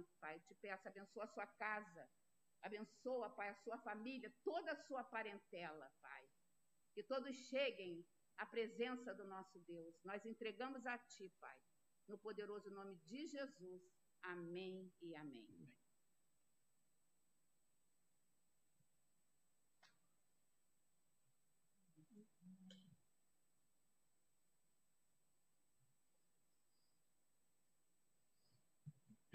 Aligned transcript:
momento, 0.00 0.16
Pai, 0.20 0.40
te 0.40 0.54
peço, 0.54 0.88
abençoa 0.88 1.24
a 1.24 1.28
sua 1.28 1.46
casa, 1.46 2.08
abençoa, 2.62 3.30
Pai, 3.30 3.48
a 3.48 3.54
sua 3.54 3.78
família, 3.78 4.32
toda 4.42 4.72
a 4.72 4.82
sua 4.84 5.04
parentela, 5.04 5.90
Pai. 6.00 6.28
Que 6.94 7.02
todos 7.02 7.34
cheguem 7.48 8.04
à 8.38 8.46
presença 8.46 9.14
do 9.14 9.24
nosso 9.24 9.58
Deus. 9.60 9.94
Nós 10.04 10.24
entregamos 10.24 10.86
a 10.86 10.98
Ti, 10.98 11.28
Pai, 11.40 11.58
no 12.08 12.18
poderoso 12.18 12.70
nome 12.70 12.96
de 12.96 13.26
Jesus. 13.26 13.82
Amém 14.22 14.92
e 15.00 15.14
amém. 15.14 15.79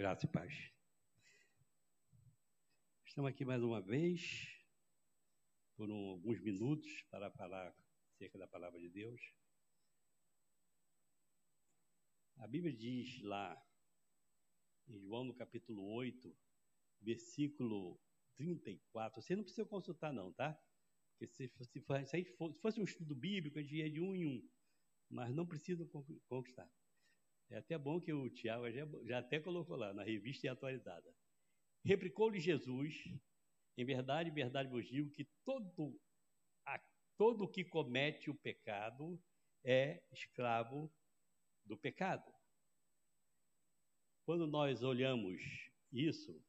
Graça 0.06 0.28
e 0.28 0.30
paz. 0.30 0.72
Estamos 3.08 3.28
aqui 3.28 3.44
mais 3.44 3.64
uma 3.64 3.82
vez, 3.82 4.48
por 5.76 5.90
um, 5.90 6.10
alguns 6.10 6.40
minutos, 6.42 7.02
para 7.10 7.32
falar 7.32 7.76
acerca 8.14 8.38
da 8.38 8.48
palavra 8.48 8.80
de 8.80 8.88
Deus. 8.88 9.20
A 12.38 12.46
Bíblia 12.46 12.72
diz 12.72 13.20
lá, 13.24 13.60
em 14.88 15.00
João 15.00 15.24
no 15.24 15.34
capítulo 15.34 15.84
8, 15.96 16.38
versículo 17.02 18.00
34, 18.36 19.24
você 19.24 19.36
não 19.36 19.44
precisa 19.44 19.66
consultar 19.66 20.14
não, 20.14 20.32
tá? 20.32 20.56
Porque 21.14 21.26
se, 21.26 21.48
se, 21.48 21.82
se 22.06 22.38
fosse 22.62 22.80
um 22.80 22.84
estudo 22.84 23.16
bíblico, 23.16 23.58
a 23.58 23.64
gente 23.64 23.78
ia 23.78 23.90
de 23.90 24.00
um 24.00 24.14
em 24.14 24.28
um, 24.28 24.50
mas 25.10 25.34
não 25.34 25.48
precisa 25.48 25.84
conquistar. 26.28 26.72
É 27.50 27.58
até 27.58 27.78
bom 27.78 28.00
que 28.00 28.12
o 28.12 28.30
Tiago 28.30 28.70
já, 28.72 28.86
já 29.04 29.20
até 29.20 29.40
colocou 29.40 29.76
lá, 29.76 29.94
na 29.94 30.04
revista 30.04 30.48
e 30.48 30.50
atualizada. 30.50 31.16
Replicou-lhe 31.84 32.40
Jesus, 32.40 32.96
em 33.78 33.86
verdade, 33.86 34.30
em 34.30 34.34
verdade 34.34 34.70
vos 34.70 34.88
digo 34.88 35.12
que 35.12 35.26
todo, 35.44 36.00
a, 36.66 36.80
todo 37.18 37.48
que 37.48 37.64
comete 37.64 38.30
o 38.30 38.36
pecado 38.36 39.22
é 39.64 40.04
escravo 40.12 40.92
do 41.64 41.78
pecado. 41.78 42.34
Quando 44.26 44.48
nós 44.48 44.82
olhamos 44.82 45.40
isso, 45.92 46.44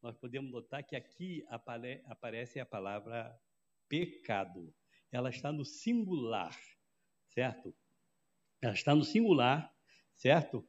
nós 0.00 0.16
podemos 0.16 0.50
notar 0.50 0.84
que 0.84 0.94
aqui 0.94 1.44
apare, 1.48 2.02
aparece 2.06 2.60
a 2.60 2.66
palavra 2.66 3.36
pecado. 3.88 4.72
Ela 5.10 5.30
está 5.30 5.50
no 5.50 5.64
singular, 5.64 6.56
certo? 7.26 7.74
Ela 8.60 8.74
está 8.74 8.94
no 8.94 9.02
singular 9.02 9.74
certo? 10.18 10.68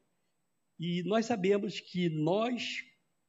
E 0.79 1.03
nós 1.03 1.25
sabemos 1.25 1.79
que 1.79 2.07
nós, 2.07 2.81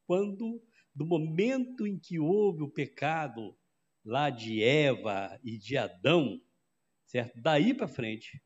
quando, 0.06 0.62
do 0.94 1.04
momento 1.04 1.86
em 1.86 1.98
que 1.98 2.18
houve 2.18 2.62
o 2.62 2.70
pecado 2.70 3.56
lá 4.04 4.30
de 4.30 4.62
Eva 4.62 5.38
e 5.42 5.58
de 5.58 5.76
Adão, 5.76 6.40
certo? 7.06 7.40
Daí 7.40 7.74
para 7.74 7.88
frente, 7.88 8.40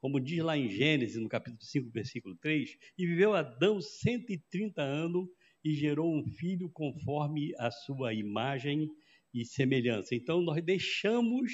como 0.00 0.20
diz 0.20 0.42
lá 0.42 0.58
em 0.58 0.68
Gênesis, 0.68 1.16
no 1.16 1.28
capítulo 1.28 1.62
5, 1.62 1.90
versículo 1.90 2.36
3, 2.36 2.76
e 2.98 3.06
viveu 3.06 3.34
Adão 3.34 3.80
130 3.80 4.82
anos 4.82 5.28
e 5.64 5.74
gerou 5.74 6.12
um 6.12 6.24
filho 6.24 6.68
conforme 6.70 7.54
a 7.56 7.70
sua 7.70 8.12
imagem 8.12 8.90
e 9.32 9.44
semelhança. 9.44 10.14
Então, 10.14 10.42
nós 10.42 10.62
deixamos 10.62 11.52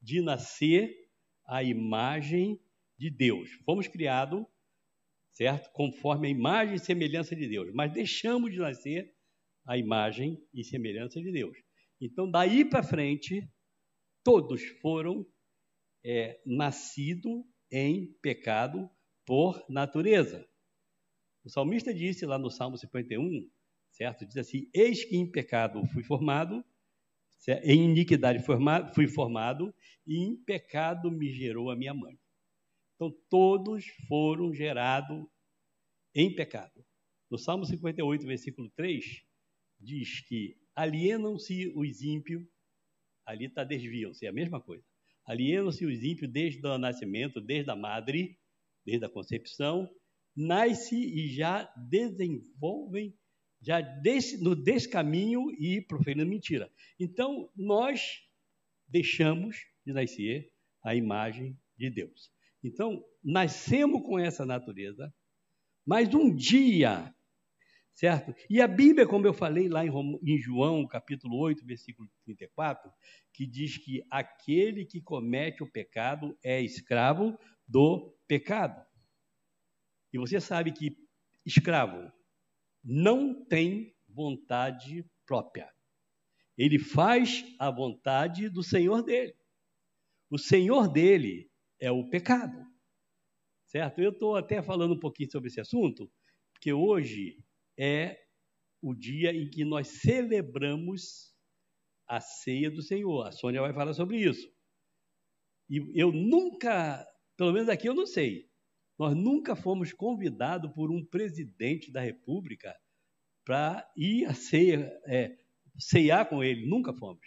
de 0.00 0.20
nascer 0.20 0.94
a 1.46 1.62
imagem 1.62 2.60
de 2.98 3.10
Deus. 3.10 3.50
Fomos 3.64 3.88
criados 3.88 4.44
certo? 5.36 5.70
Conforme 5.72 6.28
a 6.28 6.30
imagem 6.30 6.76
e 6.76 6.80
semelhança 6.80 7.36
de 7.36 7.46
Deus. 7.46 7.70
Mas 7.74 7.92
deixamos 7.92 8.50
de 8.50 8.58
nascer 8.58 9.14
a 9.66 9.76
imagem 9.76 10.42
e 10.52 10.64
semelhança 10.64 11.20
de 11.20 11.30
Deus. 11.30 11.58
Então, 12.00 12.30
daí 12.30 12.64
para 12.64 12.82
frente, 12.82 13.46
todos 14.24 14.62
foram 14.80 15.26
é, 16.02 16.40
nascidos 16.46 17.44
em 17.70 18.14
pecado 18.22 18.88
por 19.26 19.62
natureza. 19.68 20.48
O 21.44 21.50
salmista 21.50 21.92
disse 21.92 22.24
lá 22.24 22.38
no 22.38 22.50
Salmo 22.50 22.78
51, 22.78 23.46
certo? 23.90 24.24
Diz 24.24 24.38
assim: 24.38 24.70
Eis 24.72 25.04
que 25.04 25.16
em 25.16 25.30
pecado 25.30 25.84
fui 25.88 26.02
formado, 26.02 26.64
em 27.62 27.90
iniquidade 27.90 28.42
fui 28.94 29.06
formado, 29.06 29.74
e 30.06 30.16
em 30.16 30.34
pecado 30.44 31.10
me 31.10 31.30
gerou 31.30 31.70
a 31.70 31.76
minha 31.76 31.92
mãe. 31.92 32.18
Então, 32.96 33.14
todos 33.28 33.86
foram 34.08 34.52
gerados 34.52 35.26
em 36.14 36.34
pecado. 36.34 36.84
No 37.30 37.38
Salmo 37.38 37.64
58, 37.64 38.26
versículo 38.26 38.70
3, 38.74 39.22
diz 39.78 40.20
que 40.20 40.56
alienam-se 40.74 41.72
os 41.76 42.02
ímpios, 42.02 42.42
ali 43.26 43.46
está 43.46 43.64
desviam-se, 43.64 44.24
é 44.24 44.28
a 44.30 44.32
mesma 44.32 44.60
coisa. 44.60 44.84
Alienam-se 45.26 45.84
os 45.84 46.02
ímpios 46.02 46.30
desde 46.30 46.66
o 46.66 46.78
nascimento, 46.78 47.40
desde 47.40 47.70
a 47.70 47.76
madre, 47.76 48.38
desde 48.84 49.04
a 49.04 49.10
concepção, 49.10 49.90
nasce 50.34 50.96
e 50.96 51.28
já 51.28 51.64
desenvolvem, 51.88 53.14
já 53.60 53.80
no 54.40 54.54
descaminho 54.54 55.50
e 55.58 55.82
proferindo 55.82 56.24
mentira. 56.24 56.70
Então, 56.98 57.50
nós 57.56 58.22
deixamos 58.86 59.56
de 59.84 59.92
nascer 59.92 60.52
a 60.82 60.94
imagem 60.94 61.58
de 61.76 61.90
Deus. 61.90 62.35
Então, 62.66 63.04
nascemos 63.22 64.02
com 64.02 64.18
essa 64.18 64.44
natureza, 64.44 65.14
mas 65.86 66.12
um 66.12 66.34
dia, 66.34 67.14
certo? 67.92 68.34
E 68.50 68.60
a 68.60 68.66
Bíblia, 68.66 69.06
como 69.06 69.24
eu 69.24 69.32
falei 69.32 69.68
lá 69.68 69.84
em 69.86 70.38
João, 70.38 70.84
capítulo 70.84 71.38
8, 71.38 71.64
versículo 71.64 72.10
34, 72.24 72.90
que 73.32 73.46
diz 73.46 73.78
que 73.78 74.02
aquele 74.10 74.84
que 74.84 75.00
comete 75.00 75.62
o 75.62 75.70
pecado 75.70 76.36
é 76.42 76.60
escravo 76.60 77.38
do 77.68 78.12
pecado. 78.26 78.84
E 80.12 80.18
você 80.18 80.40
sabe 80.40 80.72
que 80.72 80.96
escravo 81.44 82.10
não 82.82 83.44
tem 83.44 83.94
vontade 84.08 85.08
própria. 85.24 85.72
Ele 86.58 86.80
faz 86.80 87.44
a 87.60 87.70
vontade 87.70 88.48
do 88.48 88.64
Senhor 88.64 89.04
dele. 89.04 89.36
O 90.28 90.36
Senhor 90.36 90.88
dele 90.88 91.45
é 91.80 91.90
o 91.90 92.08
pecado. 92.08 92.64
Certo? 93.66 94.00
Eu 94.00 94.10
estou 94.10 94.36
até 94.36 94.62
falando 94.62 94.94
um 94.94 95.00
pouquinho 95.00 95.30
sobre 95.30 95.48
esse 95.48 95.60
assunto, 95.60 96.10
porque 96.52 96.72
hoje 96.72 97.42
é 97.78 98.18
o 98.80 98.94
dia 98.94 99.32
em 99.32 99.50
que 99.50 99.64
nós 99.64 99.88
celebramos 99.88 101.34
a 102.06 102.20
ceia 102.20 102.70
do 102.70 102.82
Senhor. 102.82 103.26
A 103.26 103.32
Sônia 103.32 103.60
vai 103.60 103.72
falar 103.72 103.94
sobre 103.94 104.18
isso. 104.18 104.48
E 105.68 106.00
eu 106.00 106.12
nunca, 106.12 107.04
pelo 107.36 107.52
menos 107.52 107.68
aqui 107.68 107.88
eu 107.88 107.94
não 107.94 108.06
sei, 108.06 108.48
nós 108.98 109.14
nunca 109.14 109.56
fomos 109.56 109.92
convidados 109.92 110.72
por 110.72 110.90
um 110.90 111.04
presidente 111.04 111.90
da 111.90 112.00
República 112.00 112.74
para 113.44 113.88
ir 113.96 114.24
a 114.26 114.34
ceia, 114.34 114.92
é, 115.06 115.36
ceiar 115.78 116.28
com 116.28 116.42
ele, 116.42 116.66
nunca 116.66 116.92
fomos. 116.92 117.26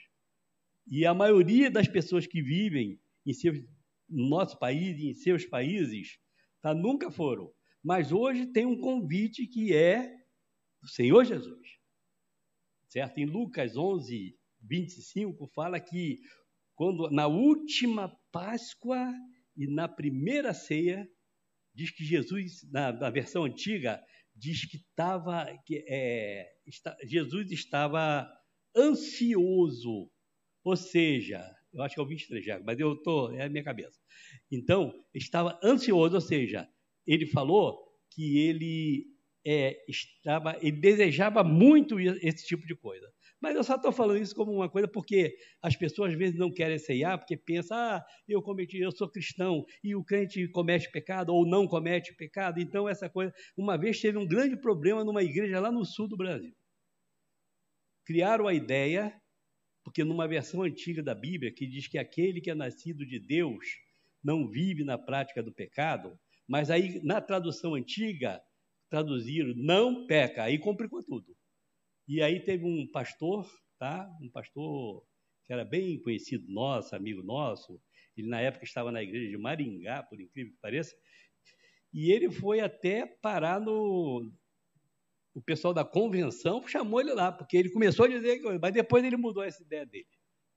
E 0.87 1.05
a 1.05 1.13
maioria 1.13 1.69
das 1.69 1.87
pessoas 1.87 2.25
que 2.25 2.41
vivem 2.41 2.99
em 3.25 3.33
seus 3.33 3.59
no 4.09 4.27
nosso 4.29 4.57
país 4.57 4.97
e 4.99 5.09
em 5.09 5.13
seus 5.13 5.45
países, 5.45 6.17
tá? 6.61 6.73
nunca 6.73 7.11
foram. 7.11 7.51
Mas 7.83 8.11
hoje 8.11 8.47
tem 8.47 8.65
um 8.65 8.79
convite 8.79 9.47
que 9.47 9.73
é 9.73 10.11
do 10.81 10.87
Senhor 10.89 11.23
Jesus. 11.23 11.67
Certo? 12.87 13.19
Em 13.19 13.25
Lucas 13.25 13.77
11, 13.77 14.35
25, 14.61 15.47
fala 15.53 15.79
que 15.79 16.19
quando 16.75 17.09
na 17.11 17.27
última 17.27 18.09
Páscoa 18.31 19.13
e 19.55 19.67
na 19.67 19.87
primeira 19.87 20.53
ceia, 20.53 21.07
diz 21.75 21.91
que 21.91 22.03
Jesus, 22.03 22.63
na, 22.71 22.91
na 22.91 23.09
versão 23.09 23.43
antiga, 23.43 24.01
diz 24.35 24.65
que, 24.65 24.79
tava, 24.95 25.45
que 25.65 25.83
é, 25.87 26.47
está, 26.65 26.95
Jesus 27.03 27.51
estava 27.51 28.29
ansioso, 28.75 30.09
ou 30.63 30.75
seja, 30.75 31.45
eu 31.73 31.83
acho 31.83 31.95
que 31.95 32.01
é 32.01 32.03
o 32.03 32.07
23 32.07 32.45
já, 32.45 32.59
mas 32.59 32.79
eu 32.79 32.93
estou, 32.93 33.31
é 33.33 33.43
a 33.43 33.49
minha 33.49 33.63
cabeça. 33.63 33.99
Então, 34.51 34.93
estava 35.13 35.59
ansioso, 35.63 36.15
ou 36.15 36.21
seja, 36.21 36.67
ele 37.05 37.25
falou 37.25 37.79
que 38.11 38.39
ele 38.39 39.05
é, 39.45 39.77
estava, 39.87 40.57
ele 40.61 40.79
desejava 40.79 41.43
muito 41.43 41.99
esse 41.99 42.45
tipo 42.45 42.65
de 42.65 42.75
coisa. 42.75 43.09
Mas 43.41 43.55
eu 43.55 43.63
só 43.63 43.75
estou 43.75 43.91
falando 43.91 44.21
isso 44.21 44.35
como 44.35 44.51
uma 44.51 44.69
coisa 44.69 44.87
porque 44.87 45.33
as 45.61 45.75
pessoas 45.75 46.11
às 46.11 46.17
vezes 46.17 46.37
não 46.37 46.51
querem 46.51 46.77
ceiar, 46.77 47.17
porque 47.17 47.37
pensam, 47.37 47.77
ah, 47.77 48.05
eu 48.27 48.41
cometi, 48.41 48.77
eu 48.77 48.91
sou 48.91 49.09
cristão, 49.09 49.63
e 49.83 49.95
o 49.95 50.03
crente 50.03 50.45
comete 50.49 50.91
pecado 50.91 51.33
ou 51.33 51.47
não 51.47 51.65
comete 51.65 52.13
pecado. 52.15 52.59
Então, 52.59 52.87
essa 52.89 53.09
coisa. 53.09 53.33
Uma 53.55 53.77
vez 53.77 53.99
teve 54.01 54.17
um 54.17 54.27
grande 54.27 54.57
problema 54.57 55.03
numa 55.05 55.23
igreja 55.23 55.59
lá 55.59 55.71
no 55.71 55.85
sul 55.85 56.07
do 56.07 56.17
Brasil. 56.17 56.53
Criaram 58.05 58.47
a 58.47 58.53
ideia 58.53 59.18
porque 59.89 60.03
numa 60.03 60.27
versão 60.27 60.61
antiga 60.61 61.01
da 61.01 61.15
Bíblia, 61.15 61.51
que 61.51 61.65
diz 61.65 61.87
que 61.87 61.97
aquele 61.97 62.39
que 62.39 62.51
é 62.51 62.53
nascido 62.53 63.03
de 63.03 63.19
Deus 63.19 63.65
não 64.23 64.47
vive 64.47 64.83
na 64.83 64.99
prática 64.99 65.41
do 65.41 65.51
pecado, 65.51 66.15
mas 66.47 66.69
aí 66.69 67.03
na 67.03 67.19
tradução 67.19 67.73
antiga 67.73 68.39
traduziram 68.87 69.51
não 69.55 70.05
peca, 70.05 70.43
aí 70.43 70.59
complicou 70.59 71.03
tudo. 71.03 71.35
E 72.07 72.21
aí 72.21 72.39
teve 72.39 72.65
um 72.65 72.87
pastor, 72.91 73.49
tá? 73.79 74.07
Um 74.21 74.29
pastor 74.29 75.03
que 75.47 75.53
era 75.53 75.65
bem 75.65 75.99
conhecido 75.99 76.45
nosso, 76.53 76.95
amigo 76.95 77.23
nosso, 77.23 77.81
ele 78.15 78.27
na 78.27 78.39
época 78.39 78.65
estava 78.65 78.91
na 78.91 79.01
igreja 79.01 79.27
de 79.27 79.37
Maringá, 79.39 80.03
por 80.03 80.21
incrível 80.21 80.53
que 80.53 80.59
pareça, 80.59 80.95
e 81.91 82.11
ele 82.11 82.29
foi 82.29 82.59
até 82.59 83.07
parar 83.07 83.59
no. 83.59 84.31
O 85.39 85.41
pessoal 85.41 85.73
da 85.73 85.85
convenção 85.85 86.67
chamou 86.67 86.99
ele 86.99 87.13
lá, 87.13 87.31
porque 87.31 87.55
ele 87.55 87.71
começou 87.71 88.03
a 88.03 88.09
dizer 88.09 88.39
que. 88.39 88.59
Mas 88.59 88.73
depois 88.73 89.05
ele 89.05 89.15
mudou 89.15 89.41
essa 89.41 89.63
ideia 89.63 89.85
dele. 89.85 90.05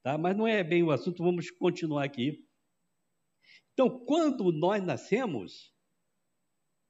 Tá? 0.03 0.19
Mas 0.19 0.37
não 0.37 0.45
é 0.45 0.65
bem 0.65 0.83
o 0.83 0.91
assunto, 0.91 1.23
vamos 1.23 1.53
continuar 1.53 2.03
aqui. 2.03 2.45
Então, 3.73 4.05
quando 4.05 4.51
nós 4.51 4.83
nascemos, 4.83 5.73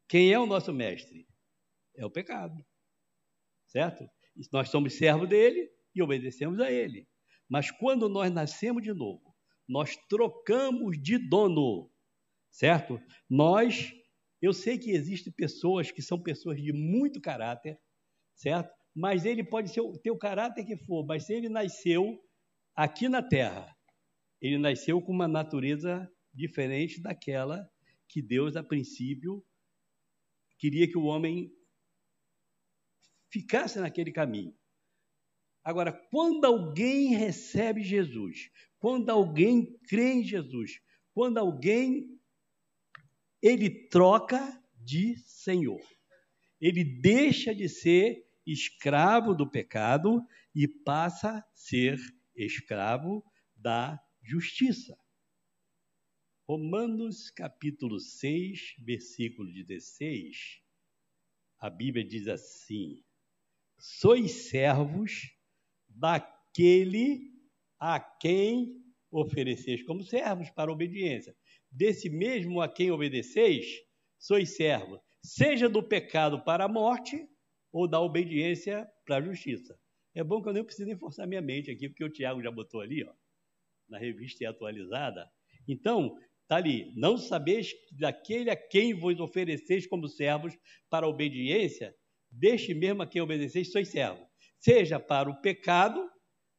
quem 0.09 0.33
é 0.33 0.39
o 0.39 0.47
nosso 0.47 0.73
mestre? 0.73 1.29
É 1.95 2.07
o 2.07 2.11
pecado. 2.11 2.65
Certo? 3.67 4.09
Nós 4.51 4.71
somos 4.71 4.95
servos 4.95 5.29
dele 5.29 5.71
e 5.95 6.03
obedecemos 6.03 6.61
a 6.61 6.73
ele. 6.73 7.07
Mas 7.47 7.71
quando 7.71 8.09
nós 8.09 8.33
nascemos 8.33 8.83
de 8.83 8.95
novo, 8.95 9.37
nós 9.69 9.99
trocamos 10.09 10.97
de 10.99 11.19
dono, 11.19 11.93
certo? 12.51 12.99
Nós, 13.29 13.93
eu 14.43 14.53
sei 14.53 14.77
que 14.77 14.91
existem 14.91 15.33
pessoas 15.33 15.93
que 15.93 16.03
são 16.03 16.21
pessoas 16.21 16.61
de 16.61 16.73
muito 16.73 17.21
caráter, 17.21 17.79
certo? 18.35 18.75
Mas 18.93 19.25
ele 19.25 19.45
pode 19.45 19.71
ser, 19.71 19.81
o 19.81 20.19
caráter 20.19 20.65
que 20.65 20.77
for, 20.77 21.07
mas 21.07 21.27
se 21.27 21.33
ele 21.33 21.49
nasceu 21.49 22.21
aqui 22.75 23.09
na 23.09 23.23
Terra, 23.23 23.75
ele 24.41 24.59
nasceu 24.59 25.01
com 25.01 25.13
uma 25.13 25.29
natureza 25.29 26.11
diferente 26.35 27.01
daquela 27.01 27.71
que 28.09 28.21
Deus, 28.21 28.57
a 28.57 28.65
princípio, 28.65 29.45
queria 30.59 30.89
que 30.89 30.99
o 30.99 31.05
homem 31.05 31.51
ficasse 33.31 33.79
naquele 33.79 34.13
caminho. 34.13 34.55
Agora, 35.65 35.93
quando 36.11 36.45
alguém 36.45 37.15
recebe 37.15 37.83
Jesus, 37.83 38.51
quando 38.79 39.09
alguém 39.09 39.79
crê 39.89 40.15
em 40.15 40.25
Jesus, 40.25 40.81
quando 41.15 41.39
alguém 41.39 42.21
ele 43.43 43.89
troca 43.89 44.63
de 44.77 45.17
Senhor. 45.19 45.83
Ele 46.61 46.85
deixa 46.85 47.53
de 47.53 47.69
ser 47.69 48.25
escravo 48.47 49.35
do 49.35 49.51
pecado 49.51 50.25
e 50.55 50.69
passa 50.69 51.39
a 51.39 51.45
ser 51.53 51.99
escravo 52.37 53.25
da 53.57 54.01
justiça. 54.23 54.97
Romanos 56.49 57.31
capítulo 57.31 57.99
6, 57.99 58.77
versículo 58.79 59.53
16, 59.53 60.61
a 61.59 61.71
Bíblia 61.71 62.05
diz 62.05 62.29
assim: 62.29 63.03
Sois 63.79 64.49
servos 64.49 65.35
daquele 65.89 67.33
a 67.79 67.99
quem 67.99 68.81
ofereceis 69.11 69.83
como 69.83 70.03
servos 70.03 70.51
para 70.51 70.73
obediência. 70.73 71.37
Desse 71.73 72.11
mesmo 72.11 72.61
a 72.61 72.69
quem 72.69 72.91
obedeceis, 72.91 73.67
sois 74.19 74.55
servos, 74.55 75.01
seja 75.25 75.69
do 75.69 75.83
pecado 75.83 76.45
para 76.45 76.65
a 76.65 76.69
morte 76.69 77.27
ou 77.73 77.89
da 77.89 77.99
obediência 77.99 78.87
para 79.07 79.17
a 79.17 79.23
justiça. 79.23 79.79
É 80.15 80.23
bom 80.23 80.43
que 80.43 80.49
eu 80.51 80.53
nem 80.53 80.63
preciso 80.63 80.87
nem 80.87 80.99
forçar 80.99 81.27
minha 81.27 81.41
mente 81.41 81.71
aqui, 81.71 81.89
porque 81.89 82.05
o 82.05 82.13
Tiago 82.13 82.43
já 82.43 82.51
botou 82.51 82.83
ali, 82.83 83.03
ó, 83.03 83.13
na 83.89 83.99
revista 83.99 84.47
atualizada. 84.49 85.27
Então, 85.67 86.15
está 86.43 86.57
ali, 86.57 86.93
não 86.95 87.17
sabeis 87.17 87.73
daquele 87.93 88.51
a 88.51 88.57
quem 88.57 88.93
vos 88.93 89.19
ofereceis 89.19 89.87
como 89.87 90.07
servos 90.07 90.55
para 90.91 91.07
a 91.07 91.09
obediência, 91.09 91.95
deste 92.31 92.75
mesmo 92.75 93.03
a 93.03 93.07
quem 93.07 93.23
obedeceis 93.23 93.73
sois 93.73 93.89
servos, 93.89 94.27
seja 94.59 95.01
para 95.01 95.31
o 95.31 95.41
pecado, 95.41 96.07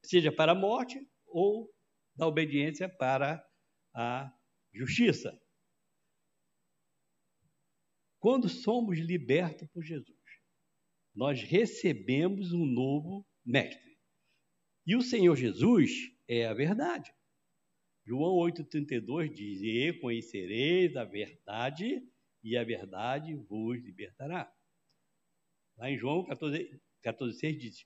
seja 0.04 0.32
para 0.32 0.54
a 0.54 0.56
morte 0.56 1.00
ou 1.28 1.70
da 2.16 2.28
obediência 2.28 2.90
para 2.90 3.44
a 3.94 4.34
justiça. 4.74 5.40
Quando 8.20 8.48
somos 8.48 8.98
libertos 9.00 9.68
por 9.70 9.84
Jesus, 9.84 10.18
nós 11.14 11.42
recebemos 11.44 12.54
um 12.54 12.66
novo 12.66 13.28
mestre. 13.46 13.98
E 14.86 14.96
o 14.96 15.02
Senhor 15.02 15.36
Jesus 15.36 15.92
é 16.28 16.46
a 16.46 16.54
verdade. 16.54 17.14
João 18.06 18.36
8,32 18.36 19.34
diz: 19.34 19.62
E 19.62 19.94
conhecereis 20.00 20.96
a 20.96 21.06
verdade, 21.06 22.02
e 22.44 22.58
a 22.58 22.64
verdade 22.64 23.36
vos 23.36 23.82
libertará. 23.82 24.52
Lá 25.78 25.90
em 25.90 25.98
João 25.98 26.26
14, 26.26 26.82
14 27.02 27.40
6 27.40 27.58
diz: 27.60 27.86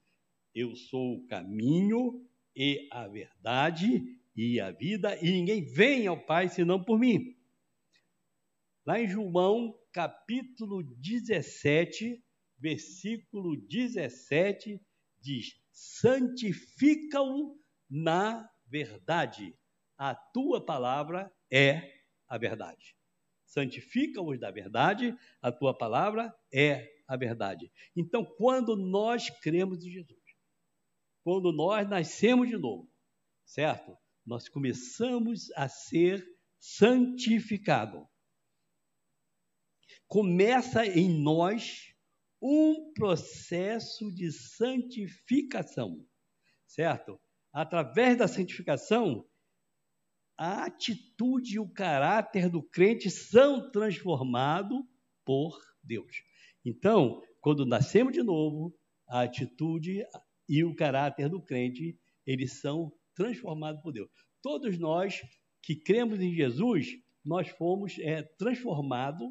Eu 0.55 0.75
sou 0.75 1.17
o 1.17 1.25
caminho, 1.27 2.27
e 2.55 2.87
a 2.91 3.07
verdade 3.07 4.01
e 4.37 4.61
a 4.61 4.69
vida, 4.69 5.17
e 5.17 5.31
ninguém 5.31 5.65
vem 5.65 6.05
ao 6.05 6.23
Pai 6.23 6.47
senão 6.47 6.81
por 6.81 6.99
mim. 6.99 7.35
Lá 8.85 9.01
em 9.01 9.07
João, 9.07 9.75
capítulo 9.91 10.83
17, 10.83 12.23
versículo 12.59 13.57
17, 13.67 14.79
diz: 15.19 15.59
santifica-o 15.71 17.59
na 17.89 18.47
verdade. 18.67 19.57
A 19.97 20.13
tua 20.13 20.63
palavra 20.63 21.33
é 21.51 21.91
a 22.27 22.37
verdade. 22.37 22.95
Santifica-os 23.43 24.39
da 24.39 24.51
verdade, 24.51 25.17
a 25.41 25.51
tua 25.51 25.75
palavra 25.75 26.31
é 26.53 26.87
a 27.07 27.17
verdade. 27.17 27.71
Então, 27.95 28.23
quando 28.23 28.75
nós 28.75 29.29
cremos 29.41 29.83
em 29.83 29.89
Jesus, 29.89 30.19
quando 31.23 31.51
nós 31.51 31.89
nascemos 31.89 32.47
de 32.47 32.57
novo, 32.57 32.87
certo? 33.43 33.97
Nós 34.27 34.49
começamos 34.49 35.49
a 35.55 35.69
ser 35.69 36.21
santificados. 36.59 38.05
Começa 40.05 40.85
em 40.85 41.23
nós 41.23 41.93
um 42.41 42.91
processo 42.93 44.13
de 44.13 44.29
santificação, 44.33 46.05
certo? 46.65 47.17
Através 47.53 48.17
da 48.17 48.27
santificação, 48.27 49.25
a 50.37 50.65
atitude 50.65 51.55
e 51.55 51.59
o 51.59 51.71
caráter 51.71 52.49
do 52.49 52.61
crente 52.61 53.09
são 53.09 53.71
transformados 53.71 54.79
por 55.23 55.57
Deus. 55.81 56.13
Então, 56.65 57.21
quando 57.39 57.65
nascemos 57.65 58.11
de 58.11 58.21
novo, 58.21 58.77
a 59.07 59.21
atitude 59.21 60.03
e 60.49 60.65
o 60.65 60.75
caráter 60.75 61.29
do 61.29 61.41
crente, 61.41 61.97
eles 62.25 62.59
são 62.59 62.91
transformados 63.17 63.81
por 63.81 63.91
Deus. 63.91 64.09
Todos 64.43 64.77
nós 64.77 65.19
que 65.61 65.75
cremos 65.75 66.21
em 66.21 66.33
Jesus, 66.33 66.87
nós 67.25 67.49
fomos 67.49 67.97
é, 67.99 68.21
transformados 68.21 69.27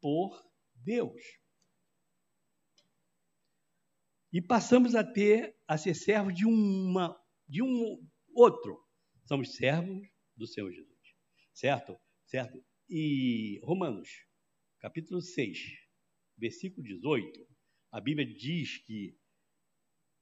por 0.00 0.40
Deus. 0.76 1.20
E 4.32 4.40
passamos 4.40 4.94
a 4.94 5.04
ter, 5.04 5.56
a 5.66 5.76
ser 5.76 5.94
servos 5.94 6.34
de, 6.34 6.46
uma, 6.46 7.20
de 7.48 7.62
um 7.62 8.08
outro. 8.32 8.80
Somos 9.26 9.56
servos 9.56 10.08
do 10.36 10.46
Senhor 10.46 10.72
Jesus. 10.72 10.94
Certo? 11.52 11.98
Certo? 12.26 12.64
E 12.88 13.60
Romanos, 13.64 14.08
capítulo 14.78 15.20
6, 15.20 15.58
versículo 16.36 16.82
18, 16.82 17.46
a 17.90 18.00
Bíblia 18.00 18.26
diz 18.26 18.78
que 18.78 19.16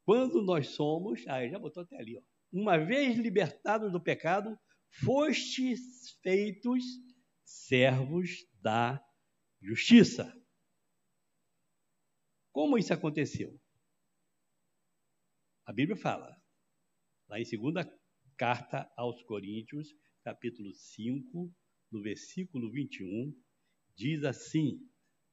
quando 0.04 0.42
nós 0.42 0.68
somos, 0.68 1.26
ah, 1.28 1.46
já 1.46 1.58
botou 1.58 1.82
até 1.82 1.96
ali, 1.96 2.18
ó, 2.18 2.31
uma 2.52 2.76
vez 2.76 3.16
libertados 3.16 3.90
do 3.90 4.02
pecado, 4.02 4.58
fostes 4.90 6.10
feitos 6.22 6.84
servos 7.42 8.46
da 8.60 9.02
justiça. 9.60 10.30
Como 12.52 12.76
isso 12.76 12.92
aconteceu? 12.92 13.58
A 15.64 15.72
Bíblia 15.72 15.96
fala, 15.96 16.36
lá 17.28 17.40
em 17.40 17.44
segunda 17.44 17.88
carta 18.36 18.92
aos 18.96 19.22
Coríntios, 19.22 19.88
capítulo 20.22 20.74
5, 20.74 21.54
no 21.90 22.02
versículo 22.02 22.70
21, 22.70 23.34
diz 23.94 24.24
assim: 24.24 24.78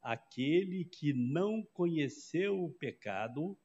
Aquele 0.01 0.85
que 0.85 1.11
não 1.13 1.63
conheceu 1.73 2.63
o 2.63 2.73
pecado, 2.73 3.59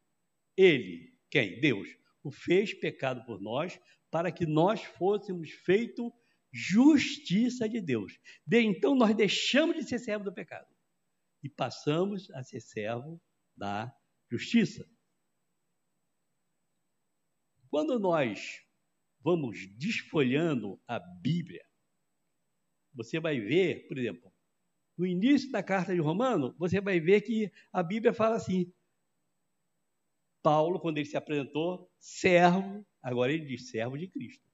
ele, 0.56 1.16
quem? 1.30 1.60
Deus, 1.60 1.88
o 2.24 2.32
fez 2.32 2.74
pecado 2.74 3.24
por 3.24 3.40
nós, 3.40 3.78
para 4.10 4.32
que 4.32 4.46
nós 4.46 4.82
fôssemos 4.82 5.50
feito 5.50 6.12
justiça 6.50 7.68
de 7.68 7.80
Deus. 7.80 8.18
De 8.46 8.60
então 8.60 8.94
nós 8.94 9.14
deixamos 9.14 9.76
de 9.76 9.84
ser 9.84 9.98
servo 9.98 10.24
do 10.24 10.32
pecado 10.32 10.74
e 11.42 11.48
passamos 11.48 12.30
a 12.30 12.42
ser 12.42 12.60
servo 12.60 13.20
da 13.56 13.94
justiça. 14.30 14.88
Quando 17.68 17.98
nós 17.98 18.64
vamos 19.20 19.58
desfolhando 19.76 20.80
a 20.86 20.98
Bíblia, 20.98 21.64
você 22.94 23.18
vai 23.18 23.40
ver, 23.40 23.86
por 23.88 23.98
exemplo, 23.98 24.32
no 24.96 25.04
início 25.04 25.50
da 25.50 25.62
carta 25.62 25.92
de 25.92 26.00
Romano, 26.00 26.54
você 26.56 26.80
vai 26.80 27.00
ver 27.00 27.22
que 27.22 27.50
a 27.72 27.82
Bíblia 27.82 28.14
fala 28.14 28.36
assim: 28.36 28.72
Paulo, 30.44 30.78
quando 30.78 30.98
ele 30.98 31.06
se 31.06 31.16
apresentou, 31.16 31.90
servo, 31.98 32.86
agora 33.02 33.32
ele 33.32 33.46
diz 33.46 33.70
servo 33.70 33.96
de 33.96 34.06
Cristo. 34.06 34.46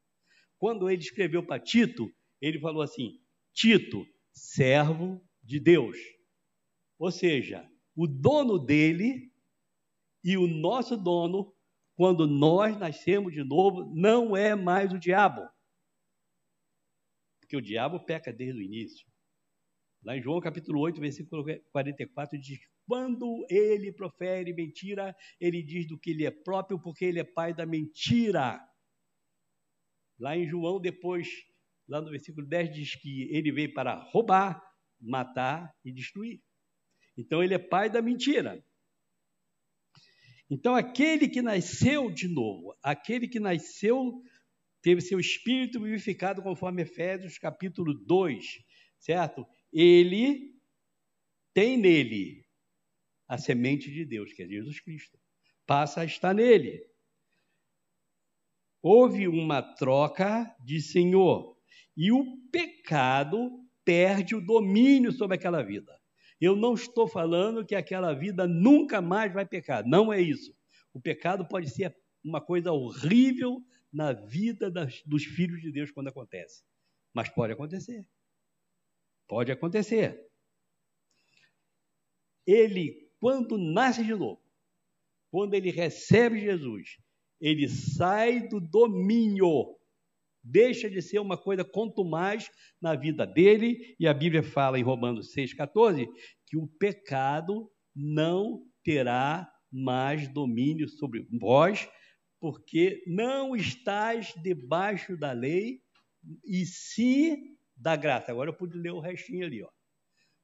Quando 0.57 0.89
ele 0.89 1.03
escreveu 1.03 1.45
para 1.45 1.61
Tito, 1.61 2.09
ele 2.41 2.61
falou 2.61 2.81
assim: 2.81 3.21
Tito, 3.53 4.07
servo 4.33 5.21
de 5.43 5.59
Deus. 5.59 5.99
Ou 6.97 7.11
seja, 7.11 7.69
o 7.97 8.07
dono 8.07 8.57
dele 8.57 9.33
e 10.23 10.37
o 10.37 10.47
nosso 10.47 10.97
dono, 10.97 11.53
quando 11.97 12.25
nós 12.25 12.79
nascemos 12.79 13.33
de 13.33 13.43
novo, 13.43 13.93
não 13.93 14.37
é 14.37 14.55
mais 14.55 14.93
o 14.93 14.99
diabo. 14.99 15.43
Porque 17.41 17.57
o 17.57 17.61
diabo 17.61 17.99
peca 17.99 18.33
desde 18.33 18.61
o 18.61 18.63
início. 18.63 19.05
Lá 20.05 20.17
em 20.17 20.23
João 20.23 20.41
capítulo 20.41 20.79
8, 20.83 21.01
versículo 21.01 21.45
44, 21.73 22.39
diz: 22.39 22.61
Quando 22.87 23.47
ele 23.49 23.93
profere 23.93 24.53
mentira, 24.53 25.15
ele 25.41 25.63
diz 25.63 25.87
do 25.87 25.99
que 25.99 26.11
ele 26.11 26.27
é 26.27 26.31
próprio, 26.31 26.81
porque 26.81 27.05
ele 27.05 27.21
é 27.21 27.25
pai 27.25 27.55
da 27.55 27.65
mentira. 27.65 28.61
Lá 30.19 30.37
em 30.37 30.49
João, 30.49 30.81
depois, 30.81 31.29
lá 31.89 32.01
no 32.01 32.11
versículo 32.11 32.47
10, 32.47 32.75
diz 32.75 32.95
que 32.97 33.29
ele 33.31 33.53
veio 33.53 33.73
para 33.73 33.95
roubar, 34.11 34.63
matar 35.01 35.73
e 35.85 35.93
destruir. 35.93 36.43
Então, 37.17 37.43
ele 37.43 37.55
é 37.55 37.59
pai 37.59 37.89
da 37.89 38.03
mentira. 38.03 38.63
Então, 40.51 40.75
aquele 40.75 41.29
que 41.29 41.41
nasceu 41.41 42.11
de 42.11 42.27
novo, 42.27 42.77
aquele 42.83 43.29
que 43.29 43.39
nasceu, 43.39 44.21
teve 44.83 45.01
seu 45.01 45.21
espírito 45.21 45.81
vivificado, 45.81 46.43
conforme 46.43 46.83
Efésios 46.83 47.39
capítulo 47.39 47.95
2, 47.95 48.45
certo? 48.99 49.47
ele 49.73 50.59
tem 51.55 51.77
nele 51.77 52.40
a 53.31 53.39
semente 53.39 53.93
de 53.93 54.05
Deus, 54.05 54.33
que 54.33 54.43
é 54.43 54.49
Jesus 54.49 54.81
Cristo. 54.81 55.17
Passa 55.65 56.01
a 56.01 56.05
estar 56.05 56.35
nele. 56.35 56.85
Houve 58.83 59.29
uma 59.29 59.63
troca 59.63 60.53
de 60.65 60.81
senhor 60.81 61.57
e 61.97 62.11
o 62.11 62.25
pecado 62.51 63.53
perde 63.85 64.35
o 64.35 64.45
domínio 64.45 65.13
sobre 65.13 65.37
aquela 65.37 65.63
vida. 65.63 65.97
Eu 66.41 66.57
não 66.57 66.75
estou 66.75 67.07
falando 67.07 67.65
que 67.65 67.77
aquela 67.77 68.13
vida 68.13 68.49
nunca 68.49 69.01
mais 69.01 69.33
vai 69.33 69.47
pecar, 69.47 69.87
não 69.87 70.13
é 70.13 70.21
isso. 70.21 70.53
O 70.93 71.01
pecado 71.01 71.47
pode 71.47 71.71
ser 71.71 71.97
uma 72.25 72.41
coisa 72.41 72.73
horrível 72.73 73.65
na 73.93 74.13
vida 74.13 74.69
das, 74.69 75.01
dos 75.05 75.25
filhos 75.25 75.61
de 75.63 75.71
Deus 75.71 75.93
quando 75.93 76.09
acontece, 76.09 76.65
mas 77.15 77.29
pode 77.29 77.53
acontecer. 77.53 78.05
Pode 79.29 79.53
acontecer. 79.53 80.21
Ele, 82.45 83.10
quando 83.21 83.59
nasce 83.59 84.03
de 84.03 84.15
novo, 84.15 84.41
quando 85.31 85.55
ele 85.55 85.71
recebe 85.71 86.41
Jesus, 86.41 86.97
ele 87.41 87.69
sai 87.69 88.49
do 88.49 88.61
domínio, 88.61 89.77
deixa 90.43 90.91
de 90.91 91.01
ser 91.01 91.19
uma 91.21 91.37
coisa 91.37 91.65
mais 92.05 92.51
na 92.81 92.97
vida 92.97 93.27
dele, 93.27 93.95
e 93.99 94.09
a 94.09 94.15
Bíblia 94.15 94.43
fala 94.43 94.79
em 94.79 94.83
Romanos 94.83 95.33
6,14 95.35 96.09
que 96.47 96.57
o 96.57 96.67
pecado 96.67 97.71
não 97.95 98.65
terá 98.83 99.49
mais 99.71 100.27
domínio 100.29 100.89
sobre 100.89 101.27
vós, 101.39 101.89
porque 102.41 103.05
não 103.07 103.55
estás 103.55 104.35
debaixo 104.43 105.17
da 105.17 105.33
lei, 105.33 105.81
e 106.45 106.67
se 106.67 107.57
da 107.77 107.97
graça. 107.97 108.31
Agora 108.31 108.51
eu 108.51 108.57
pude 108.57 108.77
ler 108.77 108.93
o 108.93 109.01
restinho 109.01 109.47
ali, 109.47 109.63
ó. 109.63 109.69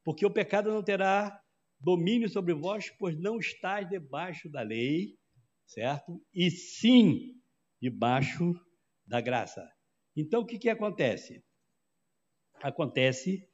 Porque 0.04 0.25
o 0.25 0.30
pecado 0.30 0.71
não 0.71 0.83
terá 0.83 1.38
domínio 1.87 2.28
sobre 2.28 2.52
vós, 2.52 2.90
pois 2.99 3.16
não 3.16 3.38
estáis 3.38 3.88
debaixo 3.88 4.49
da 4.49 4.61
lei, 4.61 5.16
certo? 5.64 6.21
E 6.35 6.50
sim 6.50 7.40
debaixo 7.81 8.52
da 9.07 9.21
graça. 9.21 9.64
Então 10.16 10.40
o 10.40 10.45
que, 10.45 10.59
que 10.59 10.69
acontece? 10.69 11.45
Acontece 12.61 13.49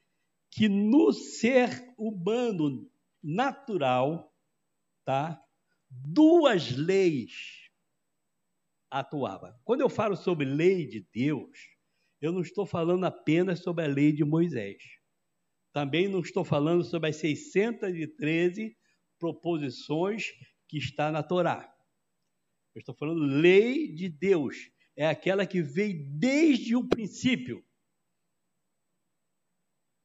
que 0.50 0.66
no 0.66 1.12
ser 1.12 1.68
humano 1.98 2.90
natural, 3.22 4.34
tá? 5.04 5.38
Duas 5.90 6.70
leis 6.70 7.68
atuavam. 8.90 9.54
Quando 9.62 9.82
eu 9.82 9.90
falo 9.90 10.16
sobre 10.16 10.46
lei 10.46 10.86
de 10.86 11.06
Deus, 11.12 11.58
eu 12.18 12.32
não 12.32 12.40
estou 12.40 12.64
falando 12.64 13.04
apenas 13.04 13.60
sobre 13.60 13.84
a 13.84 13.88
lei 13.88 14.10
de 14.10 14.24
Moisés. 14.24 15.01
Também 15.72 16.08
não 16.08 16.20
estou 16.20 16.44
falando 16.44 16.84
sobre 16.84 17.08
as 17.08 17.16
613 17.16 18.76
proposições 19.18 20.26
que 20.68 20.76
está 20.76 21.10
na 21.10 21.22
Torá. 21.22 21.72
Eu 22.74 22.80
estou 22.80 22.94
falando 22.94 23.20
lei 23.20 23.92
de 23.92 24.08
Deus. 24.08 24.56
É 24.96 25.06
aquela 25.06 25.46
que 25.46 25.62
veio 25.62 26.06
desde 26.18 26.76
o 26.76 26.86
princípio. 26.86 27.64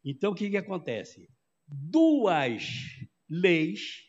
Então, 0.03 0.31
o 0.31 0.35
que, 0.35 0.49
que 0.49 0.57
acontece? 0.57 1.29
Duas 1.67 2.63
leis 3.29 4.07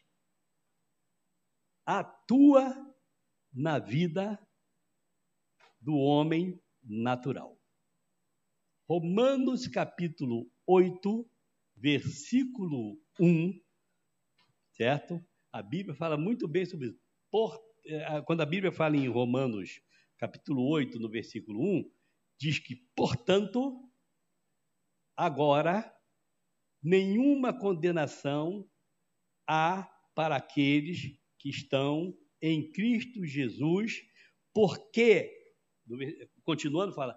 atuam 1.85 2.95
na 3.53 3.79
vida 3.79 4.39
do 5.81 5.95
homem 5.97 6.61
natural. 6.83 7.59
Romanos 8.89 9.67
capítulo 9.67 10.51
8, 10.67 11.29
versículo 11.81 13.01
1, 13.19 13.61
certo? 14.73 15.25
A 15.53 15.63
Bíblia 15.63 15.95
fala 15.95 16.17
muito 16.17 16.47
bem 16.47 16.67
sobre 16.67 16.89
isso. 16.89 16.99
Por, 17.31 17.59
eh, 17.87 18.23
quando 18.27 18.41
a 18.41 18.47
Bíblia 18.47 18.73
fala 18.73 18.97
em 18.97 19.09
Romanos 19.09 19.81
capítulo 20.19 20.69
8, 20.69 20.99
no 20.99 21.09
versículo 21.09 21.61
1, 21.61 21.91
diz 22.39 22.59
que, 22.59 22.77
portanto, 22.97 23.89
agora 25.17 25.95
nenhuma 26.83 27.57
condenação 27.57 28.69
há 29.47 29.89
para 30.15 30.37
aqueles 30.37 31.17
que 31.39 31.49
estão 31.49 32.17
em 32.43 32.71
Cristo 32.71 33.25
Jesus, 33.25 34.03
porque, 34.53 35.33
continuando, 36.43 36.95
fala, 36.95 37.17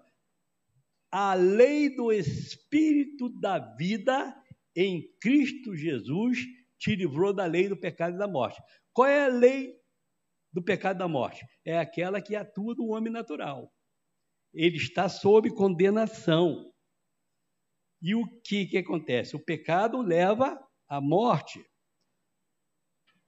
a 1.12 1.34
lei 1.34 1.94
do 1.96 2.12
Espírito 2.12 3.30
da 3.30 3.60
vida 3.76 4.41
em 4.76 5.08
Cristo 5.20 5.76
Jesus 5.76 6.40
te 6.78 6.96
livrou 6.96 7.34
da 7.34 7.46
lei 7.46 7.68
do 7.68 7.78
pecado 7.78 8.16
e 8.16 8.18
da 8.18 8.28
morte. 8.28 8.62
Qual 8.94 9.08
é 9.08 9.26
a 9.26 9.28
lei 9.28 9.74
do 10.52 10.64
pecado 10.64 10.98
e 10.98 11.00
da 11.00 11.08
morte? 11.08 11.46
É 11.66 11.78
aquela 11.78 12.22
que 12.22 12.36
atua 12.36 12.76
no 12.76 12.88
homem 12.88 13.12
natural. 13.12 13.72
Ele 14.54 14.78
está 14.78 15.08
sob 15.08 15.50
condenação. 15.54 16.72
E 18.02 18.16
o 18.16 18.26
que, 18.42 18.66
que 18.66 18.78
acontece? 18.78 19.36
O 19.36 19.40
pecado 19.40 20.02
leva 20.02 20.60
à 20.88 21.00
morte. 21.00 21.64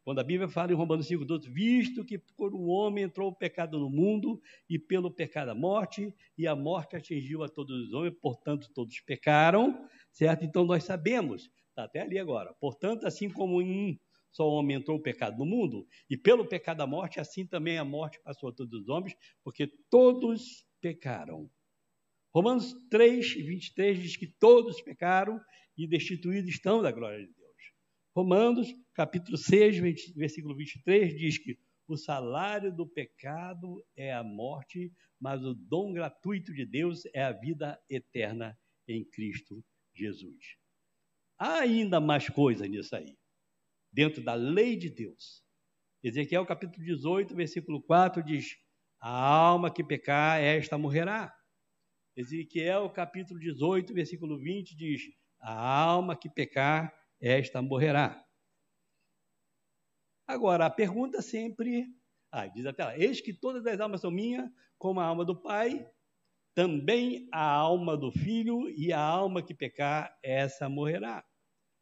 Quando 0.04 0.20
a 0.20 0.24
Bíblia 0.24 0.50
fala 0.50 0.74
em 0.74 0.76
Romanos 0.76 1.08
5,12, 1.08 1.50
visto 1.50 2.04
que 2.04 2.18
por 2.18 2.54
um 2.54 2.68
homem 2.68 3.06
entrou 3.06 3.30
o 3.30 3.36
pecado 3.36 3.80
no 3.80 3.90
mundo, 3.90 4.42
e 4.70 4.78
pelo 4.78 5.10
pecado 5.10 5.50
a 5.50 5.56
morte, 5.56 6.14
e 6.38 6.46
a 6.46 6.56
morte 6.56 6.98
atingiu 6.98 7.42
a 7.42 7.48
todos 7.48 7.88
os 7.88 7.94
homens, 7.94 8.14
portanto 8.22 8.70
todos 8.74 9.00
pecaram, 9.00 9.88
certo? 10.14 10.46
Então 10.46 10.64
nós 10.64 10.84
sabemos, 10.84 11.50
está 11.70 11.84
até 11.84 12.02
ali 12.02 12.18
agora, 12.18 12.54
portanto, 12.60 13.06
assim 13.06 13.30
como 13.30 13.62
em 13.62 13.72
um 13.72 13.98
só 14.32 14.48
homem 14.48 14.78
entrou 14.78 14.98
o 14.98 15.02
pecado 15.02 15.38
no 15.38 15.46
mundo, 15.46 15.88
e 16.10 16.18
pelo 16.18 16.48
pecado 16.48 16.82
a 16.82 16.88
morte, 16.88 17.20
assim 17.20 17.46
também 17.46 17.78
a 17.78 17.86
morte 17.86 18.20
passou 18.24 18.50
a 18.50 18.54
todos 18.54 18.82
os 18.82 18.90
homens, 18.90 19.16
porque 19.44 19.68
todos 19.92 20.66
pecaram. 20.82 21.50
Romanos 22.34 22.74
3, 22.90 23.34
23 23.34 24.02
diz 24.02 24.18
que 24.18 24.26
todos 24.26 24.82
pecaram 24.82 25.40
e 25.78 25.88
destituídos 25.88 26.50
estão 26.50 26.82
da 26.82 26.92
glória 26.92 27.20
de 27.20 27.32
Deus. 27.32 27.44
Romanos, 28.16 28.74
capítulo 28.96 29.38
6, 29.38 30.14
versículo 30.16 30.56
23, 30.56 31.16
diz 31.16 31.38
que 31.38 31.56
o 31.88 31.96
salário 31.96 32.76
do 32.76 32.88
pecado 32.88 33.86
é 33.96 34.12
a 34.12 34.24
morte, 34.24 34.92
mas 35.20 35.44
o 35.44 35.54
dom 35.54 35.94
gratuito 35.94 36.52
de 36.54 36.66
Deus 36.66 37.04
é 37.14 37.22
a 37.22 37.32
vida 37.32 37.80
eterna 37.88 38.58
em 38.88 39.06
Cristo 39.06 39.64
Jesus. 39.94 40.58
Há 41.38 41.60
ainda 41.60 42.00
mais 42.00 42.30
coisa 42.30 42.68
nisso 42.68 42.96
aí, 42.96 43.18
dentro 43.92 44.24
da 44.24 44.34
lei 44.34 44.76
de 44.76 44.90
Deus. 44.90 45.44
Ezequiel 46.04 46.46
capítulo 46.46 46.84
18, 46.84 47.36
versículo 47.36 47.82
4 47.82 48.24
diz: 48.24 48.58
A 49.00 49.10
alma 49.10 49.72
que 49.72 49.84
pecar, 49.84 50.42
esta 50.42 50.78
morrerá. 50.78 51.34
Ezequiel 52.16 52.90
capítulo 52.90 53.40
18, 53.40 53.94
versículo 53.94 54.38
20 54.38 54.76
diz: 54.76 55.02
A 55.40 55.54
alma 55.54 56.16
que 56.16 56.30
pecar, 56.30 56.94
esta 57.20 57.62
morrerá. 57.62 58.24
Agora, 60.28 60.66
a 60.66 60.70
pergunta 60.70 61.22
sempre, 61.22 61.86
ah, 62.32 62.48
diz 62.48 62.66
até 62.66 62.84
lá, 62.84 62.98
eis 62.98 63.22
que 63.22 63.34
todas 63.34 63.66
as 63.66 63.80
almas 63.80 64.02
são 64.02 64.12
minhas, 64.12 64.50
como 64.78 65.00
a 65.00 65.06
alma 65.06 65.26
do 65.26 65.42
Pai, 65.42 65.90
também 66.56 67.28
a 67.32 67.44
alma 67.44 67.98
do 67.98 68.12
Filho, 68.12 68.70
e 68.70 68.94
a 68.94 69.00
alma 69.00 69.42
que 69.42 69.54
pecar, 69.54 70.16
essa 70.22 70.70
morrerá. 70.70 71.24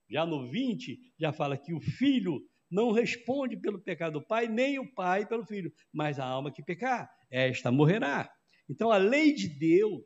Já 0.10 0.26
no 0.26 0.50
20, 0.50 1.00
já 1.18 1.32
fala 1.32 1.58
que 1.58 1.74
o 1.74 1.80
filho 1.80 2.42
não 2.70 2.92
responde 2.92 3.58
pelo 3.58 3.80
pecado 3.80 4.20
do 4.20 4.26
pai, 4.26 4.48
nem 4.48 4.80
o 4.80 4.94
pai 4.94 5.26
pelo 5.26 5.46
filho, 5.46 5.72
mas 5.92 6.20
a 6.20 6.26
alma 6.26 6.52
que 6.52 6.64
pecar, 6.64 7.10
esta 7.30 7.72
morrerá. 7.72 8.32
Então 8.70 8.92
a 8.92 8.98
lei 8.98 9.34
de 9.34 9.48
Deus 9.48 10.02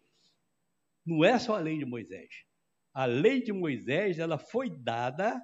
não 1.06 1.24
é 1.24 1.38
só 1.38 1.56
a 1.56 1.60
lei 1.60 1.78
de 1.78 1.86
Moisés. 1.86 2.30
A 2.94 3.06
lei 3.06 3.42
de 3.44 3.54
Moisés, 3.54 4.18
ela 4.18 4.40
foi 4.40 4.70
dada 4.70 5.40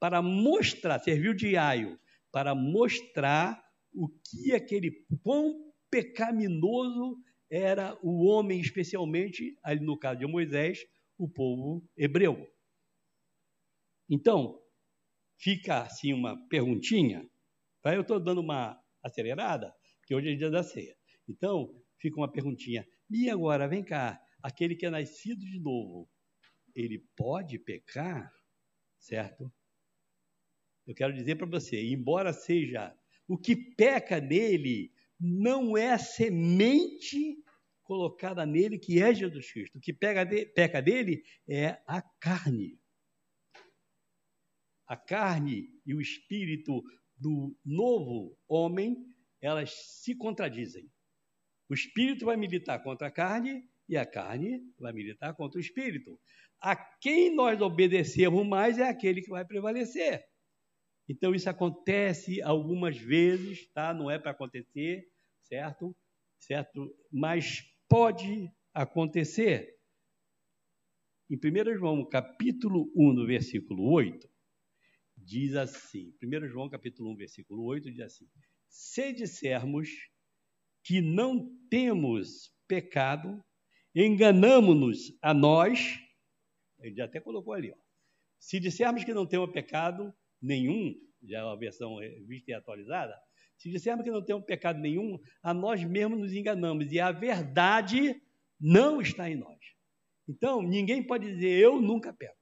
para 0.00 0.20
mostrar, 0.20 0.98
serviu 0.98 1.32
de 1.34 1.56
aio, 1.56 1.98
para 2.32 2.54
mostrar 2.54 3.62
o 3.92 4.08
que 4.08 4.52
aquele 4.52 5.06
quão 5.22 5.72
pecaminoso 5.90 7.18
era 7.50 7.98
o 8.02 8.24
homem, 8.24 8.60
especialmente, 8.60 9.56
ali 9.62 9.80
no 9.80 9.98
caso 9.98 10.20
de 10.20 10.26
Moisés, 10.26 10.84
o 11.16 11.28
povo 11.28 11.88
hebreu. 11.96 12.50
Então, 14.08 14.60
fica 15.38 15.82
assim 15.82 16.12
uma 16.12 16.36
perguntinha, 16.48 17.28
tá? 17.82 17.94
eu 17.94 18.02
estou 18.02 18.20
dando 18.20 18.40
uma 18.40 18.80
acelerada, 19.02 19.74
porque 20.00 20.14
hoje 20.14 20.32
é 20.32 20.36
dia 20.36 20.50
da 20.50 20.62
ceia. 20.62 20.96
Então, 21.28 21.74
fica 21.98 22.16
uma 22.16 22.30
perguntinha. 22.30 22.86
E 23.10 23.30
agora, 23.30 23.68
vem 23.68 23.84
cá, 23.84 24.20
aquele 24.42 24.74
que 24.76 24.86
é 24.86 24.90
nascido 24.90 25.40
de 25.40 25.58
novo, 25.58 26.08
ele 26.74 27.04
pode 27.16 27.58
pecar? 27.58 28.32
Certo? 28.98 29.52
Eu 30.86 30.94
quero 30.94 31.12
dizer 31.12 31.36
para 31.36 31.46
você, 31.46 31.82
embora 31.90 32.32
seja 32.32 32.96
o 33.26 33.36
que 33.36 33.56
peca 33.56 34.20
nele, 34.20 34.92
não 35.18 35.76
é 35.76 35.92
a 35.92 35.98
semente 35.98 37.36
colocada 37.82 38.44
nele 38.44 38.78
que 38.78 39.00
é 39.00 39.14
Jesus 39.14 39.52
Cristo. 39.52 39.78
O 39.78 39.80
que 39.80 39.92
de, 39.92 40.46
peca 40.46 40.82
dele 40.82 41.22
é 41.48 41.80
a 41.86 42.02
carne 42.20 42.78
a 44.86 44.96
carne 44.96 45.68
e 45.84 45.94
o 45.94 46.00
espírito 46.00 46.82
do 47.16 47.56
novo 47.64 48.38
homem, 48.48 48.96
elas 49.40 49.72
se 49.72 50.14
contradizem. 50.14 50.88
O 51.68 51.74
espírito 51.74 52.24
vai 52.26 52.36
militar 52.36 52.82
contra 52.82 53.08
a 53.08 53.10
carne 53.10 53.68
e 53.88 53.96
a 53.96 54.06
carne 54.06 54.60
vai 54.78 54.92
militar 54.92 55.34
contra 55.34 55.58
o 55.58 55.60
espírito. 55.60 56.18
A 56.60 56.76
quem 56.76 57.34
nós 57.34 57.60
obedecemos 57.60 58.46
mais 58.46 58.78
é 58.78 58.88
aquele 58.88 59.20
que 59.20 59.30
vai 59.30 59.44
prevalecer. 59.44 60.24
Então 61.08 61.34
isso 61.34 61.48
acontece 61.48 62.42
algumas 62.42 62.98
vezes, 62.98 63.70
tá? 63.72 63.94
Não 63.94 64.10
é 64.10 64.18
para 64.18 64.32
acontecer, 64.32 65.08
certo? 65.42 65.96
Certo? 66.40 66.94
Mas 67.12 67.62
pode 67.88 68.50
acontecer. 68.74 69.76
Em 71.30 71.36
1 71.36 71.78
João, 71.78 72.08
capítulo 72.08 72.92
1, 72.94 73.12
no 73.12 73.26
versículo 73.26 73.90
8, 73.90 74.28
diz 75.16 75.54
assim, 75.56 76.14
1 76.22 76.48
João 76.48 76.68
capítulo 76.68 77.10
1, 77.12 77.16
versículo 77.16 77.64
8, 77.64 77.90
diz 77.90 78.00
assim, 78.00 78.28
se 78.68 79.12
dissermos 79.12 79.88
que 80.84 81.00
não 81.00 81.50
temos 81.68 82.54
pecado, 82.68 83.42
enganamos-nos 83.94 85.16
a 85.20 85.34
nós, 85.34 85.98
ele 86.78 86.94
já 86.94 87.06
até 87.06 87.18
colocou 87.18 87.54
ali, 87.54 87.72
ó. 87.72 87.76
se 88.38 88.60
dissermos 88.60 89.02
que 89.02 89.14
não 89.14 89.26
temos 89.26 89.50
pecado 89.50 90.14
nenhum, 90.40 90.94
já 91.22 91.38
é 91.38 91.42
a 91.42 91.54
versão 91.54 91.96
vista 92.26 92.50
e 92.50 92.54
atualizada, 92.54 93.16
se 93.56 93.70
dissermos 93.70 94.04
que 94.04 94.10
não 94.10 94.24
temos 94.24 94.44
pecado 94.44 94.78
nenhum, 94.78 95.18
a 95.42 95.54
nós 95.54 95.82
mesmos 95.82 96.18
nos 96.18 96.32
enganamos 96.32 96.92
e 96.92 97.00
a 97.00 97.10
verdade 97.10 98.20
não 98.60 99.00
está 99.00 99.30
em 99.30 99.36
nós. 99.36 99.58
Então, 100.28 100.62
ninguém 100.62 101.02
pode 101.06 101.32
dizer 101.32 101.58
eu 101.58 101.80
nunca 101.80 102.12
peco. 102.12 102.36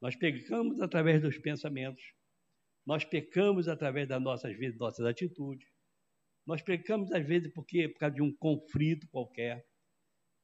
Nós 0.00 0.16
pecamos 0.16 0.80
através 0.80 1.20
dos 1.20 1.36
pensamentos, 1.38 2.02
nós 2.86 3.04
pecamos 3.04 3.68
através 3.68 4.08
das 4.08 4.20
nossas 4.20 4.56
vezes, 4.56 4.78
nossas 4.78 5.04
atitudes, 5.04 5.68
nós 6.46 6.62
pecamos 6.62 7.12
às 7.12 7.24
vezes 7.24 7.52
porque 7.52 7.88
por 7.88 7.98
causa 7.98 8.14
de 8.14 8.22
um 8.22 8.34
conflito 8.34 9.06
qualquer. 9.08 9.64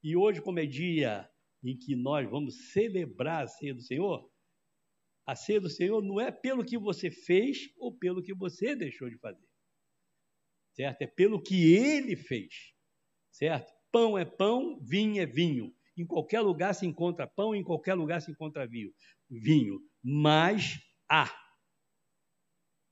E 0.03 0.15
hoje, 0.15 0.43
como 0.43 0.61
é 0.61 0.67
dia 0.67 1.29
em 1.65 1.77
que 1.77 1.97
nós 1.97 2.29
vamos 2.31 2.71
celebrar 2.71 3.45
a 3.45 3.49
ceia 3.49 3.75
do 3.75 3.81
Senhor, 3.81 4.31
a 5.27 5.35
ceia 5.35 5.61
do 5.61 5.69
Senhor 5.69 6.01
não 6.03 6.21
é 6.21 6.31
pelo 6.31 6.65
que 6.65 6.79
você 6.79 7.11
fez 7.11 7.69
ou 7.77 7.93
pelo 7.93 8.23
que 8.23 8.33
você 8.33 8.77
deixou 8.77 9.11
de 9.11 9.19
fazer. 9.19 9.45
Certo? 10.73 11.03
É 11.03 11.07
pelo 11.07 11.43
que 11.43 11.75
ele 11.75 12.15
fez. 12.15 12.73
Certo? 13.33 13.73
Pão 13.91 14.17
é 14.17 14.25
pão, 14.25 14.79
vinho 14.81 15.21
é 15.21 15.27
vinho. 15.27 15.75
Em 15.97 16.07
qualquer 16.07 16.41
lugar 16.41 16.75
se 16.75 16.87
encontra 16.87 17.27
pão, 17.27 17.55
em 17.55 17.65
qualquer 17.65 17.95
lugar 17.95 18.23
se 18.23 18.31
encontra 18.31 18.67
vinho. 18.69 18.93
vinho. 19.29 19.81
Mas 20.03 20.79
há 21.11 21.35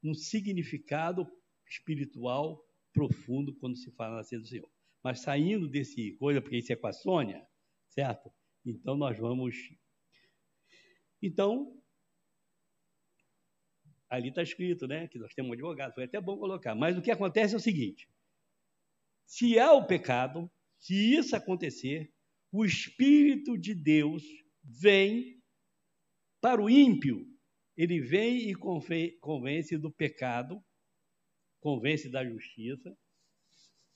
um 0.03 0.13
significado 0.13 1.27
espiritual 1.69 2.63
profundo 2.93 3.55
quando 3.57 3.77
se 3.77 3.91
fala 3.93 4.17
na 4.17 4.25
ceia 4.25 4.41
do 4.41 4.49
Senhor. 4.49 4.69
Mas 5.03 5.21
saindo 5.21 5.69
desse 5.69 6.13
coisa, 6.17 6.41
porque 6.41 6.57
isso 6.57 6.73
é 6.73 6.77
com 6.77 6.87
a 6.87 6.93
Sônia, 6.93 7.47
certo? 7.89 8.31
Então 8.65 8.97
nós 8.97 9.19
vamos. 9.19 9.55
Então, 11.23 11.84
ali 14.09 14.29
está 14.29 14.43
escrito, 14.43 14.87
né? 14.87 15.09
Que 15.09 15.19
nós 15.19 15.33
temos 15.35 15.51
um 15.51 15.55
advogado, 15.55 15.95
foi 15.95 16.05
até 16.05 16.21
bom 16.21 16.39
colocar. 16.39 16.75
Mas 16.75 16.97
o 16.97 17.03
que 17.03 17.11
acontece 17.11 17.55
é 17.55 17.57
o 17.57 17.61
seguinte: 17.61 18.09
se 19.27 19.59
há 19.59 19.73
o 19.73 19.87
pecado, 19.87 20.51
se 20.79 21.15
isso 21.15 21.35
acontecer, 21.35 22.13
o 22.53 22.65
Espírito 22.65 23.59
de 23.59 23.75
Deus 23.75 24.23
vem 24.63 25.43
para 26.41 26.63
o 26.63 26.71
ímpio. 26.71 27.27
Ele 27.77 28.01
vem 28.01 28.51
e 28.51 28.55
convence 29.21 29.77
do 29.77 29.91
pecado, 29.91 30.63
convence 31.61 32.09
da 32.09 32.25
justiça, 32.25 32.97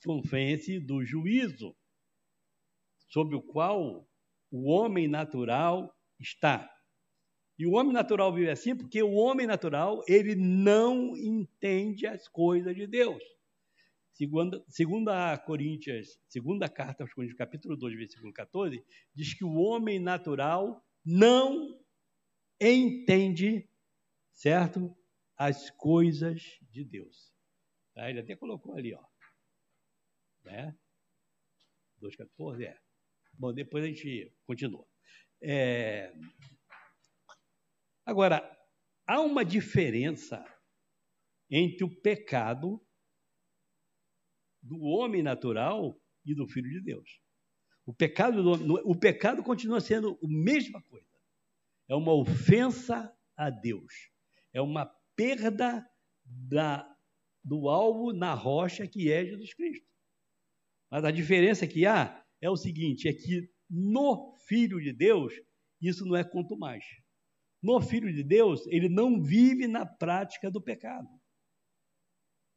convence 0.03 0.79
do 0.79 1.05
juízo, 1.05 1.73
sobre 3.07 3.35
o 3.35 3.41
qual 3.41 4.05
o 4.51 4.69
homem 4.69 5.07
natural 5.07 5.95
está. 6.19 6.69
E 7.59 7.67
o 7.67 7.73
homem 7.73 7.91
natural 7.91 8.33
vive 8.33 8.49
assim 8.49 8.73
porque 8.73 9.03
o 9.03 9.11
homem 9.15 9.45
natural, 9.45 10.01
ele 10.07 10.33
não 10.33 11.17
entende 11.17 12.07
as 12.07 12.25
coisas 12.25 12.73
de 12.73 12.87
Deus. 12.87 13.21
Segunda, 14.13 14.63
segunda 14.69 15.37
Coríntios, 15.39 16.17
segunda 16.29 16.69
carta 16.69 17.03
aos 17.03 17.13
Coríntios, 17.13 17.37
capítulo 17.37 17.75
2, 17.75 17.97
versículo 17.97 18.31
14, 18.31 18.81
diz 19.13 19.33
que 19.33 19.43
o 19.43 19.55
homem 19.55 19.99
natural 19.99 20.81
não 21.05 21.77
entende, 22.61 23.69
certo? 24.33 24.95
As 25.35 25.69
coisas 25.71 26.41
de 26.71 26.85
Deus. 26.85 27.33
Tá? 27.93 28.09
Ele 28.09 28.21
até 28.21 28.37
colocou 28.37 28.73
ali, 28.75 28.93
ó. 28.93 29.03
Né? 30.45 30.73
2,14, 32.01 32.63
é. 32.63 32.77
Bom, 33.33 33.53
depois 33.53 33.83
a 33.83 33.87
gente 33.87 34.33
continua. 34.45 34.87
É... 35.41 36.13
Agora, 38.09 38.41
há 39.05 39.21
uma 39.21 39.45
diferença 39.45 40.43
entre 41.47 41.83
o 41.83 42.01
pecado 42.01 42.83
do 44.63 44.81
homem 44.81 45.21
natural 45.21 45.95
e 46.25 46.33
do 46.33 46.47
Filho 46.47 46.71
de 46.71 46.81
Deus. 46.81 47.21
O 47.85 47.93
pecado, 47.93 48.51
o 48.83 48.95
pecado 48.97 49.43
continua 49.43 49.79
sendo 49.79 50.17
a 50.23 50.27
mesma 50.27 50.81
coisa. 50.81 51.05
É 51.87 51.93
uma 51.93 52.11
ofensa 52.11 53.15
a 53.37 53.51
Deus. 53.51 54.09
É 54.51 54.59
uma 54.59 54.87
perda 55.15 55.87
da, 56.25 56.91
do 57.43 57.69
alvo 57.69 58.11
na 58.11 58.33
rocha 58.33 58.87
que 58.87 59.11
é 59.11 59.23
Jesus 59.23 59.53
Cristo. 59.53 59.87
Mas 60.89 61.03
a 61.03 61.11
diferença 61.11 61.67
que 61.67 61.85
há 61.85 62.25
é 62.41 62.49
o 62.49 62.57
seguinte: 62.57 63.07
é 63.07 63.13
que 63.13 63.53
no 63.69 64.35
Filho 64.47 64.81
de 64.81 64.91
Deus, 64.91 65.31
isso 65.79 66.03
não 66.07 66.15
é 66.15 66.23
quanto 66.23 66.57
mais. 66.57 66.83
No 67.61 67.81
Filho 67.81 68.13
de 68.13 68.23
Deus, 68.23 68.65
ele 68.67 68.87
não 68.87 69.21
vive 69.21 69.67
na 69.67 69.85
prática 69.85 70.49
do 70.49 70.61
pecado. 70.61 71.09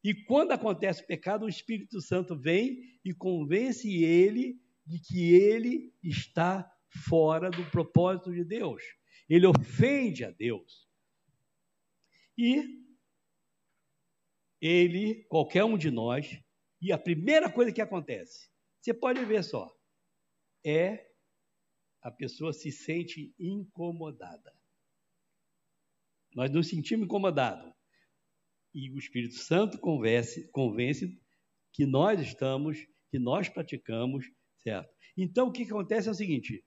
E 0.05 0.15
quando 0.15 0.53
acontece 0.53 1.03
o 1.03 1.07
pecado, 1.07 1.45
o 1.45 1.49
Espírito 1.49 2.01
Santo 2.01 2.37
vem 2.37 3.01
e 3.05 3.15
convence 3.15 3.89
ele 3.89 4.61
de 4.85 4.99
que 5.01 5.33
ele 5.33 5.95
está 6.03 6.69
fora 7.09 7.51
do 7.51 7.65
propósito 7.71 8.33
de 8.33 8.45
Deus. 8.45 8.83
Ele 9.29 9.47
ofende 9.47 10.25
a 10.25 10.31
Deus. 10.31 10.89
E 12.37 12.83
ele, 14.61 15.25
qualquer 15.25 15.65
um 15.65 15.79
de 15.79 15.91
nós, 15.91 16.41
e 16.81 16.93
a 16.93 16.99
primeira 16.99 17.51
coisa 17.51 17.73
que 17.73 17.81
acontece, 17.81 18.49
você 18.81 18.93
pode 18.93 19.25
ver 19.25 19.45
só, 19.45 19.73
é 20.65 21.09
a 22.01 22.11
pessoa 22.11 22.53
se 22.53 22.73
sente 22.73 23.33
incomodada. 23.39 24.53
Nós 26.35 26.51
nos 26.51 26.69
sentimos 26.69 27.07
incomodados. 27.07 27.73
E 28.75 28.91
o 28.91 28.99
Espírito 28.99 29.35
Santo 29.35 29.79
convence, 29.79 30.51
convence 30.51 31.21
que 31.73 31.85
nós 31.85 32.21
estamos, 32.21 32.79
que 33.11 33.19
nós 33.19 33.49
praticamos, 33.49 34.25
certo? 34.59 34.91
Então, 35.17 35.49
o 35.49 35.53
que 35.53 35.65
acontece 35.65 36.09
é 36.09 36.11
o 36.11 36.15
seguinte: 36.15 36.65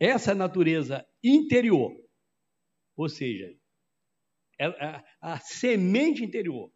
essa 0.00 0.34
natureza 0.34 1.06
interior, 1.22 1.92
ou 2.96 3.08
seja, 3.08 3.56
a, 4.60 4.66
a, 4.66 5.34
a 5.34 5.40
semente 5.40 6.24
interior 6.24 6.72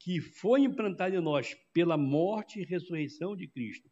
que 0.00 0.20
foi 0.20 0.60
implantada 0.60 1.16
em 1.16 1.20
nós 1.20 1.54
pela 1.72 1.96
morte 1.96 2.60
e 2.60 2.64
ressurreição 2.64 3.34
de 3.34 3.48
Cristo, 3.48 3.90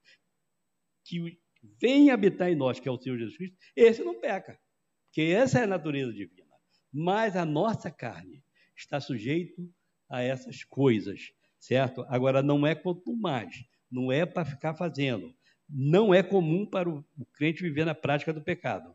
que 1.04 1.38
vem 1.80 2.10
habitar 2.10 2.50
em 2.50 2.54
nós, 2.54 2.78
que 2.78 2.88
é 2.88 2.92
o 2.92 2.98
Senhor 2.98 3.18
Jesus 3.18 3.36
Cristo, 3.36 3.56
esse 3.74 4.04
não 4.04 4.20
peca, 4.20 4.58
porque 5.06 5.22
essa 5.22 5.60
é 5.60 5.62
a 5.62 5.66
natureza 5.66 6.12
divina. 6.12 6.54
Mas 6.92 7.36
a 7.36 7.44
nossa 7.44 7.90
carne 7.90 8.44
está 8.76 9.00
sujeito 9.00 9.72
a 10.08 10.22
essas 10.22 10.62
coisas, 10.64 11.32
certo? 11.58 12.04
Agora 12.08 12.42
não 12.42 12.66
é 12.66 12.74
quanto 12.74 13.14
mais, 13.16 13.64
não 13.90 14.12
é 14.12 14.26
para 14.26 14.44
ficar 14.44 14.74
fazendo. 14.74 15.34
Não 15.68 16.14
é 16.14 16.22
comum 16.22 16.64
para 16.64 16.88
o, 16.88 17.04
o 17.18 17.26
crente 17.26 17.62
viver 17.62 17.84
na 17.84 17.94
prática 17.94 18.32
do 18.32 18.42
pecado. 18.42 18.94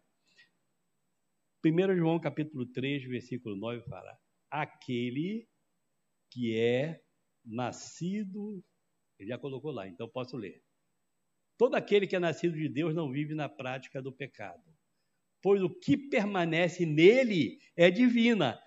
1 1.66 1.96
João 1.96 2.20
capítulo 2.20 2.66
3, 2.66 3.04
versículo 3.06 3.56
9 3.56 3.84
fala: 3.84 4.18
aquele 4.50 5.48
que 6.30 6.58
é 6.58 7.02
nascido, 7.44 8.64
ele 9.20 9.30
já 9.30 9.38
colocou 9.38 9.72
lá, 9.72 9.88
então 9.88 10.08
posso 10.08 10.38
ler. 10.38 10.64
Todo 11.58 11.76
aquele 11.76 12.08
que 12.08 12.16
é 12.16 12.20
nascido 12.20 12.58
de 12.58 12.68
Deus 12.68 12.96
não 12.96 13.12
vive 13.12 13.36
na 13.36 13.48
prática 13.48 14.02
do 14.02 14.12
pecado, 14.12 14.64
pois 15.42 15.62
o 15.62 15.70
que 15.70 15.98
permanece 15.98 16.86
nele 16.86 17.58
é 17.76 17.90
divina, 17.90 18.60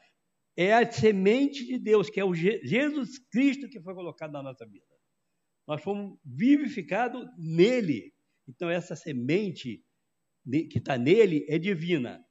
é 0.56 0.72
a 0.72 0.90
semente 0.90 1.64
de 1.64 1.78
Deus, 1.78 2.10
que 2.10 2.20
é 2.20 2.24
o 2.24 2.34
Jesus 2.34 3.18
Cristo 3.30 3.68
que 3.68 3.80
foi 3.80 3.94
colocado 3.94 4.32
na 4.32 4.42
nossa 4.42 4.66
vida. 4.66 4.84
Nós 5.66 5.82
fomos 5.82 6.18
vivificados 6.24 7.26
nele. 7.38 8.12
Então, 8.46 8.68
essa 8.68 8.94
semente 8.94 9.82
que 10.70 10.78
está 10.78 10.98
nele 10.98 11.46
é 11.48 11.58
divina. 11.58 12.24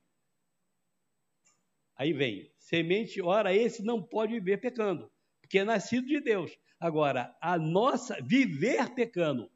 Aí 1.96 2.14
vem, 2.14 2.52
semente, 2.58 3.22
ora, 3.22 3.56
esse 3.56 3.84
não 3.84 4.02
pode 4.02 4.34
viver 4.34 4.58
pecando, 4.58 5.12
porque 5.42 5.60
é 5.60 5.64
nascido 5.64 6.08
de 6.08 6.20
Deus. 6.20 6.52
Agora, 6.80 7.36
a 7.42 7.58
nossa 7.58 8.20
viver 8.22 8.94
pecando, 8.94 9.52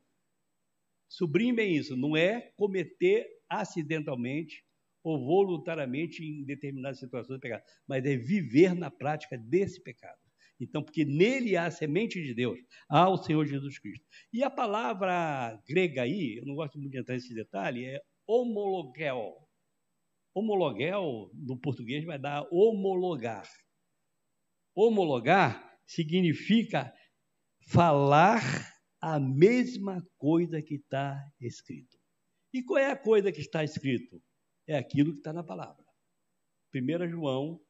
sublimem 1.09 1.75
isso, 1.75 1.95
não 1.95 2.15
é 2.15 2.53
cometer 2.55 3.27
acidentalmente 3.49 4.66
ou 5.07 5.25
voluntariamente 5.25 6.21
em 6.21 6.43
determinadas 6.43 6.99
situações 6.99 7.37
de 7.37 7.41
pecado, 7.41 7.63
mas 7.87 8.05
é 8.05 8.17
viver 8.17 8.75
na 8.75 8.91
prática 8.91 9.37
desse 9.37 9.81
pecado. 9.81 10.19
Então, 10.59 10.83
porque 10.83 11.05
nele 11.05 11.55
há 11.55 11.67
a 11.67 11.71
semente 11.71 12.21
de 12.21 12.33
Deus, 12.33 12.59
há 12.89 13.07
o 13.09 13.15
Senhor 13.15 13.45
Jesus 13.45 13.79
Cristo. 13.79 14.05
E 14.33 14.43
a 14.43 14.49
palavra 14.49 15.57
grega 15.65 16.01
aí, 16.01 16.37
eu 16.37 16.45
não 16.45 16.55
gosto 16.55 16.77
muito 16.77 16.91
de 16.91 16.99
entrar 16.99 17.15
nesse 17.15 17.33
detalhe, 17.33 17.85
é 17.85 18.01
homologel. 18.27 19.33
Homologel, 20.33 21.31
no 21.33 21.57
português, 21.57 22.03
vai 22.03 22.19
dar 22.19 22.45
homologar. 22.51 23.47
Homologar 24.75 25.79
significa 25.85 26.93
falar 27.69 28.41
a 29.01 29.19
mesma 29.19 30.05
coisa 30.17 30.61
que 30.61 30.75
está 30.75 31.17
escrito. 31.39 31.97
E 32.53 32.61
qual 32.61 32.79
é 32.79 32.91
a 32.91 32.97
coisa 32.97 33.31
que 33.31 33.39
está 33.39 33.63
escrito? 33.63 34.21
É 34.67 34.77
aquilo 34.77 35.13
que 35.13 35.19
está 35.19 35.31
na 35.31 35.45
palavra. 35.45 35.81
1 36.75 37.09
João, 37.09 37.65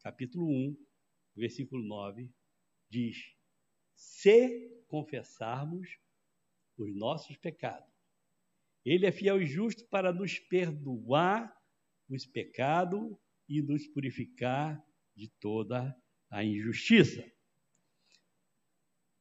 capítulo 0.00 0.44
1, 0.44 0.76
versículo 1.36 1.80
9, 1.84 2.28
diz: 2.90 3.16
Se 3.94 4.84
confessarmos 4.88 5.88
os 6.76 6.92
nossos 6.96 7.36
pecados, 7.36 7.88
Ele 8.84 9.06
é 9.06 9.12
fiel 9.12 9.40
e 9.40 9.46
justo 9.46 9.86
para 9.86 10.12
nos 10.12 10.40
perdoar 10.40 11.56
os 12.08 12.26
pecados 12.26 13.16
e 13.48 13.62
nos 13.62 13.86
purificar 13.86 14.84
de 15.14 15.30
toda 15.38 15.96
a 16.28 16.42
injustiça. 16.42 17.24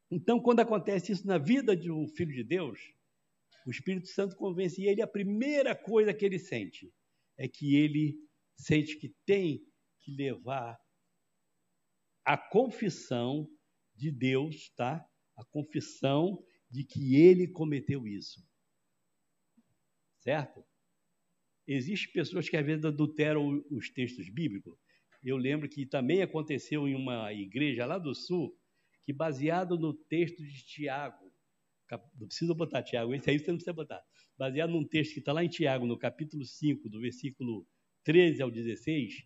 Então, 0.10 0.42
quando 0.42 0.62
acontece 0.62 1.12
isso 1.12 1.28
na 1.28 1.38
vida 1.38 1.78
de 1.78 1.92
um 1.92 2.08
filho 2.08 2.34
de 2.34 2.44
Deus, 2.44 2.80
o 3.64 3.70
Espírito 3.70 4.08
Santo 4.08 4.36
convence 4.36 4.84
ele, 4.84 5.04
a 5.04 5.08
primeira 5.08 5.76
coisa 5.76 6.14
que 6.16 6.26
ele 6.26 6.40
sente 6.40 6.92
é 7.42 7.48
que 7.48 7.76
ele 7.76 8.16
sente 8.56 8.96
que 9.00 9.12
tem 9.26 9.66
que 10.00 10.12
levar 10.12 10.80
a 12.24 12.38
confissão 12.38 13.50
de 13.96 14.12
Deus, 14.12 14.70
tá? 14.76 15.04
A 15.36 15.44
confissão 15.46 16.46
de 16.70 16.84
que 16.84 17.16
ele 17.16 17.48
cometeu 17.48 18.08
isso. 18.08 18.48
Certo? 20.20 20.64
Existem 21.68 22.14
pessoas 22.14 22.48
que 22.48 22.56
às 22.56 22.66
vezes 22.66 22.86
adulteram 22.86 23.66
os 23.72 23.90
textos 23.90 24.30
bíblicos. 24.30 24.78
Eu 25.24 25.36
lembro 25.36 25.68
que 25.68 25.88
também 25.88 26.22
aconteceu 26.22 26.88
em 26.88 26.94
uma 26.94 27.34
igreja 27.34 27.88
lá 27.88 27.98
do 27.98 28.14
sul, 28.14 28.56
que 29.04 29.12
baseado 29.12 29.80
no 29.80 29.96
texto 29.96 30.44
de 30.44 30.64
Tiago, 30.64 31.34
não 32.20 32.28
precisa 32.28 32.54
botar 32.54 32.84
Tiago, 32.84 33.16
esse 33.16 33.32
aí 33.32 33.40
você 33.40 33.48
não 33.48 33.58
precisa 33.58 33.74
botar, 33.74 34.04
baseado 34.42 34.72
num 34.72 34.84
texto 34.84 35.14
que 35.14 35.20
está 35.20 35.32
lá 35.32 35.44
em 35.44 35.48
Tiago, 35.48 35.86
no 35.86 35.96
capítulo 35.96 36.44
5, 36.44 36.90
do 36.90 37.00
versículo 37.00 37.64
13 38.04 38.42
ao 38.42 38.50
16, 38.50 39.24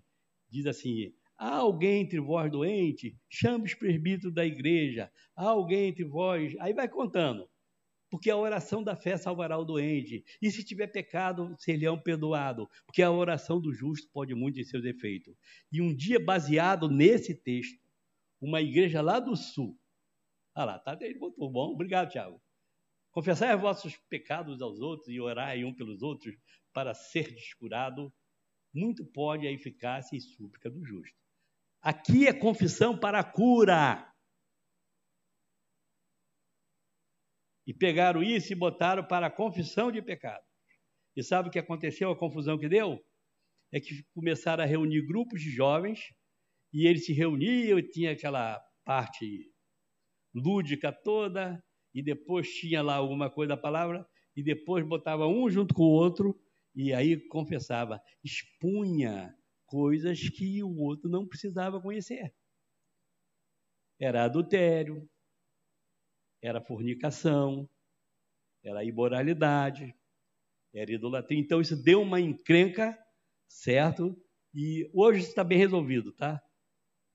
diz 0.50 0.66
assim: 0.66 1.14
Há 1.38 1.56
alguém 1.56 2.02
entre 2.02 2.20
vós 2.20 2.52
doente? 2.52 3.18
Chame 3.30 3.64
os 3.64 3.74
presbíteros 3.74 4.34
da 4.34 4.46
igreja. 4.46 5.10
Há 5.34 5.46
alguém 5.46 5.88
entre 5.88 6.04
vós. 6.04 6.54
Aí 6.60 6.74
vai 6.74 6.90
contando 6.90 7.50
porque 8.10 8.30
a 8.30 8.36
oração 8.36 8.84
da 8.84 8.94
fé 8.94 9.16
salvará 9.16 9.58
o 9.58 9.64
doente. 9.64 10.22
E 10.42 10.52
se 10.52 10.66
tiver 10.66 10.88
pecado, 10.88 11.56
serão 11.60 11.98
perdoado, 11.98 12.70
porque 12.86 13.02
a 13.02 13.10
oração 13.10 13.60
do 13.60 13.74
justo 13.74 14.10
pode 14.12 14.36
muito 14.36 14.60
em 14.60 14.66
seus 14.66 14.84
efeitos. 14.84 15.34
E 15.72 15.82
um 15.82 15.96
dia, 15.96 16.20
baseado 16.20 16.90
nesse 16.90 17.34
texto, 17.34 17.82
uma 18.42 18.62
igreja 18.62 19.02
lá 19.02 19.20
do 19.20 19.36
sul, 19.38 19.80
ah 20.54 20.66
lá, 20.66 20.80
tá, 20.80 20.98
ele 21.02 21.18
botou, 21.18 21.50
bom, 21.50 21.72
obrigado, 21.72 22.12
Tiago. 22.12 22.42
Confessai 23.16 23.56
os 23.56 23.62
vossos 23.62 23.96
pecados 24.10 24.62
aos 24.62 24.82
outros 24.82 25.08
e 25.08 25.22
orai 25.22 25.64
um 25.64 25.74
pelos 25.74 26.02
outros 26.02 26.36
para 26.74 26.94
ser 26.94 27.34
descurado, 27.34 28.14
muito 28.74 29.06
pode 29.06 29.48
a 29.48 29.52
eficácia 29.52 30.18
e 30.18 30.20
súplica 30.20 30.70
do 30.70 30.84
justo. 30.84 31.18
Aqui 31.82 32.28
é 32.28 32.34
confissão 32.34 33.00
para 33.00 33.22
a 33.22 33.24
cura. 33.24 34.14
E 37.66 37.74
pegaram 37.74 38.22
isso 38.22 38.52
e 38.52 38.56
botaram 38.56 39.08
para 39.08 39.28
a 39.28 39.32
confissão 39.32 39.90
de 39.90 40.02
pecado. 40.02 40.44
E 41.16 41.24
sabe 41.24 41.48
o 41.48 41.52
que 41.52 41.58
aconteceu, 41.58 42.12
a 42.12 42.20
confusão 42.20 42.60
que 42.60 42.68
deu? 42.68 43.02
É 43.72 43.80
que 43.80 44.04
começaram 44.14 44.62
a 44.62 44.68
reunir 44.68 45.08
grupos 45.08 45.42
de 45.42 45.52
jovens, 45.52 46.02
e 46.74 46.86
eles 46.86 47.06
se 47.06 47.14
reuniam, 47.14 47.80
e 47.80 47.90
tinha 47.90 48.12
aquela 48.12 48.60
parte 48.84 49.50
lúdica 50.34 50.92
toda, 50.92 51.64
e 51.96 52.04
depois 52.04 52.50
tinha 52.50 52.84
lá 52.84 52.96
alguma 52.96 53.30
coisa 53.30 53.56
da 53.56 53.58
palavra, 53.58 54.06
e 54.36 54.44
depois 54.44 54.86
botava 54.86 55.26
um 55.26 55.50
junto 55.50 55.74
com 55.74 55.84
o 55.84 55.92
outro, 55.92 56.38
e 56.76 56.94
aí 56.94 57.18
confessava, 57.30 58.02
expunha 58.22 59.34
coisas 59.66 60.28
que 60.28 60.62
o 60.62 60.78
outro 60.78 61.10
não 61.10 61.26
precisava 61.26 61.82
conhecer. 61.82 62.36
Era 63.98 64.26
adultério, 64.26 65.10
era 66.44 66.60
fornicação, 66.62 67.68
era 68.62 68.84
imoralidade, 68.84 69.96
era 70.74 70.92
idolatria. 70.92 71.40
Então 71.40 71.62
isso 71.62 71.82
deu 71.82 72.02
uma 72.02 72.20
encrenca, 72.20 72.98
certo? 73.48 74.22
E 74.54 74.90
hoje 74.94 75.22
está 75.22 75.46
bem 75.46 75.58
resolvido, 75.58 76.12
tá? 76.12 76.44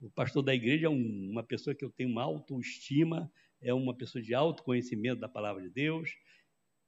O 0.01 0.11
pastor 0.11 0.43
da 0.43 0.55
igreja 0.55 0.87
é 0.87 0.91
um, 0.91 1.31
uma 1.31 1.43
pessoa 1.43 1.75
que 1.75 1.85
eu 1.85 1.91
tenho 1.91 2.09
uma 2.09 2.23
autoestima, 2.23 3.31
é 3.61 3.73
uma 3.75 3.95
pessoa 3.95 4.23
de 4.23 4.35
autoconhecimento 4.35 5.21
da 5.21 5.29
palavra 5.29 5.63
de 5.63 5.71
Deus, 5.71 6.11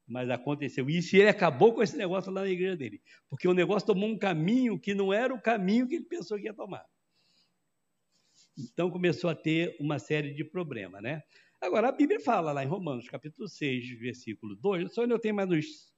mas 0.06 0.30
aconteceu 0.30 0.88
isso 0.88 1.14
e 1.14 1.20
ele 1.20 1.28
acabou 1.28 1.74
com 1.74 1.82
esse 1.82 1.96
negócio 1.96 2.32
lá 2.32 2.42
na 2.42 2.50
igreja 2.50 2.76
dele, 2.76 3.02
porque 3.28 3.46
o 3.46 3.54
negócio 3.54 3.86
tomou 3.86 4.08
um 4.08 4.18
caminho 4.18 4.78
que 4.78 4.94
não 4.94 5.12
era 5.12 5.32
o 5.32 5.40
caminho 5.40 5.86
que 5.86 5.96
ele 5.96 6.04
pensou 6.04 6.38
que 6.38 6.44
ia 6.44 6.54
tomar. 6.54 6.84
Então 8.58 8.90
começou 8.90 9.30
a 9.30 9.34
ter 9.34 9.76
uma 9.78 9.98
série 9.98 10.32
de 10.32 10.44
problemas, 10.44 11.02
né? 11.02 11.22
Agora, 11.60 11.88
a 11.88 11.92
Bíblia 11.92 12.18
fala 12.18 12.50
lá 12.50 12.64
em 12.64 12.66
Romanos, 12.66 13.08
capítulo 13.08 13.48
6, 13.48 14.00
versículo 14.00 14.56
2, 14.56 14.92
só 14.92 15.04
eu 15.04 15.18
tenho 15.18 15.34
mais 15.34 15.48
uns 15.48 15.92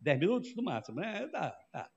10 0.00 0.18
minutos 0.18 0.54
no 0.56 0.62
máximo, 0.62 0.98
né? 1.00 1.26
Tá, 1.28 1.50
tá. 1.70 1.90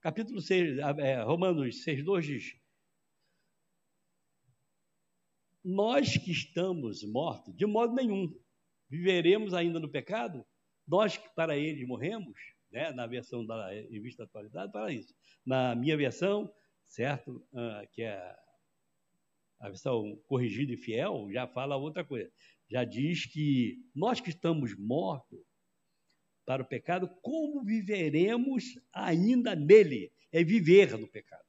Capítulo 0.00 0.40
6, 0.40 0.78
é, 0.98 1.22
Romanos 1.22 1.82
6, 1.82 2.04
2 2.04 2.26
diz: 2.26 2.63
Nós 5.64 6.16
que 6.16 6.30
estamos 6.30 7.02
mortos, 7.04 7.56
de 7.56 7.64
modo 7.66 7.94
nenhum, 7.94 8.32
viveremos 8.88 9.54
ainda 9.54 9.80
no 9.80 9.88
pecado? 9.88 10.44
Nós 10.86 11.16
que 11.16 11.28
para 11.34 11.56
ele 11.56 11.86
morremos, 11.86 12.38
né? 12.70 12.92
na 12.92 13.06
versão 13.06 13.44
da 13.44 13.70
revista 13.70 14.24
Atualidade, 14.24 14.70
para 14.70 14.92
isso. 14.92 15.14
Na 15.44 15.74
minha 15.74 15.96
versão, 15.96 16.52
certo, 16.86 17.44
uh, 17.52 17.88
que 17.92 18.02
é 18.02 18.36
a 19.58 19.68
versão 19.68 20.20
corrigida 20.26 20.72
e 20.72 20.76
fiel, 20.76 21.28
já 21.32 21.46
fala 21.46 21.76
outra 21.76 22.04
coisa 22.04 22.30
já 22.68 22.84
diz 22.84 23.26
que 23.26 23.78
nós 23.94 24.20
que 24.20 24.30
estamos 24.30 24.76
mortos, 24.76 25.40
para 26.46 26.62
o 26.62 26.66
pecado, 26.66 27.08
como 27.22 27.64
viveremos 27.64 28.78
ainda 28.92 29.54
nele? 29.54 30.12
É 30.30 30.44
viver 30.44 30.98
no 30.98 31.08
pecado. 31.08 31.43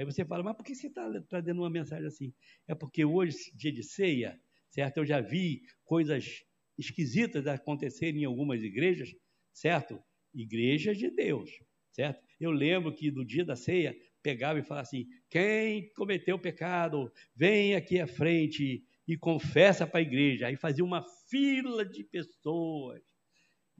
Aí 0.00 0.06
você 0.06 0.24
fala, 0.24 0.42
mas 0.42 0.56
por 0.56 0.64
que 0.64 0.74
você 0.74 0.86
está 0.86 1.10
trazendo 1.28 1.60
uma 1.60 1.68
mensagem 1.68 2.06
assim? 2.06 2.32
É 2.66 2.74
porque 2.74 3.04
hoje, 3.04 3.36
dia 3.54 3.70
de 3.70 3.82
ceia, 3.82 4.40
certo? 4.70 4.96
Eu 4.96 5.04
já 5.04 5.20
vi 5.20 5.60
coisas 5.84 6.42
esquisitas 6.78 7.46
acontecerem 7.46 8.22
em 8.22 8.24
algumas 8.24 8.62
igrejas, 8.62 9.14
certo? 9.52 10.02
Igrejas 10.32 10.96
de 10.96 11.10
Deus, 11.10 11.50
certo? 11.92 12.18
Eu 12.40 12.50
lembro 12.50 12.94
que 12.94 13.10
no 13.10 13.26
dia 13.26 13.44
da 13.44 13.54
ceia 13.54 13.94
pegava 14.22 14.58
e 14.58 14.62
falava 14.62 14.86
assim: 14.86 15.06
quem 15.28 15.92
cometeu 15.92 16.38
pecado, 16.38 17.12
vem 17.36 17.74
aqui 17.74 18.00
à 18.00 18.06
frente 18.06 18.82
e 19.06 19.18
confessa 19.18 19.86
para 19.86 19.98
a 19.98 20.02
igreja. 20.02 20.46
Aí 20.46 20.56
fazia 20.56 20.82
uma 20.82 21.04
fila 21.28 21.84
de 21.84 22.04
pessoas. 22.04 23.02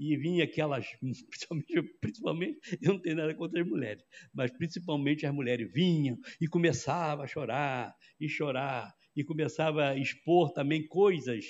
E 0.00 0.16
vinha 0.16 0.44
aquelas, 0.44 0.86
principalmente, 1.28 1.82
principalmente, 2.00 2.78
eu 2.80 2.94
não 2.94 3.02
tenho 3.02 3.16
nada 3.16 3.34
contra 3.34 3.60
as 3.60 3.68
mulheres, 3.68 4.02
mas 4.32 4.50
principalmente 4.50 5.26
as 5.26 5.34
mulheres 5.34 5.70
vinham 5.70 6.16
e 6.40 6.48
começavam 6.48 7.22
a 7.22 7.28
chorar, 7.28 7.94
e 8.18 8.26
chorar, 8.26 8.90
e 9.14 9.22
começava 9.22 9.90
a 9.90 9.96
expor 9.98 10.54
também 10.54 10.88
coisas 10.88 11.44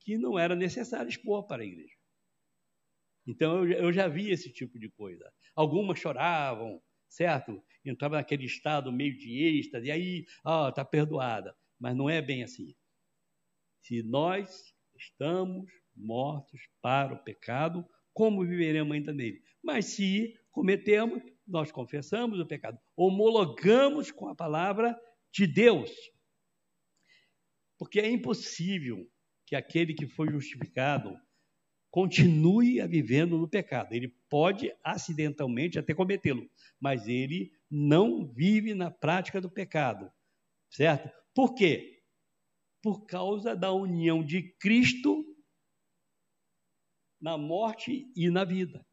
que 0.00 0.18
não 0.18 0.38
era 0.38 0.54
necessário 0.54 1.08
expor 1.08 1.46
para 1.46 1.62
a 1.62 1.66
igreja. 1.66 1.94
Então 3.26 3.64
eu, 3.64 3.84
eu 3.84 3.92
já 3.92 4.06
vi 4.06 4.30
esse 4.30 4.52
tipo 4.52 4.78
de 4.78 4.90
coisa. 4.90 5.32
Algumas 5.54 5.98
choravam, 5.98 6.82
certo? 7.08 7.64
Entrava 7.82 8.16
naquele 8.16 8.44
estado 8.44 8.92
meio 8.92 9.16
de 9.16 9.58
êxtase, 9.58 9.86
e 9.86 9.90
aí, 9.90 10.26
ó, 10.44 10.68
está 10.68 10.84
perdoada. 10.84 11.56
Mas 11.80 11.96
não 11.96 12.10
é 12.10 12.20
bem 12.20 12.42
assim. 12.42 12.74
Se 13.82 14.02
nós 14.02 14.74
estamos 14.94 15.70
mortos 15.98 16.60
para 16.80 17.14
o 17.14 17.22
pecado, 17.22 17.84
como 18.12 18.44
viveremos 18.44 18.94
ainda 18.94 19.12
nele? 19.12 19.42
Mas 19.62 19.86
se 19.86 20.34
cometemos, 20.50 21.22
nós 21.46 21.70
confessamos 21.70 22.38
o 22.40 22.46
pecado, 22.46 22.78
homologamos 22.96 24.10
com 24.10 24.28
a 24.28 24.34
palavra 24.34 24.98
de 25.32 25.46
Deus. 25.46 25.90
Porque 27.78 28.00
é 28.00 28.10
impossível 28.10 29.08
que 29.46 29.54
aquele 29.54 29.94
que 29.94 30.06
foi 30.06 30.30
justificado 30.30 31.16
continue 31.90 32.80
a 32.80 32.86
vivendo 32.86 33.38
no 33.38 33.48
pecado. 33.48 33.92
Ele 33.92 34.08
pode 34.28 34.72
acidentalmente 34.84 35.78
até 35.78 35.94
cometê-lo, 35.94 36.48
mas 36.78 37.08
ele 37.08 37.52
não 37.70 38.26
vive 38.26 38.74
na 38.74 38.90
prática 38.90 39.40
do 39.40 39.50
pecado, 39.50 40.10
certo? 40.70 41.10
Por 41.34 41.54
quê? 41.54 42.02
Por 42.82 43.06
causa 43.06 43.56
da 43.56 43.72
união 43.72 44.24
de 44.24 44.42
Cristo 44.58 45.24
na 47.20 47.36
morte 47.36 48.10
e 48.16 48.30
na 48.30 48.44
vida. 48.44 48.84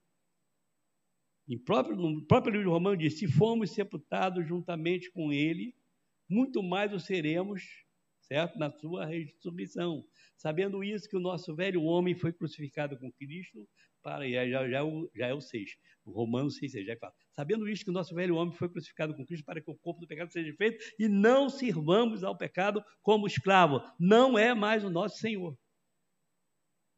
Em 1.48 1.58
próprio, 1.58 1.96
no 1.96 2.26
próprio 2.26 2.52
livro 2.54 2.68
de 2.68 2.74
Romanos 2.74 3.00
diz: 3.00 3.20
se 3.20 3.28
formos 3.28 3.72
sepultados 3.72 4.48
juntamente 4.48 5.12
com 5.12 5.32
Ele, 5.32 5.76
muito 6.28 6.64
mais 6.64 6.92
o 6.92 7.00
seremos, 7.00 7.64
certo? 8.22 8.58
Na 8.58 8.72
sua 8.72 9.06
ressurreição. 9.06 10.04
Sabendo 10.36 10.84
isso, 10.84 11.08
que 11.08 11.16
o 11.16 11.20
nosso 11.20 11.56
velho 11.56 11.84
homem 11.84 12.16
foi 12.16 12.34
crucificado 12.34 12.98
com 12.98 13.12
Cristo, 13.12 13.68
para 14.02 14.30
já, 14.30 14.48
já, 14.48 14.70
já, 14.70 14.80
é 14.80 14.84
já 15.16 15.28
é 15.28 15.34
o 15.34 15.42
6, 15.42 15.72
o 16.06 16.12
Romanos 16.12 16.58
6, 16.58 16.74
6 16.74 16.86
já 16.86 16.98
fala. 16.98 17.14
Sabendo 17.36 17.68
isso, 17.68 17.84
que 17.84 17.90
o 17.90 17.94
nosso 17.94 18.14
velho 18.14 18.36
homem 18.36 18.54
foi 18.54 18.70
crucificado 18.70 19.16
com 19.16 19.26
Cristo, 19.26 19.46
para 19.46 19.62
que 19.62 19.70
o 19.70 19.76
corpo 19.76 20.02
do 20.02 20.08
pecado 20.08 20.32
seja 20.32 20.54
feito, 20.56 20.84
e 21.00 21.08
não 21.08 21.50
sirvamos 21.50 22.24
ao 22.24 22.38
pecado 22.38 22.84
como 23.02 23.26
escravo. 23.28 23.82
Não 24.00 24.38
é 24.38 24.54
mais 24.54 24.84
o 24.84 24.90
nosso 24.90 25.18
Senhor. 25.18 25.58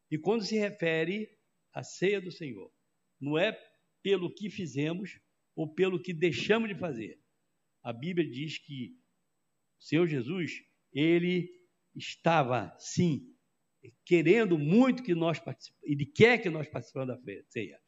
E 0.09 0.17
quando 0.17 0.43
se 0.43 0.57
refere 0.57 1.29
à 1.73 1.83
ceia 1.83 2.21
do 2.21 2.31
Senhor, 2.31 2.71
não 3.19 3.37
é 3.37 3.57
pelo 4.01 4.33
que 4.33 4.49
fizemos 4.49 5.19
ou 5.55 5.73
pelo 5.73 6.01
que 6.01 6.13
deixamos 6.13 6.69
de 6.69 6.75
fazer. 6.75 7.19
A 7.83 7.91
Bíblia 7.91 8.29
diz 8.29 8.57
que 8.57 8.91
o 9.79 9.83
Senhor 9.83 10.07
Jesus, 10.07 10.53
ele 10.93 11.49
estava, 11.95 12.75
sim, 12.79 13.33
querendo 14.05 14.57
muito 14.57 15.03
que 15.03 15.15
nós 15.15 15.39
participemos, 15.39 15.83
ele 15.83 16.05
quer 16.05 16.37
que 16.41 16.49
nós 16.49 16.67
participemos 16.67 17.07
da 17.07 17.19
ceia. 17.49 17.79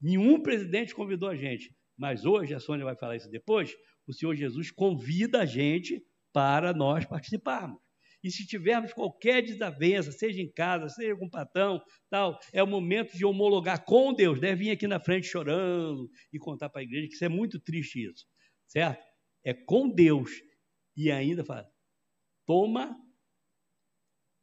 Nenhum 0.00 0.42
presidente 0.42 0.94
convidou 0.94 1.28
a 1.28 1.36
gente, 1.36 1.74
mas 1.96 2.24
hoje, 2.24 2.54
a 2.54 2.60
Sônia 2.60 2.84
vai 2.84 2.96
falar 2.96 3.16
isso 3.16 3.30
depois, 3.30 3.74
o 4.06 4.12
Senhor 4.12 4.34
Jesus 4.34 4.70
convida 4.70 5.42
a 5.42 5.46
gente 5.46 6.04
para 6.32 6.72
nós 6.72 7.04
participarmos. 7.06 7.83
E 8.24 8.30
se 8.30 8.46
tivermos 8.46 8.94
qualquer 8.94 9.42
desavença, 9.42 10.10
seja 10.10 10.40
em 10.40 10.50
casa, 10.50 10.88
seja 10.88 11.14
com 11.14 11.26
o 11.26 11.30
patrão, 11.30 11.78
tal, 12.08 12.40
é 12.54 12.62
o 12.62 12.66
momento 12.66 13.14
de 13.14 13.22
homologar 13.22 13.84
com 13.84 14.14
Deus. 14.14 14.40
Deve 14.40 14.64
vir 14.64 14.70
aqui 14.70 14.86
na 14.86 14.98
frente 14.98 15.26
chorando 15.26 16.10
e 16.32 16.38
contar 16.38 16.70
para 16.70 16.80
a 16.80 16.84
igreja 16.84 17.06
que 17.06 17.12
isso 17.12 17.24
é 17.26 17.28
muito 17.28 17.60
triste 17.60 18.02
isso, 18.02 18.26
certo? 18.66 19.04
É 19.44 19.52
com 19.52 19.90
Deus. 19.90 20.30
E 20.96 21.10
ainda 21.10 21.44
fala, 21.44 21.70
toma 22.46 22.98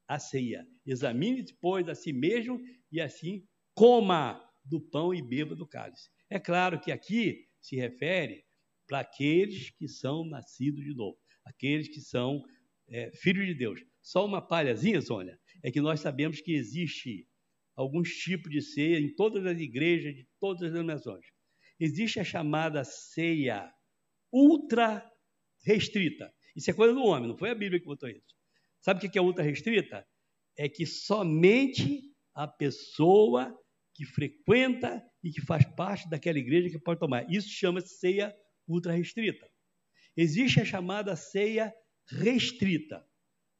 a 0.07 0.19
ceia. 0.19 0.63
Examine, 0.85 1.41
depois 1.41 1.89
a 1.89 1.95
si 1.95 2.13
mesmo, 2.13 2.61
e 2.91 3.01
assim 3.01 3.47
coma 3.73 4.39
do 4.63 4.79
pão 4.79 5.11
e 5.11 5.23
beba 5.23 5.55
do 5.55 5.67
cálice. 5.67 6.07
É 6.29 6.39
claro 6.39 6.79
que 6.79 6.91
aqui 6.91 7.47
se 7.59 7.77
refere 7.77 8.45
para 8.85 8.99
aqueles 8.99 9.71
que 9.71 9.87
são 9.87 10.23
nascidos 10.23 10.83
de 10.83 10.93
novo, 10.93 11.17
aqueles 11.45 11.87
que 11.87 11.99
são 11.99 12.43
é, 12.91 13.11
filho 13.15 13.45
de 13.45 13.53
Deus. 13.53 13.79
Só 14.01 14.25
uma 14.25 14.45
palhazinha, 14.45 15.01
Sônia, 15.01 15.39
é 15.63 15.71
que 15.71 15.79
nós 15.79 16.01
sabemos 16.01 16.41
que 16.41 16.53
existe 16.53 17.27
alguns 17.75 18.09
tipos 18.09 18.51
de 18.51 18.61
ceia 18.61 18.99
em 18.99 19.13
todas 19.15 19.45
as 19.45 19.59
igrejas 19.59 20.13
de 20.13 20.27
todas 20.39 20.63
as 20.63 20.71
denominações. 20.71 21.25
Existe 21.79 22.19
a 22.19 22.23
chamada 22.23 22.83
ceia 22.83 23.71
ultra 24.31 25.09
restrita. 25.65 26.31
Isso 26.55 26.69
é 26.69 26.73
coisa 26.73 26.93
do 26.93 27.03
homem, 27.03 27.29
não 27.29 27.37
foi 27.37 27.49
a 27.49 27.55
Bíblia 27.55 27.79
que 27.79 27.85
botou 27.85 28.09
isso. 28.09 28.35
Sabe 28.81 29.05
o 29.05 29.09
que 29.09 29.17
é 29.17 29.21
ultra 29.21 29.43
restrita? 29.43 30.05
É 30.57 30.67
que 30.67 30.85
somente 30.85 32.01
a 32.33 32.47
pessoa 32.47 33.57
que 33.93 34.05
frequenta 34.05 35.03
e 35.23 35.31
que 35.31 35.41
faz 35.41 35.65
parte 35.75 36.09
daquela 36.09 36.39
igreja 36.39 36.69
que 36.69 36.79
pode 36.79 36.99
tomar. 36.99 37.29
Isso 37.31 37.49
chama-se 37.49 37.99
ceia 37.99 38.35
ultra 38.67 38.93
restrita. 38.93 39.47
Existe 40.15 40.59
a 40.61 40.65
chamada 40.65 41.15
ceia 41.15 41.73
restrita. 42.07 43.05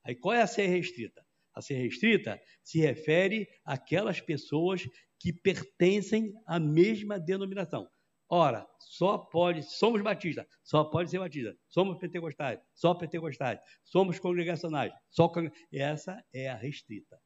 Aí 0.04 0.16
qual 0.16 0.36
é 0.36 0.42
a 0.42 0.48
ceia 0.48 0.70
restrita? 0.70 1.26
A 1.54 1.62
ceia 1.62 1.82
restrita 1.82 2.42
se 2.64 2.80
refere 2.80 3.48
àquelas 3.66 4.22
pessoas 4.22 4.88
que 5.20 5.32
pertencem 5.32 6.34
à 6.48 6.60
mesma 6.60 7.20
denominação. 7.20 7.88
Ora, 8.34 8.66
só 8.80 9.18
pode, 9.18 9.62
somos 9.64 10.02
batistas, 10.02 10.48
só 10.64 10.86
pode 10.86 11.12
ser 11.12 11.20
batista. 11.20 11.54
Somos 11.68 11.98
pentecostais, 11.98 12.60
só 12.74 12.96
pentecostais. 12.96 13.60
Somos 13.84 14.20
congregacionais, 14.20 14.94
só 15.10 15.30
essa 15.72 16.24
é 16.34 16.48
a 16.48 16.56
restrita. 16.56 17.20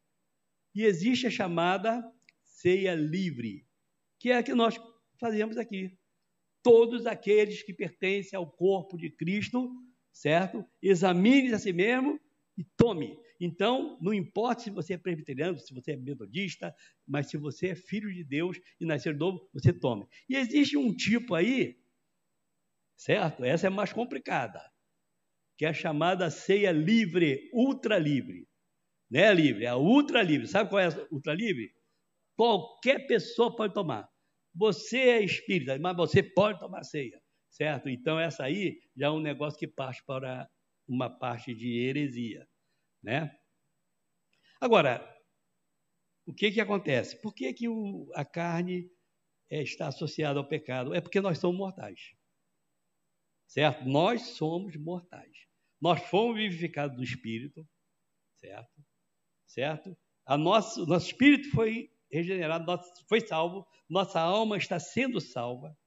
E 0.74 0.84
existe 0.84 1.28
a 1.28 1.32
chamada 1.32 2.04
ceia 2.44 2.96
livre, 2.96 3.68
que 4.20 4.32
é 4.32 4.38
a 4.38 4.44
que 4.44 4.56
nós 4.56 4.82
fazemos 5.20 5.58
aqui. 5.58 5.96
Todos 6.64 7.06
aqueles 7.06 7.62
que 7.62 7.74
pertencem 7.74 8.36
ao 8.36 8.52
corpo 8.52 8.98
de 8.98 9.12
Cristo 9.12 9.72
certo? 10.16 10.66
Examine 10.82 11.54
a 11.54 11.60
si 11.60 11.74
mesmo 11.74 12.20
e 12.58 12.64
tome. 12.78 13.20
Então, 13.40 14.00
não 14.02 14.14
importa 14.14 14.62
se 14.62 14.70
você 14.70 14.94
é 14.94 14.98
presbiteriano, 14.98 15.60
se 15.60 15.74
você 15.74 15.92
é 15.92 15.98
metodista, 15.98 16.74
mas 17.06 17.30
se 17.30 17.36
você 17.36 17.68
é 17.68 17.76
filho 17.76 18.12
de 18.12 18.24
Deus 18.24 18.58
e 18.80 18.86
nascer 18.86 19.14
novo, 19.14 19.48
você 19.54 19.74
tome. 19.74 20.08
E 20.30 20.38
existe 20.38 20.78
um 20.78 20.96
tipo 20.96 21.36
aí, 21.36 21.78
certo? 22.96 23.44
Essa 23.44 23.68
é 23.68 23.70
mais 23.70 23.92
complicada, 23.92 24.62
que 25.58 25.66
é 25.66 25.70
a 25.70 25.74
chamada 25.74 26.30
ceia 26.30 26.72
livre, 26.72 27.50
ultra 27.54 27.98
livre. 27.98 28.48
Não 29.12 29.20
é 29.20 29.34
livre, 29.34 29.66
é 29.66 29.68
a 29.68 29.78
ultra 29.78 30.22
livre. 30.22 30.48
Sabe 30.48 30.70
qual 30.70 30.80
é 30.80 30.88
a 30.88 31.08
ultra 31.12 31.34
livre? 31.34 31.76
Qualquer 32.38 33.06
pessoa 33.06 33.54
pode 33.54 33.74
tomar. 33.74 34.10
Você 34.54 34.98
é 34.98 35.22
espírita, 35.22 35.78
mas 35.78 35.98
você 35.98 36.24
pode 36.24 36.58
tomar 36.58 36.84
ceia 36.84 37.22
certo? 37.56 37.88
Então, 37.88 38.20
essa 38.20 38.44
aí 38.44 38.82
já 38.98 39.08
é 39.08 39.10
um 39.10 39.22
negócio 39.22 39.58
que 39.58 39.66
parte 39.68 40.04
para 40.04 40.50
uma 40.86 41.10
parte 41.10 41.56
de 41.56 41.80
heresia, 41.80 42.46
né? 43.02 43.34
Agora, 44.60 45.02
o 46.26 46.34
que 46.34 46.52
que 46.52 46.60
acontece? 46.60 47.20
Por 47.22 47.34
que 47.34 47.54
que 47.54 47.70
o, 47.70 48.12
a 48.14 48.26
carne 48.26 48.92
é, 49.50 49.62
está 49.62 49.88
associada 49.88 50.38
ao 50.38 50.48
pecado? 50.48 50.94
É 50.94 51.00
porque 51.00 51.22
nós 51.22 51.38
somos 51.40 51.58
mortais, 51.58 52.14
certo? 53.48 53.86
Nós 53.86 54.22
somos 54.32 54.76
mortais. 54.76 55.48
Nós 55.80 56.02
fomos 56.10 56.36
vivificados 56.36 56.98
do 56.98 57.04
Espírito, 57.04 57.66
certo? 58.36 58.84
Certo? 59.48 59.98
A 60.26 60.38
nosso, 60.38 60.86
nosso 60.86 61.08
Espírito 61.08 61.50
foi 61.52 61.90
regenerado, 62.12 62.66
nosso, 62.66 62.92
foi 63.08 63.22
salvo, 63.22 63.66
nossa 63.90 64.20
alma 64.20 64.58
está 64.58 64.78
sendo 64.78 65.22
salva, 65.22 65.78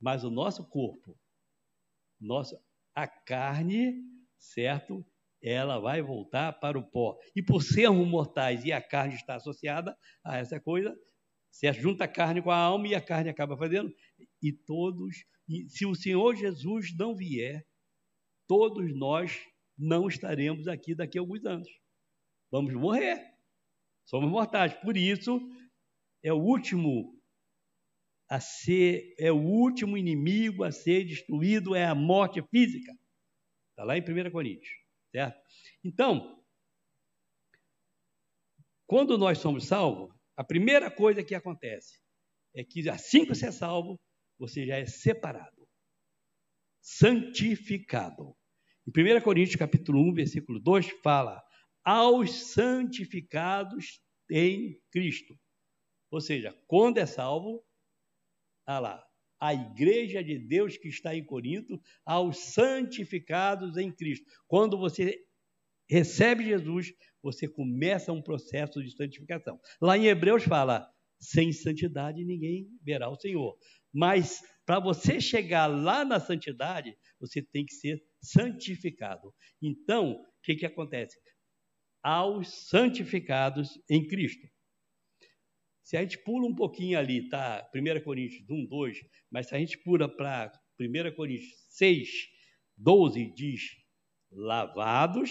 mas 0.00 0.24
o 0.24 0.30
nosso 0.30 0.66
corpo, 0.68 1.18
a 2.94 3.06
carne, 3.06 4.02
certo? 4.38 5.04
ela 5.42 5.78
vai 5.78 6.02
voltar 6.02 6.52
para 6.52 6.78
o 6.78 6.82
pó. 6.82 7.18
E 7.34 7.42
por 7.42 7.62
sermos 7.62 8.06
mortais 8.06 8.64
e 8.64 8.72
a 8.72 8.80
carne 8.80 9.14
está 9.14 9.36
associada 9.36 9.96
a 10.24 10.36
essa 10.36 10.60
coisa, 10.60 10.94
se 11.50 11.72
junta 11.72 12.04
a 12.04 12.08
carne 12.08 12.42
com 12.42 12.50
a 12.50 12.56
alma 12.56 12.88
e 12.88 12.94
a 12.94 13.00
carne 13.00 13.30
acaba 13.30 13.56
fazendo, 13.56 13.92
e 14.42 14.52
todos, 14.52 15.24
se 15.68 15.86
o 15.86 15.94
Senhor 15.94 16.36
Jesus 16.36 16.94
não 16.96 17.14
vier, 17.14 17.66
todos 18.46 18.94
nós 18.94 19.40
não 19.76 20.08
estaremos 20.08 20.68
aqui 20.68 20.94
daqui 20.94 21.18
a 21.18 21.22
alguns 21.22 21.44
anos. 21.44 21.68
Vamos 22.50 22.74
morrer. 22.74 23.24
Somos 24.04 24.30
mortais. 24.30 24.74
Por 24.74 24.96
isso, 24.96 25.40
é 26.22 26.32
o 26.32 26.38
último 26.38 27.19
a 28.30 28.38
ser, 28.38 29.12
é 29.18 29.32
o 29.32 29.42
último 29.42 29.98
inimigo 29.98 30.62
a 30.62 30.70
ser 30.70 31.04
destruído, 31.04 31.74
é 31.74 31.84
a 31.84 31.96
morte 31.96 32.40
física. 32.42 32.92
Está 33.70 33.82
lá 33.82 33.98
em 33.98 34.02
1 34.02 34.30
Coríntios, 34.30 34.72
certo? 35.10 35.40
Então, 35.82 36.40
quando 38.86 39.18
nós 39.18 39.38
somos 39.38 39.66
salvos, 39.66 40.14
a 40.36 40.44
primeira 40.44 40.88
coisa 40.88 41.24
que 41.24 41.34
acontece 41.34 41.98
é 42.54 42.62
que 42.62 42.88
assim 42.88 43.24
que 43.24 43.34
você 43.34 43.46
é 43.46 43.52
salvo, 43.52 44.00
você 44.38 44.64
já 44.64 44.76
é 44.76 44.86
separado, 44.86 45.68
santificado. 46.80 48.36
Em 48.86 49.18
1 49.18 49.20
Coríntios 49.22 49.56
capítulo 49.56 50.00
1, 50.08 50.14
versículo 50.14 50.60
2, 50.60 50.88
fala 51.02 51.42
aos 51.84 52.52
santificados 52.52 54.00
em 54.30 54.80
Cristo. 54.92 55.36
Ou 56.12 56.20
seja, 56.20 56.56
quando 56.68 56.98
é 56.98 57.06
salvo, 57.06 57.64
ah 58.66 58.78
lá, 58.78 59.04
a 59.40 59.54
igreja 59.54 60.22
de 60.22 60.38
Deus 60.38 60.76
que 60.76 60.88
está 60.88 61.14
em 61.14 61.24
Corinto, 61.24 61.80
aos 62.04 62.38
santificados 62.52 63.76
em 63.76 63.90
Cristo. 63.90 64.26
Quando 64.46 64.76
você 64.76 65.18
recebe 65.88 66.44
Jesus, 66.44 66.92
você 67.22 67.48
começa 67.48 68.12
um 68.12 68.22
processo 68.22 68.82
de 68.82 68.94
santificação. 68.94 69.58
Lá 69.80 69.96
em 69.96 70.06
Hebreus 70.06 70.44
fala: 70.44 70.88
sem 71.18 71.52
santidade 71.52 72.24
ninguém 72.24 72.68
verá 72.82 73.08
o 73.08 73.16
Senhor. 73.16 73.56
Mas 73.92 74.40
para 74.64 74.78
você 74.78 75.20
chegar 75.20 75.66
lá 75.66 76.04
na 76.04 76.20
santidade, 76.20 76.96
você 77.18 77.42
tem 77.42 77.64
que 77.64 77.74
ser 77.74 78.00
santificado. 78.22 79.34
Então, 79.60 80.12
o 80.12 80.24
que, 80.42 80.54
que 80.54 80.66
acontece? 80.66 81.18
Aos 82.02 82.68
santificados 82.68 83.78
em 83.88 84.06
Cristo. 84.06 84.46
Se 85.82 85.96
a 85.96 86.02
gente 86.02 86.18
pula 86.18 86.46
um 86.46 86.54
pouquinho 86.54 86.98
ali, 86.98 87.28
tá? 87.28 87.68
1 87.74 88.02
Coríntios 88.02 88.48
1, 88.48 88.66
2, 88.66 88.98
mas 89.30 89.48
se 89.48 89.54
a 89.54 89.58
gente 89.58 89.78
pula 89.78 90.08
para 90.08 90.52
1 90.78 91.14
Coríntios 91.14 91.52
6, 91.70 92.08
12, 92.76 93.32
diz: 93.34 93.62
lavados, 94.30 95.30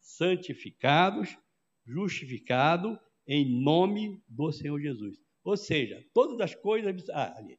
santificados, 0.00 1.36
justificado 1.84 2.98
em 3.26 3.62
nome 3.62 4.22
do 4.28 4.50
Senhor 4.50 4.80
Jesus. 4.80 5.18
Ou 5.44 5.56
seja, 5.56 6.04
todas 6.12 6.40
as 6.40 6.54
coisas. 6.54 7.08
Ah, 7.10 7.36
ali. 7.36 7.58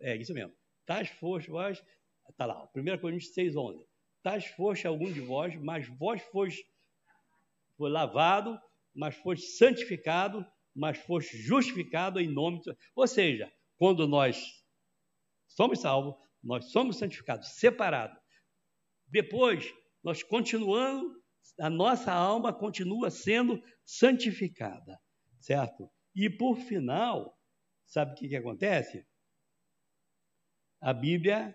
É 0.00 0.16
isso 0.16 0.32
mesmo. 0.34 0.52
Tais 0.86 1.08
foste 1.08 1.50
vós. 1.50 1.82
Está 2.28 2.46
lá, 2.46 2.68
1 2.74 2.98
Coríntios 2.98 3.34
6, 3.34 3.56
11. 3.56 3.84
Tais 4.22 4.46
foste 4.46 4.86
algum 4.86 5.12
de 5.12 5.20
vós, 5.20 5.54
mas 5.56 5.88
vós 5.88 6.22
foste 6.22 6.64
foi 7.76 7.90
lavado, 7.90 8.58
mas 8.94 9.16
foste 9.16 9.44
santificado, 9.46 10.46
mas 10.74 10.98
foste 10.98 11.36
justificado 11.36 12.20
em 12.20 12.28
nome. 12.28 12.60
De... 12.60 12.76
Ou 12.94 13.06
seja, 13.06 13.52
quando 13.76 14.06
nós 14.06 14.64
somos 15.48 15.80
salvos, 15.80 16.14
nós 16.42 16.70
somos 16.70 16.96
santificados, 16.96 17.48
separados. 17.56 18.18
Depois, 19.06 19.72
nós 20.02 20.22
continuamos, 20.22 21.16
a 21.60 21.68
nossa 21.68 22.12
alma 22.12 22.52
continua 22.52 23.10
sendo 23.10 23.62
santificada, 23.84 24.98
certo? 25.38 25.90
E 26.14 26.28
por 26.28 26.56
final, 26.56 27.38
sabe 27.86 28.12
o 28.12 28.14
que, 28.14 28.28
que 28.28 28.36
acontece? 28.36 29.06
A 30.80 30.92
Bíblia 30.92 31.54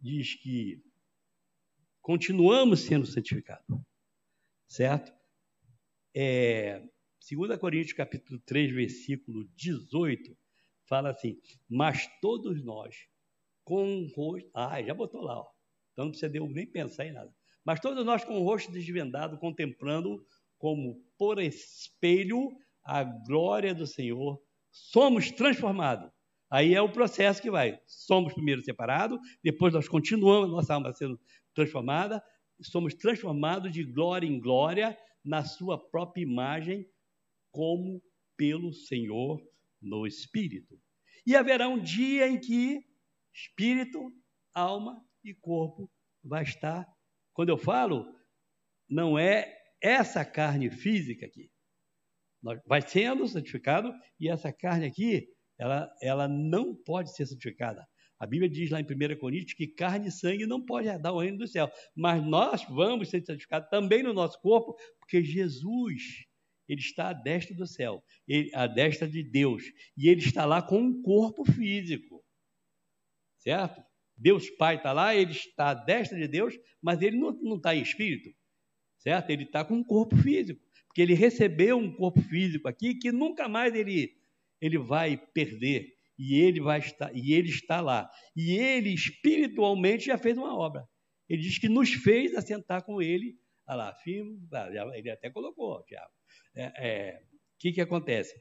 diz 0.00 0.34
que 0.34 0.82
continuamos 2.00 2.80
sendo 2.80 3.06
santificados, 3.06 3.64
certo? 4.66 5.12
É, 6.14 6.82
2 7.30 7.56
Coríntios 7.58 7.92
capítulo 7.92 8.40
3, 8.44 8.72
versículo 8.72 9.48
18, 9.54 10.36
fala 10.88 11.10
assim, 11.10 11.38
mas 11.68 12.08
todos 12.20 12.64
nós, 12.64 12.96
com 13.64 14.02
o 14.02 14.08
rosto... 14.08 14.50
Ah, 14.52 14.82
já 14.82 14.92
botou 14.92 15.22
lá, 15.22 15.38
ó. 15.38 15.46
então 15.92 16.06
não 16.06 16.10
precisa 16.12 16.32
nem 16.32 16.66
pensar 16.66 17.06
em 17.06 17.12
nada. 17.12 17.32
Mas 17.64 17.78
todos 17.78 18.04
nós 18.04 18.24
com 18.24 18.40
o 18.40 18.44
rosto 18.44 18.72
desvendado, 18.72 19.38
contemplando 19.38 20.24
como 20.58 21.00
por 21.16 21.40
espelho 21.40 22.50
a 22.84 23.04
glória 23.04 23.72
do 23.72 23.86
Senhor, 23.86 24.42
somos 24.70 25.30
transformados. 25.30 26.10
Aí 26.50 26.74
é 26.74 26.82
o 26.82 26.92
processo 26.92 27.40
que 27.40 27.50
vai. 27.50 27.80
Somos 27.86 28.34
primeiro 28.34 28.62
separados, 28.62 29.18
depois 29.42 29.72
nós 29.72 29.88
continuamos, 29.88 30.50
nossa 30.50 30.74
alma 30.74 30.92
sendo 30.92 31.18
transformada, 31.54 32.22
somos 32.60 32.94
transformados 32.94 33.72
de 33.72 33.84
glória 33.84 34.26
em 34.26 34.40
glória 34.40 34.98
na 35.24 35.44
sua 35.44 35.78
própria 35.78 36.22
imagem, 36.22 36.84
como 37.52 38.02
pelo 38.36 38.72
Senhor 38.72 39.40
no 39.80 40.06
Espírito. 40.06 40.80
E 41.24 41.36
haverá 41.36 41.68
um 41.68 41.80
dia 41.80 42.26
em 42.26 42.40
que 42.40 42.80
espírito, 43.32 44.12
alma 44.52 45.00
e 45.24 45.32
corpo 45.34 45.88
vai 46.24 46.42
estar. 46.42 46.86
Quando 47.32 47.50
eu 47.50 47.56
falo, 47.56 48.04
não 48.88 49.18
é 49.18 49.56
essa 49.80 50.24
carne 50.24 50.70
física 50.70 51.26
aqui. 51.26 51.50
Vai 52.66 52.82
sendo 52.82 53.26
santificado 53.28 53.92
e 54.18 54.28
essa 54.28 54.52
carne 54.52 54.86
aqui, 54.86 55.28
ela, 55.58 55.88
ela 56.02 56.26
não 56.26 56.74
pode 56.74 57.14
ser 57.14 57.26
santificada. 57.26 57.86
A 58.18 58.26
Bíblia 58.26 58.48
diz 58.48 58.70
lá 58.70 58.80
em 58.80 58.84
1 58.84 59.18
Coríntios 59.18 59.54
que 59.54 59.66
carne 59.66 60.08
e 60.08 60.12
sangue 60.12 60.46
não 60.46 60.64
pode 60.64 60.88
herdar 60.88 61.12
o 61.12 61.20
reino 61.20 61.38
do 61.38 61.46
céu. 61.46 61.70
Mas 61.94 62.24
nós 62.24 62.64
vamos 62.64 63.10
ser 63.10 63.24
santificados 63.24 63.68
também 63.68 64.02
no 64.02 64.12
nosso 64.12 64.40
corpo, 64.40 64.76
porque 64.98 65.24
Jesus 65.24 66.24
ele 66.72 66.80
está 66.80 67.10
à 67.10 67.12
destra 67.12 67.54
do 67.54 67.66
céu, 67.66 68.02
ele, 68.26 68.50
à 68.54 68.66
destra 68.66 69.06
de 69.06 69.22
Deus, 69.22 69.62
e 69.94 70.08
ele 70.08 70.20
está 70.20 70.46
lá 70.46 70.62
com 70.62 70.80
um 70.80 71.02
corpo 71.02 71.44
físico, 71.44 72.24
certo? 73.36 73.82
Deus 74.16 74.48
Pai 74.50 74.76
está 74.76 74.92
lá, 74.92 75.14
ele 75.14 75.32
está 75.32 75.70
à 75.70 75.74
destra 75.74 76.18
de 76.18 76.26
Deus, 76.26 76.58
mas 76.80 77.02
ele 77.02 77.18
não, 77.18 77.32
não 77.42 77.56
está 77.56 77.76
em 77.76 77.82
espírito, 77.82 78.34
certo? 78.96 79.28
Ele 79.28 79.44
está 79.44 79.64
com 79.64 79.74
um 79.74 79.84
corpo 79.84 80.16
físico, 80.16 80.60
porque 80.86 81.02
ele 81.02 81.12
recebeu 81.12 81.76
um 81.76 81.94
corpo 81.94 82.22
físico 82.22 82.66
aqui 82.66 82.94
que 82.94 83.12
nunca 83.12 83.48
mais 83.48 83.74
ele, 83.74 84.16
ele 84.58 84.78
vai 84.78 85.18
perder, 85.18 85.94
e 86.18 86.36
ele 86.36 86.60
vai 86.60 86.78
estar, 86.78 87.14
e 87.14 87.34
ele 87.34 87.50
está 87.50 87.82
lá, 87.82 88.10
e 88.34 88.52
ele 88.52 88.94
espiritualmente 88.94 90.06
já 90.06 90.16
fez 90.16 90.38
uma 90.38 90.56
obra. 90.56 90.88
Ele 91.28 91.42
diz 91.42 91.58
que 91.58 91.68
nos 91.68 91.92
fez 91.92 92.34
assentar 92.34 92.82
com 92.82 93.02
ele, 93.02 93.38
ah 93.66 93.74
lá, 93.74 93.94
firme, 93.96 94.40
ele 94.94 95.10
até 95.10 95.28
colocou, 95.28 95.82
Tiago 95.84 96.12
é, 96.54 96.72
é, 96.76 97.22
que, 97.62 97.72
que 97.72 97.80
acontece? 97.80 98.34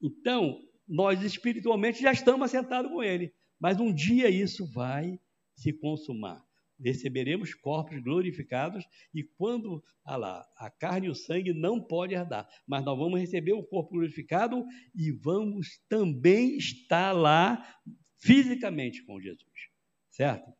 Então, 0.00 0.60
nós 0.86 1.22
espiritualmente 1.22 2.00
já 2.00 2.12
estamos 2.12 2.46
assentados 2.46 2.90
com 2.90 3.02
Ele, 3.02 3.34
mas 3.58 3.80
um 3.80 3.92
dia 3.92 4.30
isso 4.30 4.70
vai 4.72 5.18
se 5.56 5.72
consumar. 5.72 6.40
Receberemos 6.78 7.54
corpos 7.54 8.00
glorificados 8.02 8.84
e 9.12 9.22
quando 9.22 9.82
ah 10.04 10.16
lá, 10.16 10.46
a 10.56 10.70
carne 10.70 11.06
e 11.06 11.10
o 11.10 11.14
sangue 11.14 11.52
não 11.52 11.80
pode 11.80 12.14
herdar, 12.14 12.48
mas 12.66 12.84
nós 12.84 12.98
vamos 12.98 13.18
receber 13.18 13.52
o 13.52 13.64
corpo 13.64 13.92
glorificado 13.92 14.64
e 14.94 15.10
vamos 15.10 15.78
também 15.88 16.56
estar 16.56 17.12
lá 17.12 17.64
fisicamente 18.20 19.04
com 19.04 19.20
Jesus, 19.20 19.52
certo? 20.10 20.52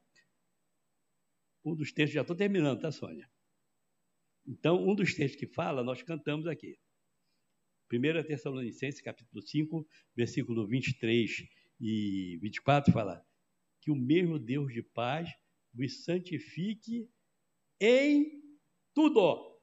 Um 1.64 1.74
dos 1.74 1.92
textos, 1.92 2.14
já 2.14 2.20
estou 2.20 2.36
terminando, 2.36 2.80
tá, 2.80 2.92
Sônia? 2.92 3.28
Então, 4.46 4.86
um 4.86 4.94
dos 4.94 5.14
textos 5.14 5.38
que 5.40 5.46
fala, 5.46 5.82
nós 5.82 6.02
cantamos 6.02 6.46
aqui. 6.46 6.78
1 7.92 8.24
Tessalonicenses, 8.26 9.00
capítulo 9.00 9.42
5, 9.42 9.86
versículo 10.16 10.66
23 10.66 11.46
e 11.80 12.38
24, 12.42 12.92
fala 12.92 13.24
que 13.80 13.90
o 13.90 13.96
mesmo 13.96 14.38
Deus 14.38 14.72
de 14.72 14.82
paz 14.82 15.30
vos 15.72 16.04
santifique 16.04 17.08
em 17.80 18.42
tudo, 18.94 19.60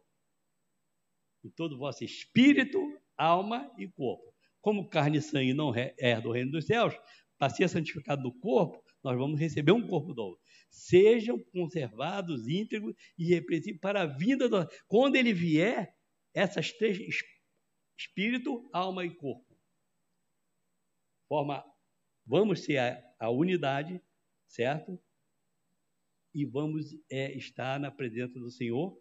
em 1.43 1.49
todo 1.49 1.74
o 1.74 1.78
vosso 1.78 2.03
espírito, 2.03 2.80
alma 3.18 3.72
e 3.78 3.88
corpo. 3.88 4.32
Como 4.62 4.89
carne 4.89 5.18
e 5.18 5.22
sangue 5.22 5.53
não 5.53 5.74
é 5.76 6.22
do 6.22 6.32
reino 6.32 6.51
dos 6.51 6.66
céus, 6.66 6.93
para 7.38 7.49
ser 7.49 7.68
santificado 7.68 8.22
do 8.22 8.34
corpo, 8.34 8.84
nós 9.04 9.18
vamos 9.18 9.39
receber 9.39 9.72
um 9.72 9.88
corpo 9.88 10.14
novo 10.14 10.39
sejam 10.72 11.38
conservados 11.52 12.47
íntegros 12.47 12.95
e 13.18 13.26
repreensíveis 13.26 13.82
para 13.82 14.04
a 14.04 14.06
vinda 14.06 14.47
do. 14.47 14.66
Quando 14.88 15.18
ele 15.18 15.34
vier, 15.34 15.95
essas 16.34 16.72
três 16.72 16.97
espírito, 17.97 18.68
alma 18.74 19.06
e 19.06 19.14
corpo. 19.14 19.45
Forma, 21.28 21.64
vamos 22.26 22.64
ser 22.64 22.78
a, 22.78 23.04
a 23.20 23.30
unidade, 23.30 24.02
certo? 24.47 24.99
E 26.34 26.45
vamos 26.45 26.95
é, 27.12 27.36
estar 27.38 27.80
na 27.80 27.91
presença 27.91 28.39
do 28.39 28.49
Senhor 28.49 28.97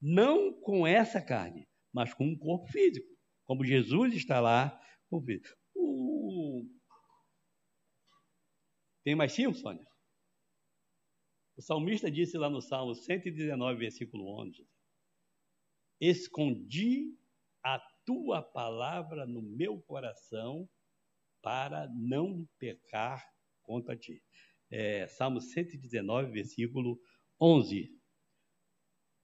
não 0.00 0.52
com 0.62 0.86
essa 0.86 1.20
carne, 1.20 1.68
mas 1.92 2.14
com 2.14 2.24
um 2.24 2.38
corpo 2.38 2.68
físico, 2.68 3.06
como 3.44 3.64
Jesus 3.64 4.14
está 4.14 4.40
lá 4.40 4.80
o. 5.10 5.20
Tem 9.10 9.16
mais 9.16 9.32
cinco, 9.32 9.54
Sônia? 9.54 9.84
O 11.56 11.60
salmista 11.60 12.08
disse 12.08 12.38
lá 12.38 12.48
no 12.48 12.62
Salmo 12.62 12.94
119, 12.94 13.76
versículo 13.76 14.40
11: 14.40 14.64
Escondi 16.00 17.18
a 17.60 17.80
tua 18.06 18.40
palavra 18.40 19.26
no 19.26 19.42
meu 19.42 19.82
coração 19.82 20.70
para 21.42 21.88
não 21.88 22.48
pecar 22.56 23.28
contra 23.62 23.96
ti. 23.96 24.22
É, 24.70 25.08
Salmo 25.08 25.40
119, 25.40 26.30
versículo 26.30 26.96
11. 27.40 27.82
O 27.82 27.88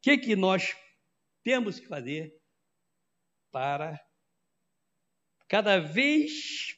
que, 0.02 0.18
que 0.18 0.34
nós 0.34 0.74
temos 1.44 1.78
que 1.78 1.86
fazer 1.86 2.36
para 3.52 4.04
cada 5.46 5.78
vez 5.78 6.76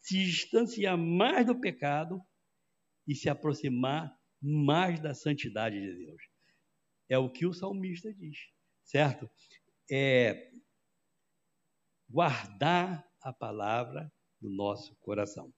se 0.00 0.24
distanciar 0.24 0.98
mais 0.98 1.46
do 1.46 1.60
pecado 1.60 2.20
e 3.06 3.14
se 3.14 3.28
aproximar 3.28 4.16
mais 4.40 5.00
da 5.00 5.14
santidade 5.14 5.80
de 5.80 6.04
Deus? 6.04 6.22
É 7.08 7.18
o 7.18 7.30
que 7.30 7.46
o 7.46 7.52
salmista 7.52 8.12
diz, 8.12 8.38
certo? 8.84 9.28
É 9.90 10.50
guardar 12.08 13.06
a 13.20 13.32
palavra 13.32 14.12
no 14.40 14.50
nosso 14.50 14.94
coração. 14.96 15.52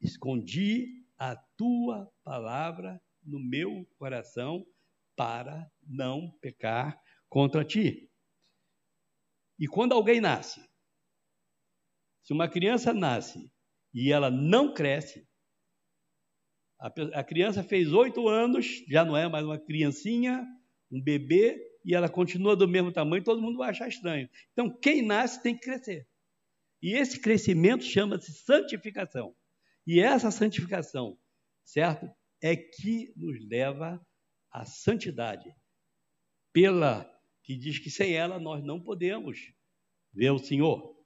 Escondi 0.00 1.06
a 1.18 1.36
tua 1.56 2.12
palavra 2.24 3.00
no 3.22 3.38
meu 3.38 3.86
coração 3.96 4.66
para 5.14 5.70
não 5.82 6.30
pecar 6.40 7.00
contra 7.28 7.64
ti. 7.64 8.10
E 9.58 9.68
quando 9.68 9.92
alguém 9.92 10.20
nasce, 10.20 10.60
se 12.22 12.32
uma 12.32 12.48
criança 12.48 12.92
nasce 12.92 13.52
e 13.94 14.10
ela 14.10 14.30
não 14.30 14.74
cresce, 14.74 15.28
a, 16.82 17.22
criança 17.22 17.62
fez 17.62 17.92
oito 17.92 18.26
anos, 18.26 18.84
já 18.88 19.04
não 19.04 19.16
é 19.16 19.28
mais 19.28 19.44
uma 19.44 19.58
criancinha, 19.58 20.44
um 20.90 21.00
bebê, 21.00 21.60
e 21.84 21.94
ela 21.94 22.08
continua 22.08 22.56
do 22.56 22.66
mesmo 22.66 22.90
tamanho, 22.90 23.22
todo 23.22 23.40
mundo 23.40 23.58
vai 23.58 23.70
achar 23.70 23.86
estranho. 23.86 24.28
Então, 24.52 24.68
quem 24.68 25.00
nasce 25.00 25.40
tem 25.40 25.54
que 25.54 25.60
crescer. 25.60 26.08
E 26.82 26.94
esse 26.94 27.20
crescimento 27.20 27.84
chama-se 27.84 28.32
santificação. 28.32 29.32
E 29.86 30.00
essa 30.00 30.32
santificação, 30.32 31.16
certo? 31.64 32.10
É 32.42 32.56
que 32.56 33.12
nos 33.16 33.38
leva 33.48 34.04
à 34.50 34.64
santidade. 34.64 35.54
Pela 36.52 37.08
que 37.44 37.56
diz 37.56 37.78
que 37.78 37.90
sem 37.90 38.12
ela 38.14 38.40
nós 38.40 38.62
não 38.64 38.80
podemos 38.80 39.52
ver 40.12 40.30
o 40.30 40.38
Senhor. 40.38 40.96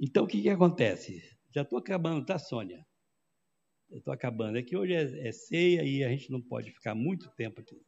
Então, 0.00 0.24
o 0.24 0.26
que, 0.26 0.42
que 0.42 0.48
acontece? 0.48 1.31
Já 1.54 1.62
estou 1.62 1.78
acabando, 1.78 2.24
tá, 2.24 2.38
Sônia? 2.38 2.86
Eu 3.90 3.98
estou 3.98 4.12
acabando. 4.12 4.56
É 4.56 4.62
que 4.62 4.76
hoje 4.76 4.94
é, 4.94 5.28
é 5.28 5.32
ceia 5.32 5.84
e 5.84 6.02
a 6.02 6.08
gente 6.08 6.30
não 6.30 6.40
pode 6.40 6.70
ficar 6.70 6.94
muito 6.94 7.30
tempo 7.34 7.60
aqui. 7.60 7.80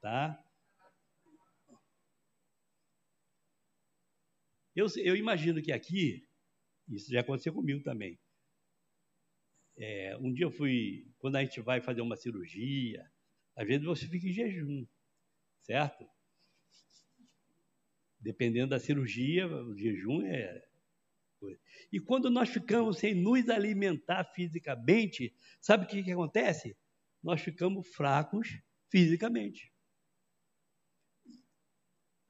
Tá? 0.00 0.40
Eu, 4.76 4.86
eu 4.98 5.16
imagino 5.16 5.60
que 5.60 5.72
aqui, 5.72 6.24
isso 6.88 7.10
já 7.10 7.20
aconteceu 7.20 7.52
comigo 7.52 7.82
também. 7.82 8.16
É, 9.76 10.16
um 10.18 10.32
dia 10.32 10.46
eu 10.46 10.50
fui, 10.52 11.12
quando 11.18 11.34
a 11.34 11.44
gente 11.44 11.60
vai 11.60 11.80
fazer 11.80 12.00
uma 12.00 12.16
cirurgia, 12.16 13.04
às 13.56 13.66
vezes 13.66 13.84
você 13.84 14.06
fica 14.06 14.28
em 14.28 14.32
jejum, 14.32 14.86
certo? 15.62 16.08
Dependendo 18.20 18.70
da 18.70 18.78
cirurgia, 18.78 19.48
o 19.48 19.76
jejum 19.76 20.22
é. 20.22 20.67
E 21.92 22.00
quando 22.00 22.30
nós 22.30 22.48
ficamos 22.48 22.98
sem 22.98 23.14
nos 23.14 23.48
alimentar 23.48 24.24
fisicamente, 24.34 25.34
sabe 25.60 25.84
o 25.84 25.88
que, 25.88 26.02
que 26.02 26.12
acontece? 26.12 26.76
Nós 27.22 27.40
ficamos 27.40 27.88
fracos 27.88 28.48
fisicamente. 28.90 29.72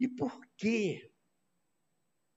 E 0.01 0.09
por 0.09 0.41
quê? 0.57 1.13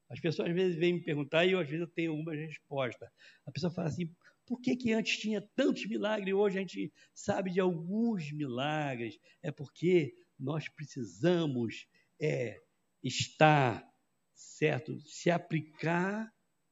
As 0.10 0.20
pessoas 0.20 0.50
às 0.50 0.56
vezes 0.56 0.78
vêm 0.78 0.94
me 0.94 1.04
perguntar 1.04 1.46
e 1.46 1.52
eu 1.52 1.60
às 1.60 1.68
vezes 1.68 1.82
eu 1.82 1.94
tenho 1.94 2.12
algumas 2.12 2.38
respostas. 2.38 3.10
A 3.46 3.52
pessoa 3.52 3.72
fala 3.72 3.88
assim: 3.88 4.14
por 4.46 4.60
que, 4.60 4.76
que 4.76 4.92
antes 4.92 5.18
tinha 5.18 5.42
tantos 5.56 5.88
milagres 5.88 6.30
e 6.30 6.34
hoje 6.34 6.58
a 6.58 6.62
gente 6.62 6.92
sabe 7.14 7.52
de 7.52 7.60
alguns 7.60 8.32
milagres? 8.32 9.18
É 9.42 9.52
porque 9.52 10.14
nós 10.38 10.68
precisamos 10.70 11.88
é, 12.20 12.58
estar, 13.04 13.88
certo? 14.34 15.00
Se 15.08 15.30
aplicar 15.30 16.30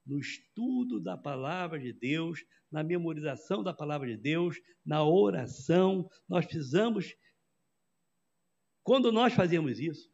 no 0.10 0.20
estudo 0.20 1.00
da 1.00 1.16
palavra 1.16 1.80
de 1.80 1.94
Deus, 1.94 2.44
na 2.72 2.84
memorização 2.84 3.64
da 3.64 3.74
palavra 3.74 4.08
de 4.08 4.18
Deus, 4.18 4.58
na 4.84 5.04
oração. 5.04 6.10
Nós 6.28 6.46
precisamos. 6.46 7.16
Quando 8.84 9.12
nós 9.12 9.34
fazemos 9.34 9.80
isso, 9.80 10.10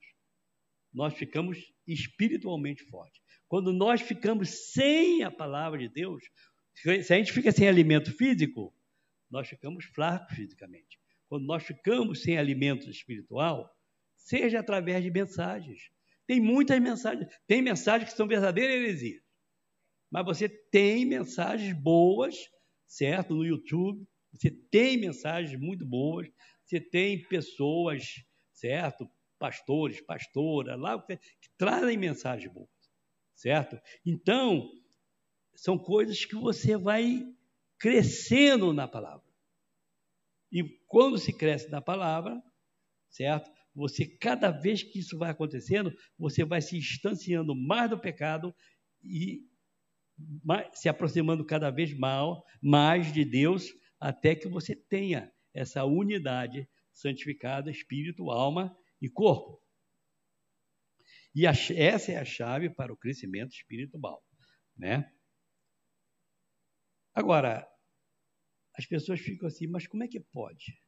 nós 0.93 1.13
ficamos 1.13 1.73
espiritualmente 1.87 2.83
fortes. 2.85 3.21
Quando 3.47 3.71
nós 3.71 4.01
ficamos 4.01 4.71
sem 4.73 5.23
a 5.23 5.31
palavra 5.31 5.79
de 5.79 5.87
Deus, 5.87 6.21
se 6.73 7.13
a 7.13 7.17
gente 7.17 7.31
fica 7.31 7.53
sem 7.53 7.67
alimento 7.67 8.11
físico, 8.11 8.75
nós 9.31 9.47
ficamos 9.47 9.85
fracos 9.85 10.35
fisicamente. 10.35 10.99
Quando 11.29 11.45
nós 11.45 11.63
ficamos 11.63 12.21
sem 12.21 12.37
alimento 12.37 12.89
espiritual, 12.89 13.73
seja 14.17 14.59
através 14.59 15.01
de 15.03 15.09
mensagens. 15.09 15.89
Tem 16.27 16.41
muitas 16.41 16.79
mensagens, 16.81 17.27
tem 17.47 17.61
mensagens 17.61 18.11
que 18.11 18.17
são 18.17 18.27
verdadeiras 18.27 18.75
heresias. 18.75 19.24
Mas 20.09 20.25
você 20.25 20.47
tem 20.47 21.05
mensagens 21.05 21.73
boas, 21.73 22.35
certo? 22.85 23.35
No 23.35 23.45
YouTube, 23.45 24.07
você 24.31 24.51
tem 24.51 24.97
mensagens 24.97 25.59
muito 25.59 25.85
boas, 25.85 26.27
você 26.63 26.79
tem 26.79 27.25
pessoas, 27.27 28.03
certo? 28.51 29.09
pastores, 29.37 30.01
pastoras, 30.01 30.79
lá 30.79 30.99
que 31.01 31.49
trazem 31.57 31.97
mensagens 31.97 32.51
boas, 32.51 32.69
certo? 33.35 33.79
Então, 34.05 34.69
são 35.53 35.77
coisas 35.77 36.25
que 36.25 36.35
você 36.35 36.77
vai 36.77 37.23
crescendo 37.77 38.73
na 38.73 38.87
palavra. 38.87 39.25
E 40.51 40.63
quando 40.87 41.17
se 41.17 41.33
cresce 41.33 41.69
na 41.69 41.81
palavra, 41.81 42.41
certo? 43.09 43.51
Você, 43.73 44.05
cada 44.05 44.51
vez 44.51 44.83
que 44.83 44.99
isso 44.99 45.17
vai 45.17 45.31
acontecendo, 45.31 45.93
você 46.17 46.45
vai 46.45 46.61
se 46.61 46.79
distanciando 46.79 47.53
mais 47.53 47.89
do 47.89 47.99
pecado 47.99 48.55
e 49.03 49.41
se 50.73 50.87
aproximando 50.87 51.45
cada 51.45 51.69
vez 51.69 51.93
mais, 52.61 53.11
de 53.13 53.25
Deus, 53.25 53.73
até 53.99 54.35
que 54.35 54.47
você 54.47 54.75
tenha 54.75 55.31
essa 55.53 55.83
unidade 55.83 56.69
santificada, 56.91 57.69
espírito, 57.69 58.29
alma 58.31 58.75
e 59.01 59.09
corpo. 59.09 59.61
E 61.33 61.45
essa 61.45 62.11
é 62.11 62.17
a 62.17 62.25
chave 62.25 62.69
para 62.69 62.93
o 62.93 62.97
crescimento 62.97 63.51
espiritual, 63.51 64.23
né? 64.77 65.11
Agora, 67.13 67.67
as 68.77 68.85
pessoas 68.85 69.19
ficam 69.19 69.47
assim, 69.47 69.67
mas 69.67 69.87
como 69.87 70.03
é 70.03 70.07
que 70.07 70.19
pode? 70.19 70.79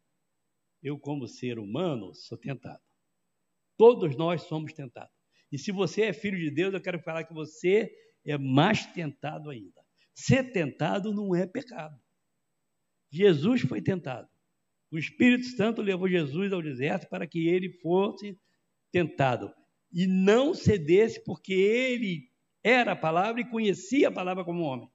Eu, 0.82 0.98
como 1.00 1.28
ser 1.28 1.60
humano, 1.60 2.14
sou 2.14 2.38
tentado. 2.38 2.82
Todos 3.78 4.16
nós 4.16 4.44
somos 4.44 4.74
tentados. 4.74 5.14
E 5.52 5.58
se 5.58 5.72
você 5.72 6.04
é 6.04 6.14
filho 6.14 6.38
de 6.38 6.52
Deus, 6.52 6.74
eu 6.74 6.82
quero 6.82 7.02
falar 7.02 7.24
que 7.24 7.34
você 7.34 7.90
é 8.28 8.38
mais 8.38 8.86
tentado 8.88 9.50
ainda. 9.50 9.82
Ser 10.14 10.52
tentado 10.52 11.14
não 11.14 11.36
é 11.36 11.46
pecado. 11.46 11.96
Jesus 13.12 13.62
foi 13.62 13.82
tentado. 13.82 14.28
O 14.92 14.98
Espírito 14.98 15.46
Santo 15.46 15.82
levou 15.82 16.10
Jesus 16.10 16.52
ao 16.52 16.62
deserto 16.62 17.08
para 17.10 17.28
que 17.28 17.48
ele 17.48 17.72
fosse 17.82 18.38
tentado 18.92 19.54
e 19.92 20.06
não 20.06 20.54
cedesse, 20.54 21.24
porque 21.24 21.54
ele 21.54 22.30
era 22.64 22.94
a 22.94 22.96
palavra 22.96 23.42
e 23.42 23.50
conhecia 23.50 24.10
a 24.10 24.12
palavra 24.12 24.44
como 24.44 24.64
homem. 24.64 24.90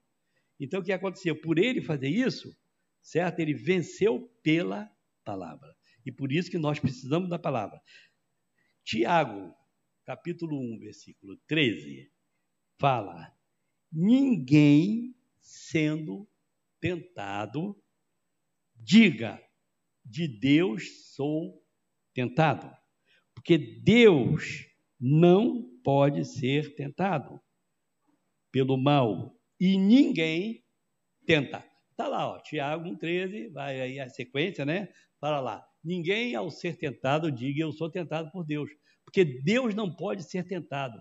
Então 0.61 0.81
o 0.81 0.85
que 0.85 0.93
aconteceu? 0.93 1.41
Por 1.41 1.59
ele 1.59 1.81
fazer 1.81 2.09
isso, 2.09 2.55
certo? 3.03 3.41
Ele 3.41 3.55
venceu 3.55 4.29
pela 4.43 4.91
palavra. 5.25 5.75
E 6.05 6.13
por 6.13 6.33
isso 6.33 6.51
que 6.51 6.59
nós 6.59 6.79
precisamos 6.79 7.29
da 7.29 7.39
palavra. 7.39 7.81
Tiago, 8.85 9.55
capítulo 10.05 10.59
1, 10.59 10.79
versículo 10.81 11.37
13, 11.47 12.12
fala: 12.83 13.33
Ninguém 13.93 15.15
sendo 15.41 16.29
tentado, 16.81 17.81
diga, 18.75 19.41
de 20.05 20.27
Deus 20.27 21.15
sou 21.15 21.65
tentado. 22.13 22.69
Porque 23.33 23.57
Deus 23.57 24.67
não 24.99 25.63
pode 25.85 26.25
ser 26.25 26.75
tentado 26.75 27.41
pelo 28.51 28.77
mal. 28.77 29.39
E 29.61 29.79
ninguém 29.79 30.65
tenta. 31.25 31.65
Está 31.93 32.09
lá, 32.09 32.31
ó, 32.33 32.41
Tiago 32.41 32.89
1,13, 32.89 33.53
vai 33.53 33.81
aí 33.81 34.01
a 34.01 34.09
sequência, 34.09 34.65
né? 34.65 34.93
Fala 35.21 35.39
lá. 35.39 35.65
Ninguém, 35.85 36.35
ao 36.35 36.51
ser 36.51 36.77
tentado, 36.77 37.31
diga 37.31 37.63
eu 37.63 37.71
sou 37.71 37.89
tentado 37.89 38.29
por 38.33 38.45
Deus. 38.45 38.71
Porque 39.05 39.25
Deus 39.25 39.73
não 39.73 39.95
pode 39.95 40.25
ser 40.25 40.45
tentado 40.45 41.01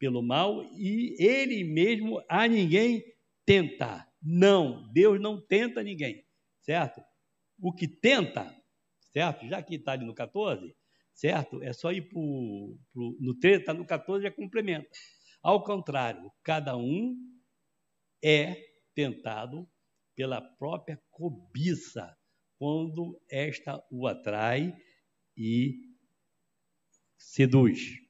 pelo 0.00 0.22
mal 0.22 0.64
e 0.72 1.14
ele 1.22 1.62
mesmo 1.62 2.24
a 2.28 2.48
ninguém 2.48 3.04
tentar. 3.44 4.10
Não, 4.20 4.90
Deus 4.92 5.20
não 5.20 5.38
tenta 5.38 5.82
ninguém, 5.82 6.24
certo? 6.62 7.02
O 7.60 7.72
que 7.72 7.86
tenta, 7.86 8.52
certo? 9.12 9.46
Já 9.46 9.62
que 9.62 9.74
está 9.76 9.92
ali 9.92 10.06
no 10.06 10.14
14, 10.14 10.74
certo? 11.12 11.62
É 11.62 11.72
só 11.74 11.92
ir 11.92 12.08
pro, 12.08 12.78
pro, 12.92 13.16
no 13.20 13.38
13, 13.38 13.60
está 13.60 13.74
no 13.74 13.86
14, 13.86 14.24
já 14.24 14.30
complementa. 14.30 14.88
Ao 15.42 15.62
contrário, 15.62 16.32
cada 16.42 16.76
um 16.76 17.14
é 18.24 18.56
tentado 18.94 19.68
pela 20.16 20.40
própria 20.40 21.00
cobiça, 21.10 22.16
quando 22.58 23.18
esta 23.30 23.82
o 23.90 24.06
atrai 24.06 24.74
e 25.36 25.74
seduz. 27.16 28.09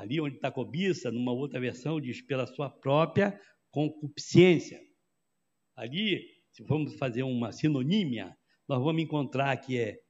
Ali 0.00 0.18
onde 0.18 0.36
está 0.36 0.50
cobiça, 0.50 1.10
numa 1.12 1.30
outra 1.30 1.60
versão, 1.60 2.00
diz 2.00 2.22
pela 2.22 2.46
sua 2.46 2.70
própria 2.70 3.38
concupiscência. 3.70 4.80
Ali, 5.76 6.26
se 6.50 6.64
vamos 6.64 6.94
fazer 6.94 7.22
uma 7.22 7.52
sinonímia, 7.52 8.34
nós 8.66 8.82
vamos 8.82 9.02
encontrar 9.02 9.54
que 9.58 9.78
é 9.78 10.00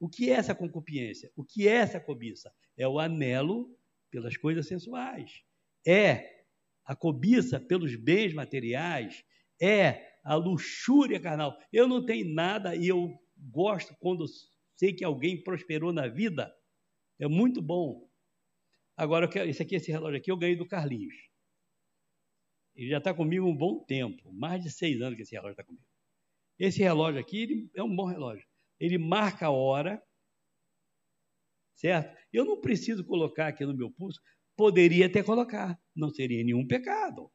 o 0.00 0.08
que 0.08 0.30
é 0.30 0.32
essa 0.32 0.54
concupiscência? 0.54 1.30
O 1.36 1.44
que 1.44 1.68
é 1.68 1.72
essa 1.72 2.00
cobiça? 2.00 2.50
É 2.78 2.88
o 2.88 2.98
anelo 2.98 3.68
pelas 4.10 4.38
coisas 4.38 4.66
sensuais. 4.66 5.42
É 5.86 6.44
a 6.82 6.96
cobiça 6.96 7.60
pelos 7.60 7.94
bens 7.94 8.32
materiais. 8.32 9.22
É 9.60 10.16
a 10.24 10.34
luxúria 10.34 11.20
carnal. 11.20 11.58
Eu 11.70 11.86
não 11.86 12.06
tenho 12.06 12.32
nada 12.32 12.74
e 12.74 12.88
eu 12.88 13.12
gosto 13.36 13.94
quando 14.00 14.24
sei 14.76 14.94
que 14.94 15.04
alguém 15.04 15.42
prosperou 15.42 15.92
na 15.92 16.08
vida. 16.08 16.50
É 17.18 17.28
muito 17.28 17.60
bom. 17.60 18.07
Agora, 18.98 19.30
esse 19.48 19.62
aqui, 19.62 19.76
esse 19.76 19.90
relógio 19.90 20.18
aqui, 20.18 20.30
eu 20.30 20.36
ganhei 20.36 20.56
do 20.56 20.66
Carlinhos. 20.66 21.14
Ele 22.74 22.90
já 22.90 22.98
está 22.98 23.14
comigo 23.14 23.46
um 23.46 23.56
bom 23.56 23.82
tempo. 23.84 24.30
Mais 24.32 24.62
de 24.62 24.70
seis 24.70 25.00
anos 25.00 25.16
que 25.16 25.22
esse 25.22 25.34
relógio 25.34 25.52
está 25.52 25.64
comigo. 25.64 25.86
Esse 26.58 26.80
relógio 26.80 27.20
aqui 27.20 27.70
é 27.74 27.82
um 27.82 27.94
bom 27.94 28.04
relógio 28.04 28.46
ele 28.78 28.98
marca 28.98 29.46
a 29.46 29.50
hora, 29.50 30.02
certo? 31.74 32.16
Eu 32.32 32.44
não 32.44 32.60
preciso 32.60 33.04
colocar 33.04 33.48
aqui 33.48 33.64
no 33.66 33.76
meu 33.76 33.90
pulso, 33.90 34.20
poderia 34.56 35.06
até 35.06 35.22
colocar, 35.22 35.80
não 35.94 36.10
seria 36.10 36.44
nenhum 36.44 36.66
pecado. 36.66 37.30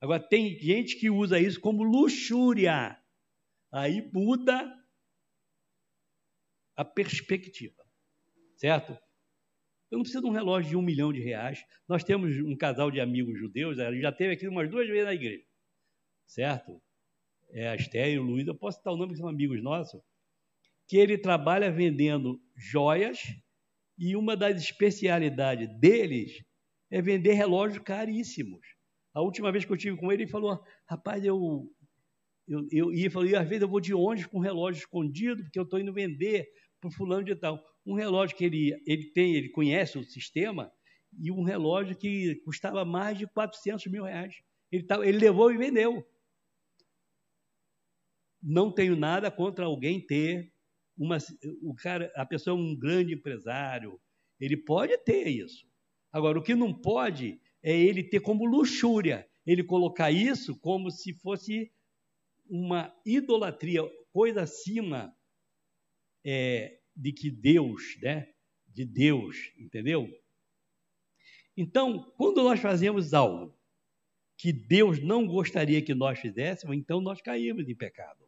Agora, 0.00 0.26
tem 0.26 0.58
gente 0.58 0.98
que 0.98 1.10
usa 1.10 1.40
isso 1.40 1.60
como 1.60 1.82
luxúria. 1.82 3.00
Aí 3.72 4.08
muda 4.12 4.72
a 6.76 6.84
perspectiva, 6.84 7.82
certo? 8.56 8.96
Eu 9.90 9.98
não 9.98 10.02
preciso 10.02 10.22
de 10.22 10.28
um 10.28 10.32
relógio 10.32 10.70
de 10.70 10.76
um 10.76 10.82
milhão 10.82 11.12
de 11.12 11.20
reais. 11.20 11.64
Nós 11.88 12.02
temos 12.02 12.36
um 12.38 12.56
casal 12.56 12.90
de 12.90 13.00
amigos 13.00 13.38
judeus, 13.38 13.78
ele 13.78 14.00
já 14.00 14.12
teve 14.12 14.34
aqui 14.34 14.48
umas 14.48 14.70
duas 14.70 14.88
vezes 14.88 15.04
na 15.04 15.14
igreja, 15.14 15.44
certo? 16.26 16.80
É 17.50 17.68
a 17.68 17.76
e 18.08 18.18
o 18.18 18.22
Luiz, 18.22 18.46
eu 18.46 18.54
posso 18.54 18.78
citar 18.78 18.92
o 18.92 18.96
nome 18.96 19.12
que 19.12 19.18
são 19.18 19.28
amigos 19.28 19.62
nossos 19.62 20.02
que 20.88 20.96
ele 20.96 21.18
trabalha 21.18 21.70
vendendo 21.70 22.40
joias 22.56 23.20
e 23.98 24.14
uma 24.16 24.36
das 24.36 24.60
especialidades 24.60 25.68
deles 25.78 26.42
é 26.90 27.02
vender 27.02 27.32
relógios 27.32 27.82
caríssimos. 27.82 28.60
A 29.12 29.20
última 29.20 29.50
vez 29.50 29.64
que 29.64 29.72
eu 29.72 29.76
tive 29.76 29.96
com 29.96 30.12
ele, 30.12 30.24
ele 30.24 30.30
falou: 30.30 30.62
rapaz, 30.88 31.24
eu. 31.24 31.70
Eu, 32.48 32.64
eu, 32.70 32.92
e 32.92 33.00
ele 33.00 33.10
falou, 33.10 33.28
e 33.28 33.34
às 33.34 33.48
vezes 33.48 33.62
eu 33.62 33.68
vou 33.68 33.80
de 33.80 33.92
ônibus 33.92 34.26
com 34.26 34.38
relógio 34.38 34.78
escondido, 34.78 35.42
porque 35.42 35.58
eu 35.58 35.64
estou 35.64 35.80
indo 35.80 35.92
vender 35.92 36.46
para 36.80 36.86
o 36.86 36.92
fulano 36.92 37.24
de 37.24 37.34
tal. 37.34 37.60
Um 37.86 37.94
relógio 37.94 38.36
que 38.36 38.44
ele, 38.44 38.82
ele 38.86 39.10
tem, 39.12 39.34
ele 39.34 39.48
conhece 39.48 39.98
o 39.98 40.04
sistema, 40.04 40.72
e 41.18 41.30
um 41.30 41.42
relógio 41.42 41.96
que 41.96 42.34
custava 42.44 42.84
mais 42.84 43.16
de 43.16 43.26
400 43.26 43.86
mil 43.86 44.04
reais. 44.04 44.34
Ele, 44.70 44.82
tá, 44.82 44.96
ele 45.06 45.18
levou 45.18 45.52
e 45.52 45.56
vendeu. 45.56 46.06
Não 48.42 48.70
tenho 48.70 48.96
nada 48.96 49.30
contra 49.30 49.64
alguém 49.64 50.04
ter 50.04 50.52
uma, 50.96 51.18
o 51.62 51.74
cara, 51.74 52.10
a 52.16 52.24
pessoa 52.24 52.56
é 52.56 52.60
um 52.60 52.74
grande 52.74 53.14
empresário, 53.14 54.00
ele 54.40 54.56
pode 54.56 54.96
ter 54.98 55.28
isso. 55.28 55.66
Agora, 56.12 56.38
o 56.38 56.42
que 56.42 56.54
não 56.54 56.72
pode 56.72 57.40
é 57.62 57.76
ele 57.76 58.02
ter 58.02 58.20
como 58.20 58.46
luxúria, 58.46 59.28
ele 59.46 59.62
colocar 59.62 60.10
isso 60.10 60.58
como 60.58 60.90
se 60.90 61.12
fosse 61.14 61.70
uma 62.48 62.94
idolatria, 63.04 63.82
coisa 64.12 64.42
acima 64.42 65.14
é, 66.24 66.75
de 66.96 67.12
que 67.12 67.30
Deus, 67.30 67.98
né? 68.00 68.32
De 68.68 68.84
Deus, 68.84 69.36
entendeu? 69.58 70.08
Então, 71.56 72.12
quando 72.16 72.42
nós 72.42 72.60
fazemos 72.60 73.14
algo 73.14 73.54
que 74.36 74.52
Deus 74.52 75.02
não 75.02 75.26
gostaria 75.26 75.82
que 75.82 75.94
nós 75.94 76.18
fizéssemos, 76.18 76.76
então 76.76 77.00
nós 77.00 77.20
caímos 77.20 77.68
em 77.68 77.74
pecado 77.74 78.26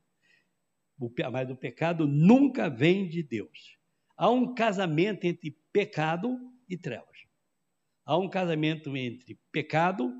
mas 1.30 1.48
o 1.48 1.56
pecado 1.56 2.06
nunca 2.06 2.68
vem 2.68 3.08
de 3.08 3.22
Deus. 3.22 3.78
Há 4.16 4.30
um 4.30 4.54
casamento 4.54 5.24
entre 5.24 5.56
pecado 5.72 6.36
e 6.68 6.76
trevas. 6.76 7.16
Há 8.04 8.18
um 8.18 8.28
casamento 8.28 8.96
entre 8.96 9.38
pecado 9.52 10.12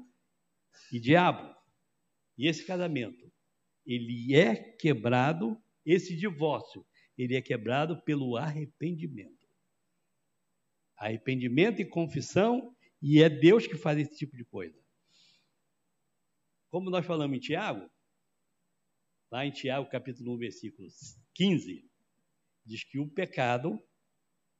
e 0.92 1.00
diabo. 1.00 1.54
E 2.36 2.46
esse 2.46 2.64
casamento, 2.64 3.32
ele 3.84 4.34
é 4.36 4.54
quebrado, 4.54 5.60
esse 5.84 6.14
divórcio, 6.14 6.86
ele 7.18 7.34
é 7.34 7.42
quebrado 7.42 8.00
pelo 8.02 8.36
arrependimento. 8.36 9.46
Arrependimento 10.96 11.82
e 11.82 11.84
confissão, 11.84 12.74
e 13.02 13.20
é 13.20 13.28
Deus 13.28 13.66
que 13.66 13.76
faz 13.76 13.98
esse 13.98 14.16
tipo 14.16 14.36
de 14.36 14.44
coisa. 14.44 14.78
Como 16.70 16.90
nós 16.90 17.04
falamos 17.04 17.36
em 17.36 17.40
Tiago, 17.40 17.90
lá 19.30 19.44
em 19.44 19.50
Tiago, 19.50 19.90
capítulo 19.90 20.34
1, 20.34 20.38
versículo 20.38 20.88
15, 21.34 21.84
diz 22.64 22.84
que 22.84 22.98
o 22.98 23.08
pecado, 23.08 23.82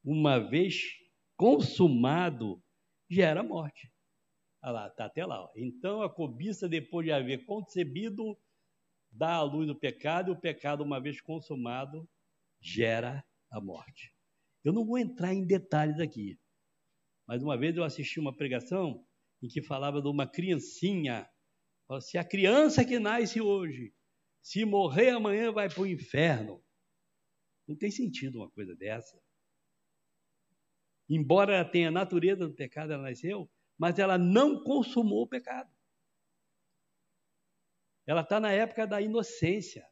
uma 0.03 0.39
vez 0.39 0.97
consumado, 1.37 2.61
gera 3.09 3.41
morte. 3.41 3.91
Olha 4.61 4.71
lá, 4.71 4.87
está 4.87 5.05
até 5.05 5.25
lá. 5.25 5.41
Ó. 5.41 5.49
Então 5.55 6.01
a 6.01 6.09
cobiça, 6.09 6.67
depois 6.67 7.05
de 7.05 7.11
haver 7.11 7.45
concebido, 7.45 8.37
dá 9.11 9.35
à 9.35 9.43
luz 9.43 9.69
o 9.69 9.75
pecado, 9.75 10.31
e 10.31 10.33
o 10.33 10.39
pecado, 10.39 10.83
uma 10.83 10.99
vez 10.99 11.21
consumado, 11.21 12.07
gera 12.61 13.23
a 13.51 13.61
morte. 13.61 14.13
Eu 14.63 14.73
não 14.73 14.85
vou 14.85 14.97
entrar 14.97 15.33
em 15.33 15.45
detalhes 15.45 15.99
aqui, 15.99 16.39
mas 17.27 17.41
uma 17.41 17.57
vez 17.57 17.77
eu 17.77 17.83
assisti 17.83 18.19
uma 18.19 18.35
pregação 18.35 19.05
em 19.41 19.47
que 19.47 19.61
falava 19.61 20.01
de 20.01 20.07
uma 20.07 20.27
criancinha. 20.27 21.29
Se 22.01 22.17
a 22.17 22.23
criança 22.23 22.83
que 22.83 22.99
nasce 22.99 23.41
hoje 23.41 23.93
se 24.41 24.65
morrer 24.65 25.09
amanhã, 25.09 25.51
vai 25.51 25.69
para 25.69 25.81
o 25.81 25.87
inferno. 25.87 26.63
Não 27.67 27.75
tem 27.75 27.91
sentido 27.91 28.39
uma 28.39 28.49
coisa 28.49 28.75
dessa. 28.75 29.21
Embora 31.07 31.55
ela 31.55 31.69
tenha 31.69 31.89
a 31.89 31.91
natureza 31.91 32.47
do 32.47 32.53
pecado, 32.53 32.93
ela 32.93 33.03
nasceu, 33.03 33.49
mas 33.77 33.99
ela 33.99 34.17
não 34.17 34.63
consumou 34.63 35.23
o 35.23 35.27
pecado. 35.27 35.71
Ela 38.05 38.21
está 38.21 38.39
na 38.39 38.51
época 38.51 38.87
da 38.87 39.01
inocência. 39.01 39.87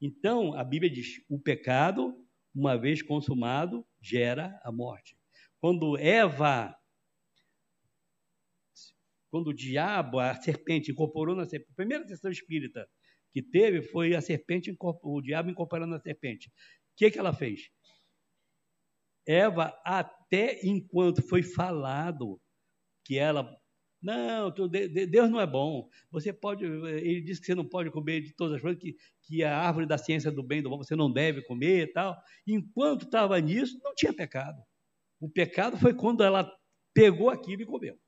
Então, 0.00 0.54
a 0.54 0.64
Bíblia 0.64 0.90
diz: 0.90 1.22
o 1.28 1.38
pecado, 1.38 2.14
uma 2.54 2.76
vez 2.78 3.02
consumado, 3.02 3.86
gera 4.00 4.58
a 4.64 4.72
morte. 4.72 5.16
Quando 5.60 5.98
Eva, 5.98 6.74
quando 9.30 9.48
o 9.48 9.54
diabo, 9.54 10.18
a 10.18 10.34
serpente, 10.34 10.90
incorporou 10.90 11.36
na 11.36 11.44
serpente, 11.44 11.74
primeira 11.76 12.06
sessão 12.06 12.30
espírita, 12.30 12.88
que 13.32 13.42
teve 13.42 13.82
foi 13.82 14.14
a 14.14 14.20
serpente, 14.20 14.74
o 14.80 15.20
diabo 15.20 15.50
incorporando 15.50 15.94
a 15.94 16.00
serpente. 16.00 16.48
O 16.48 16.52
que, 16.96 17.10
que 17.10 17.18
ela 17.18 17.32
fez? 17.32 17.70
Eva, 19.26 19.78
até 19.84 20.60
enquanto 20.64 21.22
foi 21.22 21.42
falado 21.42 22.40
que 23.04 23.18
ela. 23.18 23.59
Não, 24.02 24.50
Deus 24.50 25.30
não 25.30 25.40
é 25.40 25.46
bom. 25.46 25.88
Você 26.10 26.32
pode. 26.32 26.64
Ele 26.64 27.20
disse 27.20 27.40
que 27.40 27.46
você 27.46 27.54
não 27.54 27.68
pode 27.68 27.90
comer 27.90 28.22
de 28.22 28.32
todas 28.32 28.56
as 28.56 28.62
coisas, 28.62 28.80
que, 28.80 28.96
que 29.22 29.44
a 29.44 29.58
árvore 29.58 29.86
da 29.86 29.98
ciência 29.98 30.30
do 30.30 30.42
bem 30.42 30.60
e 30.60 30.62
do 30.62 30.70
mal 30.70 30.78
você 30.78 30.96
não 30.96 31.12
deve 31.12 31.42
comer 31.42 31.82
e 31.82 31.86
tal. 31.86 32.16
Enquanto 32.46 33.04
estava 33.04 33.38
nisso, 33.38 33.78
não 33.84 33.94
tinha 33.94 34.12
pecado. 34.12 34.62
O 35.20 35.28
pecado 35.28 35.76
foi 35.76 35.92
quando 35.92 36.22
ela 36.22 36.50
pegou 36.94 37.28
aquilo 37.28 37.62
e 37.62 37.66
comeu. 37.66 37.98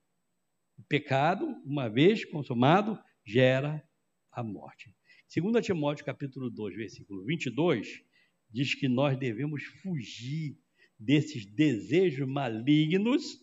O 0.79 0.83
pecado, 0.85 1.47
uma 1.65 1.89
vez 1.89 2.25
consumado, 2.25 2.99
gera 3.25 3.87
a 4.31 4.43
morte. 4.43 4.95
2 5.35 5.65
Timóteo 5.65 6.05
capítulo 6.05 6.51
2, 6.51 6.77
versículo 6.77 7.25
22, 7.25 8.03
diz 8.51 8.75
que 8.75 8.89
nós 8.89 9.17
devemos 9.19 9.63
fugir 9.83 10.59
desses 10.99 11.47
desejos 11.47 12.27
malignos, 12.29 13.39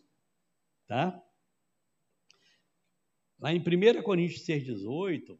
tá? 0.87 1.21
Lá 3.39 3.53
em 3.53 3.59
1 3.59 4.01
Coríntios 4.03 4.45
6,18, 4.45 5.39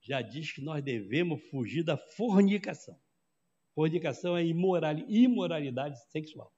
já 0.00 0.22
diz 0.22 0.52
que 0.52 0.60
nós 0.60 0.82
devemos 0.82 1.42
fugir 1.50 1.82
da 1.82 1.96
fornicação. 1.96 2.96
Fornicação 3.74 4.36
é 4.36 4.44
imoralidade 4.44 5.98
sexual. 6.10 6.52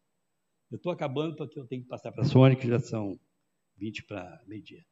Eu 0.71 0.77
estou 0.77 0.93
acabando 0.93 1.35
porque 1.35 1.59
eu 1.59 1.67
tenho 1.67 1.83
que 1.83 1.89
passar 1.89 2.13
para 2.13 2.23
a 2.23 2.27
Sônia, 2.27 2.57
que 2.57 2.69
já 2.69 2.79
são 2.79 3.19
20 3.77 4.05
para 4.05 4.45
meio-dia. 4.47 4.85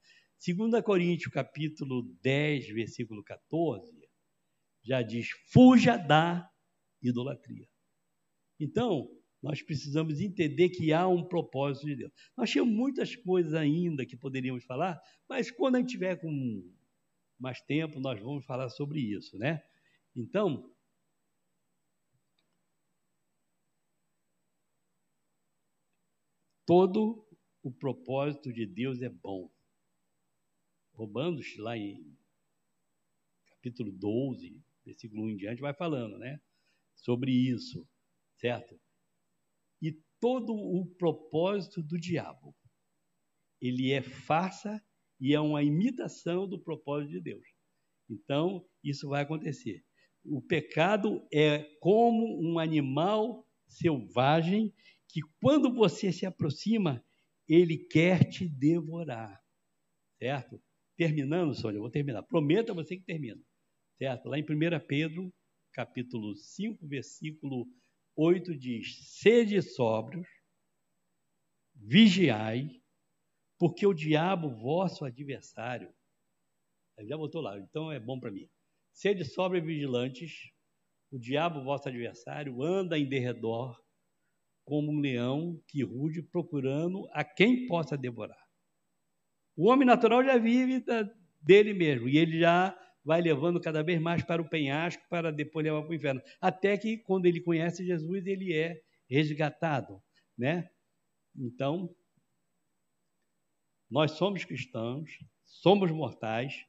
2 0.44 0.82
Coríntios, 0.82 1.32
capítulo 1.32 2.02
10, 2.22 2.68
versículo 2.68 3.22
14, 3.22 4.08
já 4.82 5.02
diz: 5.02 5.28
fuja 5.52 5.96
da 5.96 6.50
idolatria. 7.02 7.68
Então, 8.58 9.10
nós 9.46 9.62
precisamos 9.62 10.20
entender 10.20 10.70
que 10.70 10.92
há 10.92 11.06
um 11.06 11.22
propósito 11.22 11.86
de 11.86 11.94
Deus. 11.94 12.12
Nós 12.36 12.50
tínhamos 12.50 12.74
muitas 12.74 13.14
coisas 13.14 13.54
ainda 13.54 14.04
que 14.04 14.16
poderíamos 14.16 14.64
falar, 14.64 15.00
mas 15.28 15.52
quando 15.52 15.76
a 15.76 15.78
gente 15.78 15.90
tiver 15.90 16.16
com 16.16 16.68
mais 17.38 17.60
tempo, 17.60 18.00
nós 18.00 18.20
vamos 18.20 18.44
falar 18.44 18.68
sobre 18.70 18.98
isso, 18.98 19.38
né? 19.38 19.62
Então, 20.16 20.68
todo 26.66 27.24
o 27.62 27.70
propósito 27.70 28.52
de 28.52 28.66
Deus 28.66 29.00
é 29.00 29.08
bom. 29.08 29.48
Romanos, 30.92 31.56
lá 31.58 31.76
em 31.78 32.18
capítulo 33.46 33.92
12, 33.92 34.60
versículo 34.84 35.22
1 35.22 35.30
em 35.30 35.36
diante, 35.36 35.60
vai 35.60 35.72
falando, 35.72 36.18
né? 36.18 36.40
Sobre 36.96 37.30
isso, 37.30 37.88
certo? 38.38 38.76
Todo 40.20 40.54
o 40.54 40.86
propósito 40.86 41.82
do 41.82 41.98
diabo, 41.98 42.54
ele 43.60 43.92
é 43.92 44.02
farsa 44.02 44.82
e 45.20 45.34
é 45.34 45.40
uma 45.40 45.62
imitação 45.62 46.48
do 46.48 46.58
propósito 46.58 47.12
de 47.12 47.20
Deus. 47.20 47.46
Então, 48.08 48.66
isso 48.82 49.08
vai 49.08 49.22
acontecer. 49.22 49.84
O 50.24 50.40
pecado 50.40 51.26
é 51.32 51.62
como 51.80 52.40
um 52.40 52.58
animal 52.58 53.46
selvagem 53.68 54.74
que, 55.08 55.20
quando 55.40 55.72
você 55.72 56.12
se 56.12 56.26
aproxima, 56.26 57.04
ele 57.48 57.76
quer 57.76 58.28
te 58.28 58.48
devorar. 58.48 59.42
Certo? 60.18 60.62
Terminando, 60.96 61.54
Sônia, 61.54 61.80
vou 61.80 61.90
terminar. 61.90 62.22
Prometa 62.22 62.72
você 62.72 62.96
que 62.96 63.04
termina. 63.04 63.42
Certo? 63.98 64.28
Lá 64.28 64.38
em 64.38 64.42
1 64.42 64.46
Pedro, 64.86 65.32
capítulo 65.72 66.34
5, 66.34 66.86
versículo 66.86 67.66
8 68.16 68.56
diz: 68.56 69.18
Sede 69.20 69.60
sóbrios, 69.60 70.26
vigiai, 71.74 72.82
porque 73.58 73.86
o 73.86 73.92
diabo, 73.92 74.50
vosso 74.50 75.04
adversário, 75.04 75.94
já 77.06 77.16
botou 77.16 77.42
lá, 77.42 77.58
então 77.58 77.92
é 77.92 78.00
bom 78.00 78.18
para 78.18 78.30
mim. 78.30 78.48
Sede 78.92 79.24
sóbrios 79.24 79.62
e 79.62 79.66
vigilantes, 79.66 80.50
o 81.10 81.18
diabo, 81.18 81.62
vosso 81.62 81.88
adversário, 81.88 82.62
anda 82.62 82.98
em 82.98 83.06
derredor 83.06 83.78
como 84.64 84.90
um 84.90 85.00
leão 85.00 85.62
que 85.68 85.84
ruge 85.84 86.22
procurando 86.22 87.06
a 87.12 87.22
quem 87.22 87.66
possa 87.66 87.96
devorar. 87.96 88.42
O 89.54 89.68
homem 89.68 89.86
natural 89.86 90.24
já 90.24 90.38
vive 90.38 90.84
dele 91.40 91.72
mesmo 91.72 92.08
e 92.08 92.16
ele 92.18 92.40
já 92.40 92.76
vai 93.06 93.22
levando 93.22 93.60
cada 93.60 93.84
vez 93.84 94.00
mais 94.02 94.24
para 94.24 94.42
o 94.42 94.48
penhasco 94.48 95.00
para 95.08 95.30
depois 95.30 95.64
levar 95.64 95.80
para 95.82 95.90
o 95.92 95.94
inferno. 95.94 96.20
Até 96.40 96.76
que 96.76 96.98
quando 96.98 97.26
ele 97.26 97.40
conhece 97.40 97.86
Jesus, 97.86 98.26
ele 98.26 98.52
é 98.52 98.82
resgatado, 99.08 100.02
né? 100.36 100.68
Então, 101.36 101.94
nós 103.88 104.10
somos 104.12 104.44
cristãos, 104.44 105.08
somos 105.44 105.92
mortais, 105.92 106.66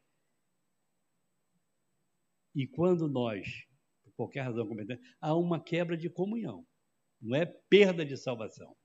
e 2.54 2.68
quando 2.68 3.10
nós, 3.10 3.48
por 4.04 4.14
qualquer 4.14 4.42
razão 4.42 4.70
há 5.20 5.36
uma 5.36 5.60
quebra 5.60 5.98
de 5.98 6.08
comunhão, 6.08 6.64
não 7.20 7.36
é 7.36 7.48
perda 7.68 8.06
de 8.06 8.16
salvação. 8.16 8.76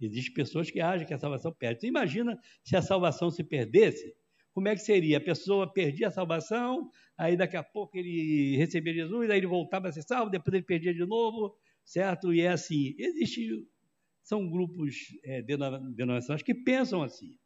Existem 0.00 0.32
pessoas 0.32 0.70
que 0.70 0.80
agem 0.80 1.06
que 1.06 1.14
a 1.14 1.18
salvação 1.18 1.52
perde. 1.52 1.80
Você 1.80 1.86
imagina 1.88 2.38
se 2.62 2.76
a 2.76 2.82
salvação 2.82 3.32
se 3.32 3.42
perdesse, 3.42 4.16
como 4.52 4.68
é 4.68 4.74
que 4.74 4.82
seria? 4.82 5.18
A 5.18 5.20
pessoa 5.20 5.72
perdia 5.72 6.08
a 6.08 6.10
salvação, 6.10 6.90
aí 7.16 7.36
daqui 7.36 7.56
a 7.56 7.62
pouco 7.62 7.96
ele 7.96 8.56
recebia 8.56 8.92
Jesus, 8.92 9.30
aí 9.30 9.38
ele 9.38 9.46
voltava 9.46 9.88
a 9.88 9.92
ser 9.92 10.02
salvo, 10.02 10.30
depois 10.30 10.54
ele 10.54 10.64
perdia 10.64 10.92
de 10.92 11.04
novo, 11.06 11.56
certo? 11.84 12.32
E 12.32 12.42
é 12.42 12.48
assim. 12.48 12.94
Existe, 12.98 13.66
são 14.22 14.48
grupos 14.48 14.96
é, 15.24 15.42
denominações 15.42 16.42
que 16.42 16.54
pensam 16.54 17.02
assim. 17.02 17.38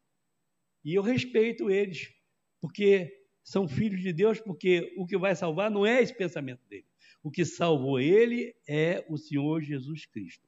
E 0.83 0.93
eu 0.93 1.01
respeito 1.01 1.69
eles, 1.69 2.13
porque 2.59 3.11
são 3.43 3.67
filhos 3.67 4.01
de 4.01 4.11
Deus, 4.11 4.39
porque 4.41 4.93
o 4.97 5.05
que 5.05 5.17
vai 5.17 5.35
salvar 5.35 5.71
não 5.71 5.85
é 5.85 6.01
esse 6.01 6.13
pensamento 6.13 6.65
dele. 6.67 6.85
O 7.23 7.31
que 7.31 7.45
salvou 7.45 7.99
ele 7.99 8.53
é 8.67 9.05
o 9.09 9.17
Senhor 9.17 9.61
Jesus 9.61 10.05
Cristo, 10.05 10.47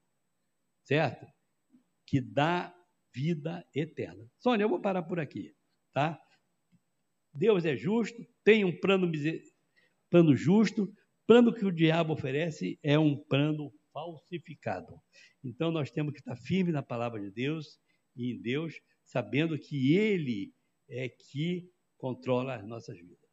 certo? 0.84 1.26
Que 2.06 2.20
dá 2.20 2.76
vida 3.14 3.66
eterna. 3.74 4.30
Sônia, 4.40 4.66
eu 4.66 4.70
vou 4.70 4.82
parar 4.82 5.04
por 5.04 5.20
aqui, 5.20 5.56
tá? 5.94 6.20
Deus 7.40 7.64
é 7.64 7.76
justo, 7.76 8.22
tem 8.44 8.66
um 8.66 8.78
plano, 8.78 9.10
plano 10.12 10.36
justo, 10.36 10.94
plano 11.26 11.54
que 11.54 11.66
o 11.66 11.72
diabo 11.72 12.12
oferece 12.14 12.78
é 12.84 13.00
um 13.00 13.16
plano 13.16 13.72
falsificado. 13.94 14.94
Então 15.44 15.72
nós 15.72 15.90
temos 15.90 16.14
que 16.14 16.20
estar 16.20 16.36
firmes 16.36 16.74
na 16.74 16.84
palavra 16.84 17.20
de 17.20 17.32
Deus 17.32 17.80
e 18.16 18.34
em 18.34 18.42
Deus, 18.42 18.74
sabendo 19.06 19.58
que 19.58 19.96
Ele 19.96 20.54
é 20.90 21.08
que 21.08 21.70
controla 21.98 22.56
as 22.56 22.68
nossas 22.68 22.98
vidas. 22.98 23.29